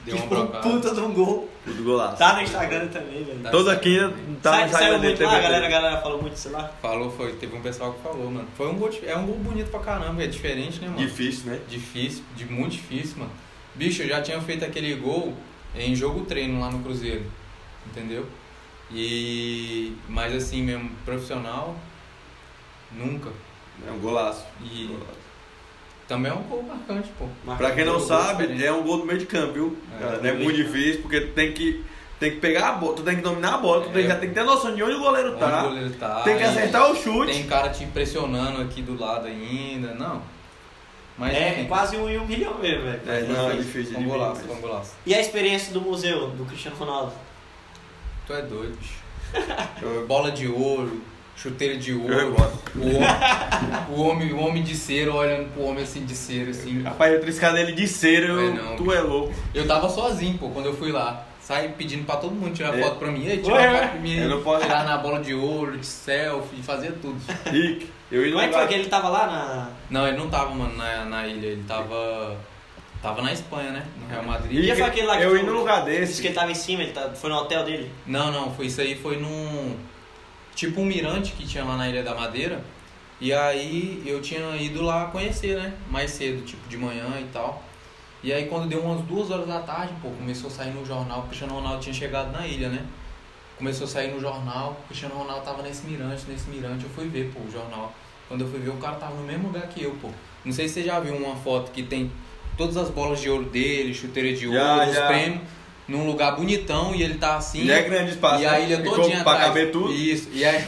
[0.04, 0.68] Deu uma um brocada.
[0.68, 1.48] puta de um gol.
[1.64, 2.16] Tudo golaço.
[2.18, 3.38] Tá no Instagram também, velho.
[3.40, 3.50] Tá.
[3.50, 3.96] Toda aqui
[4.42, 5.42] tá Sai, no saiu Instagram muito lá, a TBT.
[5.42, 6.72] galera, a galera falou muito, sei lá.
[6.82, 7.32] Falou, foi.
[7.34, 8.48] Teve um pessoal que falou, mano.
[8.56, 10.98] Foi um gol, dif- é um gol bonito pra caramba, é diferente, né, mano?
[10.98, 11.60] Difícil, né?
[11.68, 13.30] Difícil, de muito difícil, mano.
[13.76, 15.34] Bicho, eu já tinha feito aquele gol
[15.76, 17.24] em jogo treino lá no Cruzeiro,
[17.86, 18.26] entendeu?
[18.90, 21.76] E mas assim mesmo, profissional,
[22.90, 23.30] nunca.
[23.86, 24.44] É um golaço.
[24.62, 25.21] E Golaço.
[26.08, 27.26] Também é um gol marcante, pô.
[27.56, 28.64] Pra quem não Marcou sabe, diferente.
[28.66, 29.76] é um gol do meio de campo, viu?
[30.00, 31.84] É, É, é muito difícil, porque tem que,
[32.20, 33.92] tem que pegar a bola, tu tem que dominar a bola, tu É.
[33.92, 35.60] tem- já tem que ter noção de onde o goleiro Onde tá.
[35.64, 37.32] o goleiro tá, Tem que acertar o chute.
[37.32, 40.22] Tem cara te pressionando aqui do lado ainda, não.
[41.18, 43.00] Mas É, enfim, quase um, um milhão mesmo, velho.
[43.06, 44.94] É, não, é difícil um golaço, um golaço.
[45.04, 47.12] E a experiência do museu, do Cristiano Ronaldo?
[48.26, 49.02] Tu é doido, bicho.
[49.82, 51.02] Eu- Bola de ouro,
[51.42, 52.36] chuteira de ouro.
[52.76, 53.08] O homem,
[53.90, 56.82] o homem, o homem de cera olhando pro homem assim de cera, assim.
[56.82, 59.34] Rapaz, eu triscar dele de cera, eu, É, não, tu é louco.
[59.54, 61.26] Eu tava sozinho, pô, quando eu fui lá.
[61.40, 62.80] Saí pedindo pra todo mundo tirar É.
[62.82, 63.26] foto pra mim.
[63.26, 63.80] Ei, tira Ué, uma ué.
[63.80, 64.16] foto pra mim.
[64.16, 67.20] Eu não posso- Tirar na bola de ouro, de selfie, fazia tudo.
[67.50, 69.68] Rick, eu Como é que foi que ele tava lá na.
[69.90, 71.48] Não, ele não tava, mano, na, na ilha.
[71.48, 72.36] Ele tava.
[73.02, 73.82] Tava na Espanha, né?
[74.00, 74.64] No Real Madrid.
[74.64, 76.22] E foi aquele lá que eu ia no lugar Disse desse.
[76.22, 77.90] que ele tava em cima, ele tá, foi no hotel dele.
[78.06, 79.74] Não, não, foi isso aí, foi num.
[80.54, 82.62] Tipo um mirante que tinha lá na Ilha da Madeira.
[83.20, 85.74] E aí eu tinha ido lá conhecer, né?
[85.90, 87.62] Mais cedo, tipo de manhã e tal.
[88.22, 91.20] E aí quando deu umas duas horas da tarde, pô, começou a sair no jornal,
[91.20, 92.84] o Cristiano Ronaldo tinha chegado na ilha, né?
[93.56, 97.08] Começou a sair no jornal, o Cristiano Ronaldo tava nesse mirante, nesse mirante, eu fui
[97.08, 97.92] ver, pô, o jornal.
[98.28, 100.08] Quando eu fui ver, o cara tava no mesmo lugar que eu, pô.
[100.44, 102.10] Não sei se você já viu uma foto que tem
[102.56, 105.42] todas as bolas de ouro dele, chuteira de ouro, Já, os prêmios,
[105.88, 107.66] num lugar bonitão e ele tá assim.
[107.66, 108.42] Já é grande espaço.
[108.42, 108.64] E a né?
[108.64, 109.48] ilha Ficou todinha Pra atrás.
[109.48, 109.92] caber tudo.
[109.92, 110.28] Isso.
[110.32, 110.64] E aí,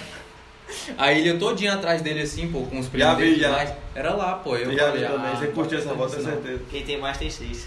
[0.99, 3.77] a ilha todinha atrás dele assim, pô, com os Já prêmios vi, e já.
[3.95, 4.57] Era lá, pô.
[4.57, 5.31] Eu Eu já falei, vi também.
[5.33, 5.99] ah, Você curtiu essa isso
[6.29, 6.33] não.
[6.43, 6.63] certeza.
[6.71, 7.67] Quem tem mais tem seis.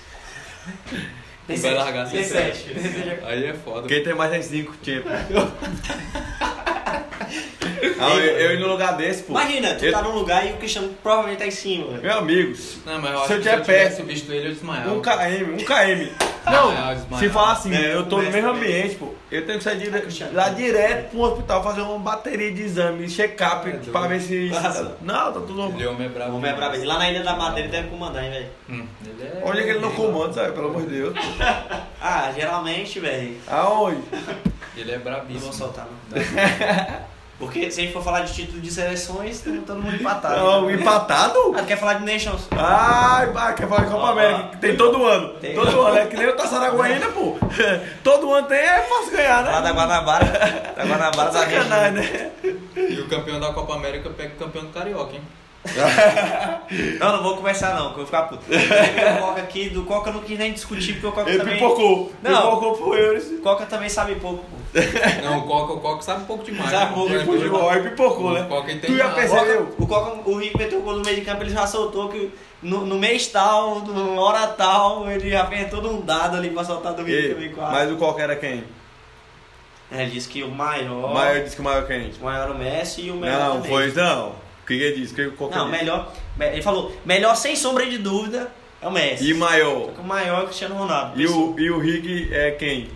[1.48, 1.76] Tem Vai sete.
[1.78, 2.66] largar sete.
[3.26, 3.88] Aí é foda.
[3.88, 5.08] Quem tem mais tem cinco, tipo.
[8.00, 9.32] Ah, eu, eu ir no lugar desse, pô.
[9.34, 11.88] Imagina, tu Eu- tá num lugar e o Cristiano provavelmente tá em cima.
[11.88, 12.02] velho.
[12.02, 14.94] Meu amigo, Não, mas eu Se eu tiver tivesse perto, visto ele, eu desmaiava.
[14.94, 16.12] um KM, um KM.
[16.46, 19.14] Não, Ah, se falar assim, É, eu tô no mesmo ambiente, pô.
[19.30, 20.34] Eu tenho que sair dire- Cristiano.
[20.34, 24.50] lá direto pro hospital fazer uma bateria de exame, check-up, É pra ver se.
[24.50, 24.96] Nossa.
[25.02, 25.78] Não, tá tudo normal.
[25.78, 26.32] Ele é homem é brabo.
[26.32, 26.84] O homem é brabo.
[26.86, 28.48] Lá na Ilha da Madeira ele deve comandar, hein, velho.
[28.70, 28.88] Hum,
[29.20, 29.42] é...
[29.44, 30.54] Onde é que ele não comanda, sabe?
[30.54, 31.14] Pelo amor de Deus.
[32.00, 33.36] Ah, geralmente, velho.
[33.48, 34.02] Aonde?
[34.78, 35.40] Ele é Não brabíssimo.
[35.46, 36.18] vou soltar, não.
[37.40, 40.36] Porque se a gente for falar de título de seleções, tá todo mundo empatado.
[40.38, 41.54] Não, empatado?
[41.56, 42.48] Ah, tu quer falar de Nations?
[42.52, 45.30] Ai, pá, quer falar de Copa Ó, América, que tem todo ano.
[45.36, 45.54] Tem.
[45.54, 47.38] Todo ano, é que nem o Taçaraguaína, pô.
[48.04, 49.62] Todo ano tem, é fácil ganhar, Lá né?
[49.62, 50.74] da Guanabara.
[50.76, 52.32] Da Guanabara da Sacanagem, né?
[52.76, 55.22] E o campeão da Copa América pega o campeão do Carioca, hein?
[57.00, 58.44] não, não vou começar não, que eu vou ficar puto.
[58.46, 61.56] O Coca aqui, do Coca eu não quis nem discutir, porque o Coca Ele também...
[61.56, 62.12] pipocou.
[62.24, 62.42] Não.
[62.42, 63.26] Pipocou pro Euros.
[63.32, 64.58] O Coca também sabe pouco, pô.
[65.24, 66.70] Não, o Coca, o Coca sabe um pouco demais.
[66.70, 67.00] Sabe pô.
[67.02, 68.46] pouco, É, Depois de uma hora pipocou, O né?
[68.48, 69.08] Coca entende Tu já.
[69.08, 69.76] O percebeu?
[69.80, 72.32] O, Coca, o Rick meteu o gol no meio de campo, ele já soltou que
[72.62, 76.64] no, no mês tal, numa hora tal, ele já fez todo um dado ali pra
[76.64, 77.72] soltar do Rick Ei, também quase.
[77.72, 78.64] Mas o Coca era quem?
[79.92, 82.12] Ele disse que o maior, O maior disse que o maior quem?
[82.22, 83.72] o maior o Messi e o melhor Não, também.
[83.72, 84.47] foi não.
[84.68, 85.14] O que que ele disse?
[85.14, 86.12] O que que o Coca Não, melhor.
[86.36, 88.52] me- Ele falou, melhor sem sombra de dúvida
[88.82, 89.30] é o Messi.
[89.30, 89.86] E maior?
[89.86, 91.22] Só que o maior é o Cristiano Ronaldo.
[91.22, 92.90] E o, e o Rick é quem?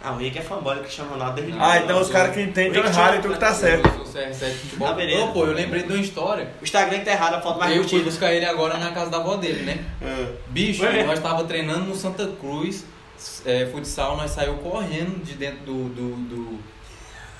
[0.00, 2.74] Ah, o Rick é fanboy do Cristiano Ronaldo desde Ah, então os caras que entendem
[2.74, 3.88] Rick estão errados e tinha- tu que tá certo.
[3.88, 4.86] Eu sou CR7 futebol.
[4.88, 5.26] Ah, beleza.
[5.26, 6.48] Pô, eu lembrei de uma história.
[6.60, 8.10] O Instagram que tá errado, a foto mais eu fui curtida.
[8.10, 9.78] buscar ele agora na casa da avó dele, né?
[10.00, 10.30] Ah.
[10.48, 11.02] Bicho, Ué?
[11.02, 12.84] nós tava treinando no Santa Cruz,
[13.44, 16.74] é, futsal, nós saiu correndo de dentro do, do, do,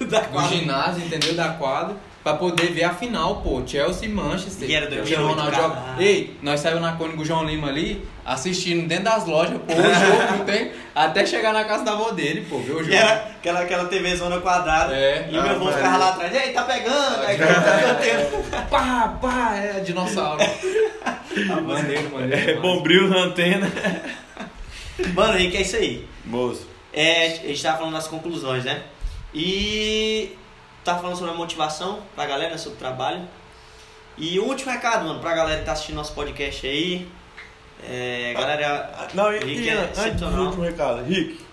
[0.11, 0.57] Da do quadra.
[0.57, 1.35] ginásio, entendeu?
[1.35, 1.95] Da quadra,
[2.25, 3.63] pra poder ver a final, pô.
[3.67, 4.69] Chelsea e Manchester.
[4.69, 9.05] E era 2008, Ronaldo joga- Ei, nós saímos na Cônigo João Lima ali, assistindo dentro
[9.05, 10.73] das lojas, pô, o jogo, não tem?
[10.95, 12.91] Até chegar na casa da avó dele, pô, ver o jogo.
[12.91, 14.95] E era aquela, aquela TV zona quadrada.
[14.97, 15.29] É.
[15.31, 16.35] E Ah, meu avô ficava lá atrás.
[16.35, 17.21] Ei, tá pegando!
[17.27, 18.69] Aí tá cantando.
[18.71, 20.43] Pá, pá, é dinossauro.
[21.63, 22.51] maneiro, maneiro.
[22.51, 23.71] É bombril na antena.
[25.15, 26.07] Mano, Rick, é isso aí.
[26.25, 26.67] Moço.
[26.93, 28.83] É, a gente tava falando das conclusões, né?
[29.35, 30.31] E
[30.85, 33.27] tava falando sobre a motivação pra galera, sobre o trabalho.
[34.17, 37.09] E o último recado, mano, pra galera que tá assistindo nosso podcast aí.
[37.83, 39.09] É, galera.
[39.15, 41.03] Não, e, Rick e é antes do último recado.
[41.03, 41.45] Rick,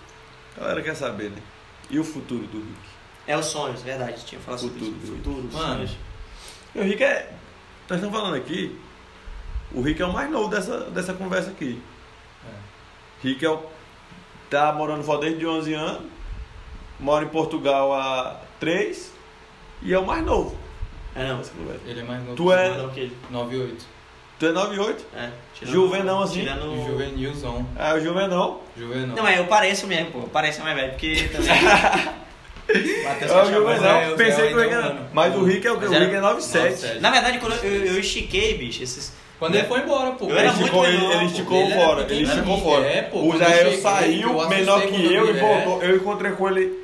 [0.56, 1.38] a galera quer saber, né?
[1.90, 2.92] E o futuro do Rick?
[3.26, 4.24] É os sonhos, verdade.
[4.24, 5.12] Tinha falado sobre Futuro, isso.
[5.12, 5.74] Futuro, os Mano.
[5.74, 5.96] sonhos.
[6.74, 7.32] O Rick é.
[7.88, 8.78] Nós estamos falando aqui.
[9.72, 11.80] O Rick é o mais novo dessa, dessa conversa aqui.
[13.22, 13.62] Rick é o.
[14.50, 16.02] Tá morando fora desde 11 anos.
[17.00, 19.12] Mora em Portugal há 3.
[19.84, 20.56] E é o mais novo
[21.14, 21.38] É, não.
[21.38, 21.80] dessa conversa.
[21.86, 22.36] Ele é mais novo.
[22.36, 23.84] Tu é- Não, que ele- 98.
[24.38, 25.06] Tu é 98?
[25.16, 26.40] É, tirando- Juvenão assim?
[26.40, 27.66] tirando- Juvenilzão.
[27.78, 28.64] Ah, o Juvenal.
[28.76, 29.16] Juvenal.
[29.16, 30.20] Não, mas eu pareço mesmo, pô.
[30.22, 31.48] Pareço mais velho, porque também.
[33.04, 35.08] Matheus É o é, Pensei Zé que o Rick é era.
[35.12, 35.84] Mas o Rick é o que?
[35.86, 36.64] O Rick é 97.
[36.64, 37.00] 97.
[37.00, 39.12] Na verdade, quando eu, eu, estiquei, bicho, esses.
[39.38, 40.26] Quando ele foi embora, pô.
[40.26, 42.60] Eu era ele muito esticou, ele, menor, ele esticou Ele era fora, ele pequenininho, esticou
[42.62, 42.86] fora.
[42.86, 45.40] é, pô, o Jael eu saiu menor que eu e é.
[45.40, 45.82] voltou.
[45.82, 46.81] Eu encontrei com ele.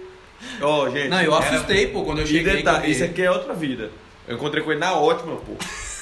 [0.63, 1.09] Ó, gente.
[1.09, 2.57] Não, eu era- assustei, pô, quando eu E cheguei.
[2.57, 3.91] detalhe, que eu isso aqui é outra vida.
[4.27, 5.53] Eu encontrei com ele na ótima, pô.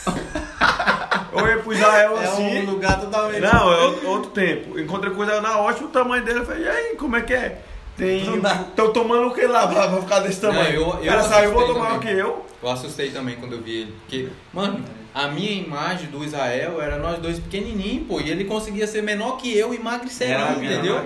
[1.39, 2.59] eu ia pro Israel É assim.
[2.61, 3.41] um lugar totalmente.
[3.41, 4.79] Não, é outro, outro tempo.
[4.79, 6.41] Eu encontrei com na ótima, o tamanho dele.
[6.41, 7.61] Eu falei, e aí, como é que é?
[7.97, 8.25] Tem.
[8.25, 8.65] Não.
[8.77, 10.75] Tô tomando o que lá pra, pra ficar desse tamanho?
[10.75, 12.21] eu- eu o cara saiu e assustei voltou maior que também.
[12.21, 12.47] eu.
[12.63, 13.95] Eu assustei também quando eu vi ele.
[14.01, 14.85] Porque, mano,
[15.17, 18.21] a minha imagem do Israel era nós dois pequenininhos, pô.
[18.21, 19.79] E ele conseguia ser menor que eu e
[20.21, 21.03] era entendeu?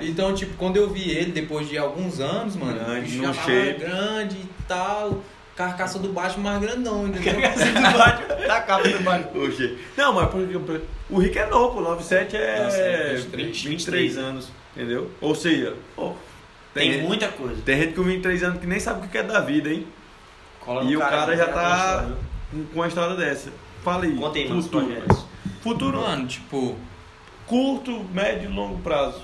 [0.00, 4.36] Então, tipo, quando eu vi ele depois de alguns anos, mano, Grande, já tava grande
[4.36, 5.24] e tal,
[5.56, 7.48] carcaça do baixo mais grandão, entendeu?
[7.50, 9.26] Assim do baixo, da capa do baixo.
[9.34, 9.74] Oxê.
[9.96, 10.56] Não, mas porque
[11.10, 11.80] o Rick é novo, pô.
[11.80, 15.10] 97 é Nossa, é 23, 23 anos, entendeu?
[15.20, 16.12] Ou seja, pô,
[16.72, 17.60] Tem, tem, muita coisa.
[17.62, 19.84] tem gente com 23 anos que nem sabe o que é da vida, hein?
[20.60, 22.27] Cola E o cara já tem tá uma história.
[22.50, 23.50] Com uma história dessa.
[23.84, 24.86] Mano, os futuro.
[24.86, 25.24] projetos.
[25.62, 26.76] Futuro Mano, tipo,
[27.46, 29.22] curto, médio e longo prazo.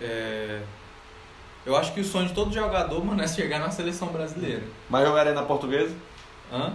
[0.00, 0.60] é...
[1.64, 4.62] eu acho que o sonho de todo jogador, mano, é chegar na seleção brasileira.
[4.90, 5.94] Mas jogaria na portuguesa?
[6.52, 6.72] Hã?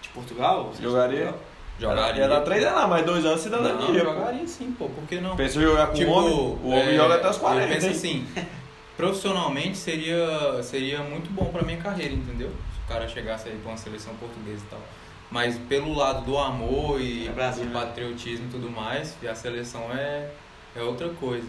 [0.00, 0.72] De Portugal?
[0.72, 1.26] Você Jogaria?
[1.26, 1.44] Portugal?
[1.80, 2.22] Jogaria.
[2.22, 4.04] Ia dar 3 anos lá, mais 2 anos Não, cidadania.
[4.04, 4.10] pô.
[4.12, 5.36] jogaria sim, pô, por que não?
[5.36, 6.32] Pensa em jogar com Tipo, o homem?
[6.64, 7.68] O homem é, joga até os Eu 40.
[7.74, 7.92] penso hein?
[7.92, 8.26] assim,
[8.96, 12.50] profissionalmente seria, seria muito bom pra minha carreira, entendeu?
[12.88, 14.80] Cara chegasse aí pra uma seleção portuguesa e tal.
[15.30, 17.80] Mas pelo lado do amor e É Brasil, do né?
[17.80, 20.30] patriotismo e tudo mais, a seleção é,
[20.74, 21.46] é outra coisa.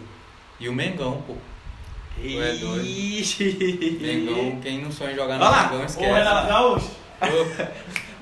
[0.58, 1.34] E o Mengão, pô.
[2.16, 2.84] Tu é doido.
[4.02, 6.12] Mengão, quem não sonha em jogar no Mengão, esquece.
[6.12, 6.90] Renato Gaúcho.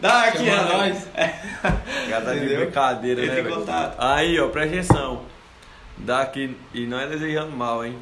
[0.01, 0.77] Dá aqui, Chama Renato.
[0.77, 1.09] nós.
[2.09, 3.57] Já tá de brincadeira, né, velho?
[3.57, 3.97] contato.
[3.99, 5.23] Aí, ó, presta atenção.
[5.97, 7.99] Daqui, e não é desejando mal, hein?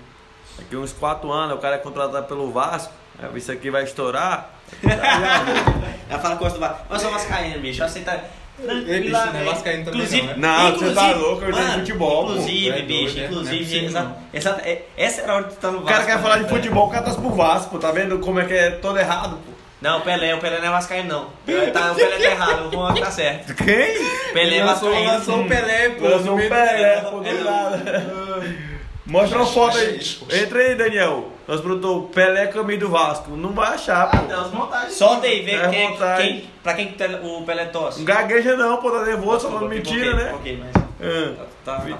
[0.58, 2.92] Daqui uns 4 anos o cara é contratado pelo Vasco.
[3.34, 4.50] Isso aqui vai estourar.
[6.08, 6.84] Ela fala que gosta do Vasco.
[6.88, 7.82] Mas eu sou vascaíno, bicho.
[7.84, 10.34] Bicho, não é vascaíno também inclusive, não, né?
[10.38, 12.30] Não, você tá louco, eu mano, futebol, pô.
[12.32, 13.20] Inclusive, Tu é doido, bicho, né?
[13.20, 14.16] Não é inclusive, não.
[14.32, 15.94] exa- é- essa era a hora de tu tá no O Vasco.
[15.98, 16.48] cara quer falar de né?
[16.48, 17.78] futebol, o cara tá pro Vasco, pô.
[17.78, 19.52] Tá vendo como é que é todo errado, pô?
[19.82, 21.22] Não, o Pelé, o Pelé não é vascaíno, não.
[21.44, 23.54] O Pelé tá, o Pelé tá errado, o Juan tá certo.
[23.56, 24.32] Quem?
[24.32, 25.04] Pelé é vascaíno.
[25.04, 26.08] lançou o Pelé, pô.
[26.08, 28.75] Lançou um do- Pelé, É, pô, do nada.
[29.06, 30.00] Mostra uma foto aí.
[30.32, 31.30] Entra aí, Daniel.
[31.46, 33.30] Nós produtor Pelé caminho do Vasco.
[33.30, 34.18] Não vai achar, pô.
[34.18, 34.94] Tem umas montagens.
[34.94, 36.40] Solta aí, vê É quem, montagem.
[36.40, 37.98] quem, pra quem que o Pelé tosse.
[37.98, 38.90] Não gagueja não, pô.
[38.90, 40.32] Tá nervoso, falando Ok, mentira, né?
[40.34, 40.84] Ok, mas...
[41.00, 41.46] Ah.
[41.64, 41.98] Tá, tá, tá.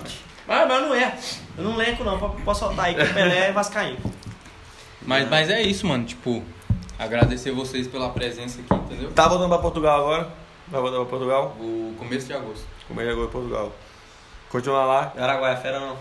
[0.49, 1.17] Mas, mas não é.
[1.57, 3.99] Eu não lembro não, posso soltar aí que o Pelé é vascaíno.
[5.03, 6.05] Mas, mas é isso, mano.
[6.05, 6.43] Tipo,
[6.99, 9.13] agradecer vocês pela presença aqui, entendeu?
[9.13, 10.29] Tá voltando pra Portugal agora?
[10.67, 11.57] Vai voltar pra Portugal?
[11.61, 12.67] O começo de agosto.
[12.89, 13.73] Como é que agora Portugal?
[14.49, 15.13] Continua lá.
[15.17, 15.97] Araguaia, fera não.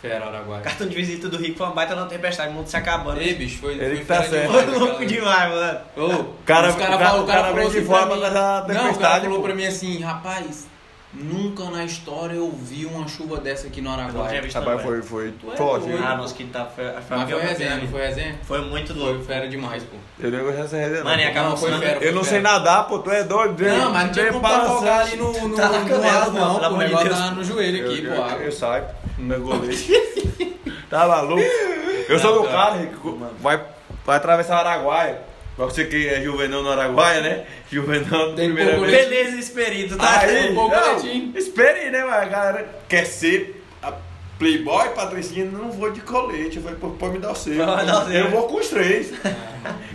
[0.00, 0.62] Fera, Araguaia.
[0.62, 3.20] Cartão de visita do Rico foi uma baita na tempestade, o mundo se acabando.
[3.20, 4.50] Ei, bicho, foi, Ele foi que tá certo.
[4.52, 5.78] Foi louco demais, mano.
[5.96, 8.20] Ô, cara- os cara o cara- falou, o cara falou vem de assim pra mim-
[8.22, 9.44] dar Não, o cara tempestade, falou pô.
[9.44, 10.66] pra mim assim, rapaz,
[11.12, 14.40] nunca na história eu vi uma chuva dessa aqui no Araguaia.
[14.42, 15.92] visto Rapaz, foi, foi Tu é forte.
[15.92, 16.64] Ah, nossa, que tá...
[16.66, 18.38] Foi, foi Mas foi resenha, não foi resenha?
[18.44, 19.24] Foi muito Foi louco.
[19.24, 19.96] fera demais, pô.
[20.18, 21.04] Eu nem gosto dessa resenha.
[21.04, 21.30] Mano, não.
[21.30, 22.04] acabou foi fera.
[22.04, 23.62] Eu não sei nadar, pô, tu é doido.
[23.64, 26.60] Não, mas não tinha como pra afogar ali no, no, Tá na no canela, não,
[26.60, 26.66] pô.
[26.66, 28.22] O negócio tá no joelho Eu, aqui, eu, pô.
[28.42, 28.84] eu, saio,
[29.18, 29.76] meu goleiro.
[30.88, 31.42] tá maluco?
[32.08, 33.60] Eu sou do cara Rico, vai,
[34.04, 35.29] vai atravessar o Araguaia.
[35.60, 37.44] Pra você que é juvenil no Araguaia, né?
[37.68, 39.06] Tem primeira pouco vez.
[39.08, 40.20] Beleza, Esperito, tá?
[40.20, 40.96] Aí, um pouco não,
[41.36, 43.92] espere, né, mas a galera quer ser a
[44.38, 46.56] Playboy, Patricinha, não vou de colete.
[46.56, 47.52] Eu falei, pô, pode me dar o seu.
[48.10, 49.12] Eu vou com os três.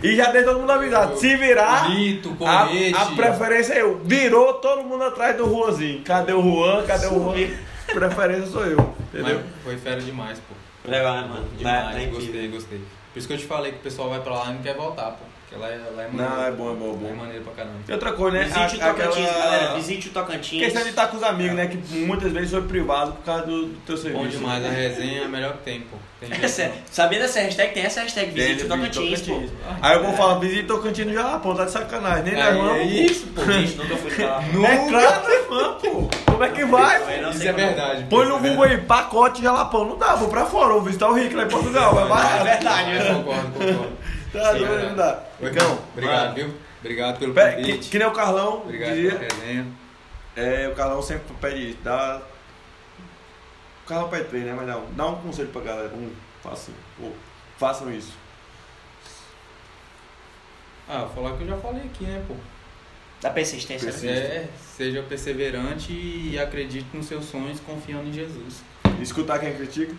[0.04, 1.18] e já deixa todo mundo avisado.
[1.18, 2.94] Se virar, Lito, a, colete.
[2.96, 4.00] a preferência é eu.
[4.04, 6.00] Virou todo mundo atrás do Juanzinho.
[6.04, 6.84] Cadê o Juan?
[6.86, 7.34] Cadê o Juan?
[7.92, 8.94] Preferência sou eu.
[9.12, 9.40] Entendeu?
[9.42, 10.88] Mas foi fera demais, pô.
[10.88, 11.48] Legal, né, mano?
[11.58, 12.20] Demais, Tá- tá incrível.
[12.20, 12.78] gostei, gostei.
[13.12, 14.76] Por isso que eu te falei que o pessoal vai pra lá e não quer
[14.76, 15.35] voltar, pô.
[15.48, 16.34] Porque lá é, lá é maneiro.
[16.34, 17.08] Não, é bom, é bom, é bom.
[17.08, 17.76] É maneiro pra caramba.
[17.88, 18.44] E outra coisa, né?
[18.46, 19.74] Visite o A- Tocantins, aquela- galera.
[19.74, 20.60] Visite o Tocantins.
[20.64, 21.66] Questão de estar com os amigos, né?
[21.68, 24.22] Que muitas vezes foi privado por causa do, do teu serviço.
[24.24, 25.96] Bom demais, a resenha é a melhor que tem, pô.
[26.18, 26.72] Tem Essa- não.
[26.90, 27.74] Sabia dessa hashtag?
[27.74, 28.30] Tem essa hashtag.
[28.32, 29.34] Visite o Tem, Tocantins, pô.
[29.34, 29.52] Tocantins.
[29.82, 32.24] Aí eu vou falar, visita o Tocantins no Jalapão, tá de sacanagem.
[32.24, 32.72] Nem Aí, vamos.
[32.72, 33.42] é isso, pô.
[33.52, 34.42] Gente, nunca fui pra lá.
[34.66, 35.36] É claro, né,
[35.80, 36.08] pô?
[36.32, 37.18] Como é que vai?
[37.18, 38.02] Eu não Isso sei é verdade.
[38.10, 39.84] pô, Põe no é Google aí, pacote Jalapão.
[39.84, 41.96] Não dá, vou pra fora, vou visitar o Rico lá em Portugal.
[41.98, 42.04] É É
[42.44, 42.90] verdade, verdade.
[42.92, 43.14] né?
[43.14, 43.92] Concordo, concordo.
[44.42, 45.22] Tá doido, não dá.
[45.40, 46.34] Ricão, Obrigado, Mano.
[46.34, 46.54] viu?
[46.80, 47.88] Obrigado pelo pera, que, convite.
[47.90, 49.10] que nem o Carlão Obrigado dizia.
[49.16, 49.66] pela resenha.
[50.36, 52.20] É, o Carlão sempre pede isso, dá.
[53.84, 54.52] O Carlão pede três, né?
[54.56, 55.88] Mas dá um, dá um conselho pra galera.
[55.94, 56.10] Um,
[56.42, 57.10] façam, pô,
[57.58, 58.12] façam isso.
[60.88, 62.34] Ah, vou falar que eu já falei aqui, né, pô?
[63.20, 63.86] Da persistência.
[63.86, 63.92] né?
[63.92, 64.22] Persistência.
[64.22, 68.62] É, seja perseverante e acredite nos seus sonhos confiando em Jesus.
[69.00, 69.94] Escutar quem critica,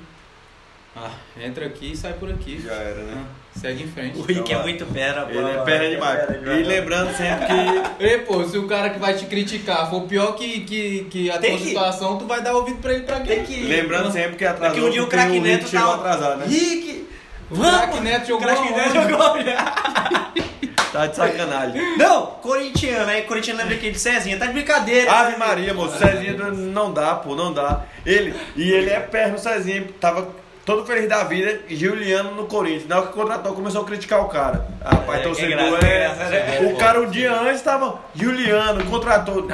[0.96, 2.62] Ah, entra aqui e sai por aqui.
[2.62, 3.26] já era, né?
[3.28, 4.18] Ah, segue em frente.
[4.18, 5.32] O Rick é muito pera, pô.
[5.32, 6.20] Ele é pera demais.
[6.30, 7.54] E lembrando sempre que.
[8.04, 11.38] Ei, pô, se o cara que vai te criticar for pior que, que, que a
[11.38, 13.36] Tem tua que- situação, tu vai dar ouvido pra ele pra quê?
[13.36, 14.76] Tem que- Lembrando sempre que atrasou.
[14.76, 15.96] Daqui um dia o porque craque Neto chegou tá.
[15.96, 16.46] atrasado, né?
[16.48, 17.08] Rick!
[17.50, 18.00] O craque Vamos!
[18.02, 19.38] Neto jogou Craque Neto jogou.
[20.92, 21.98] Tá de sacanagem.
[21.98, 23.22] Não, corintiano, né?
[23.22, 24.38] Corintiano lembra aqui de Cezinha.
[24.40, 25.12] Tá de brincadeira.
[25.12, 25.38] Ave.
[25.38, 25.98] Maria, moço.
[25.98, 27.82] Cezinha não dá, pô, não dá.
[28.06, 29.86] Ele, e ele é perno, Cezinha.
[30.00, 30.30] Tava
[30.68, 31.62] todo feliz da vida.
[31.70, 32.88] Juliano no Corinthians.
[32.88, 34.68] Na hora que contratou, começou a criticar o cara.
[34.82, 35.78] Ah, Rapaz, É, torcedor que graça,
[36.26, 36.60] que é.
[36.62, 36.72] né?
[36.72, 38.00] O cara um dia antes tava.
[38.14, 39.48] Juliano, contratou.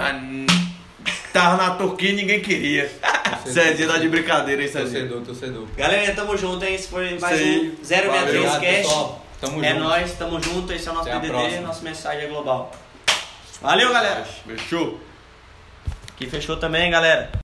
[1.32, 2.92] Tava na Turquia e ninguém queria.
[3.46, 5.02] Cezinha tá de brincadeira, hein, Cezinha?
[5.08, 5.68] Torcedor, torcedor.
[5.78, 6.76] Galera, tamo junto, hein?
[6.76, 7.76] Esse foi mais aí.
[7.80, 8.76] um 063 Obrigado, Cast.
[8.84, 9.26] pessoal.
[9.42, 9.80] Tamo É junto.
[9.84, 10.74] nóis, tamo junto.
[10.74, 11.62] Esse é o nosso próxima.
[11.62, 12.72] nossa mensagem é global.
[13.62, 14.24] Valeu, galera.
[14.48, 15.00] Fechou?
[16.16, 17.32] Que fechou também, galera.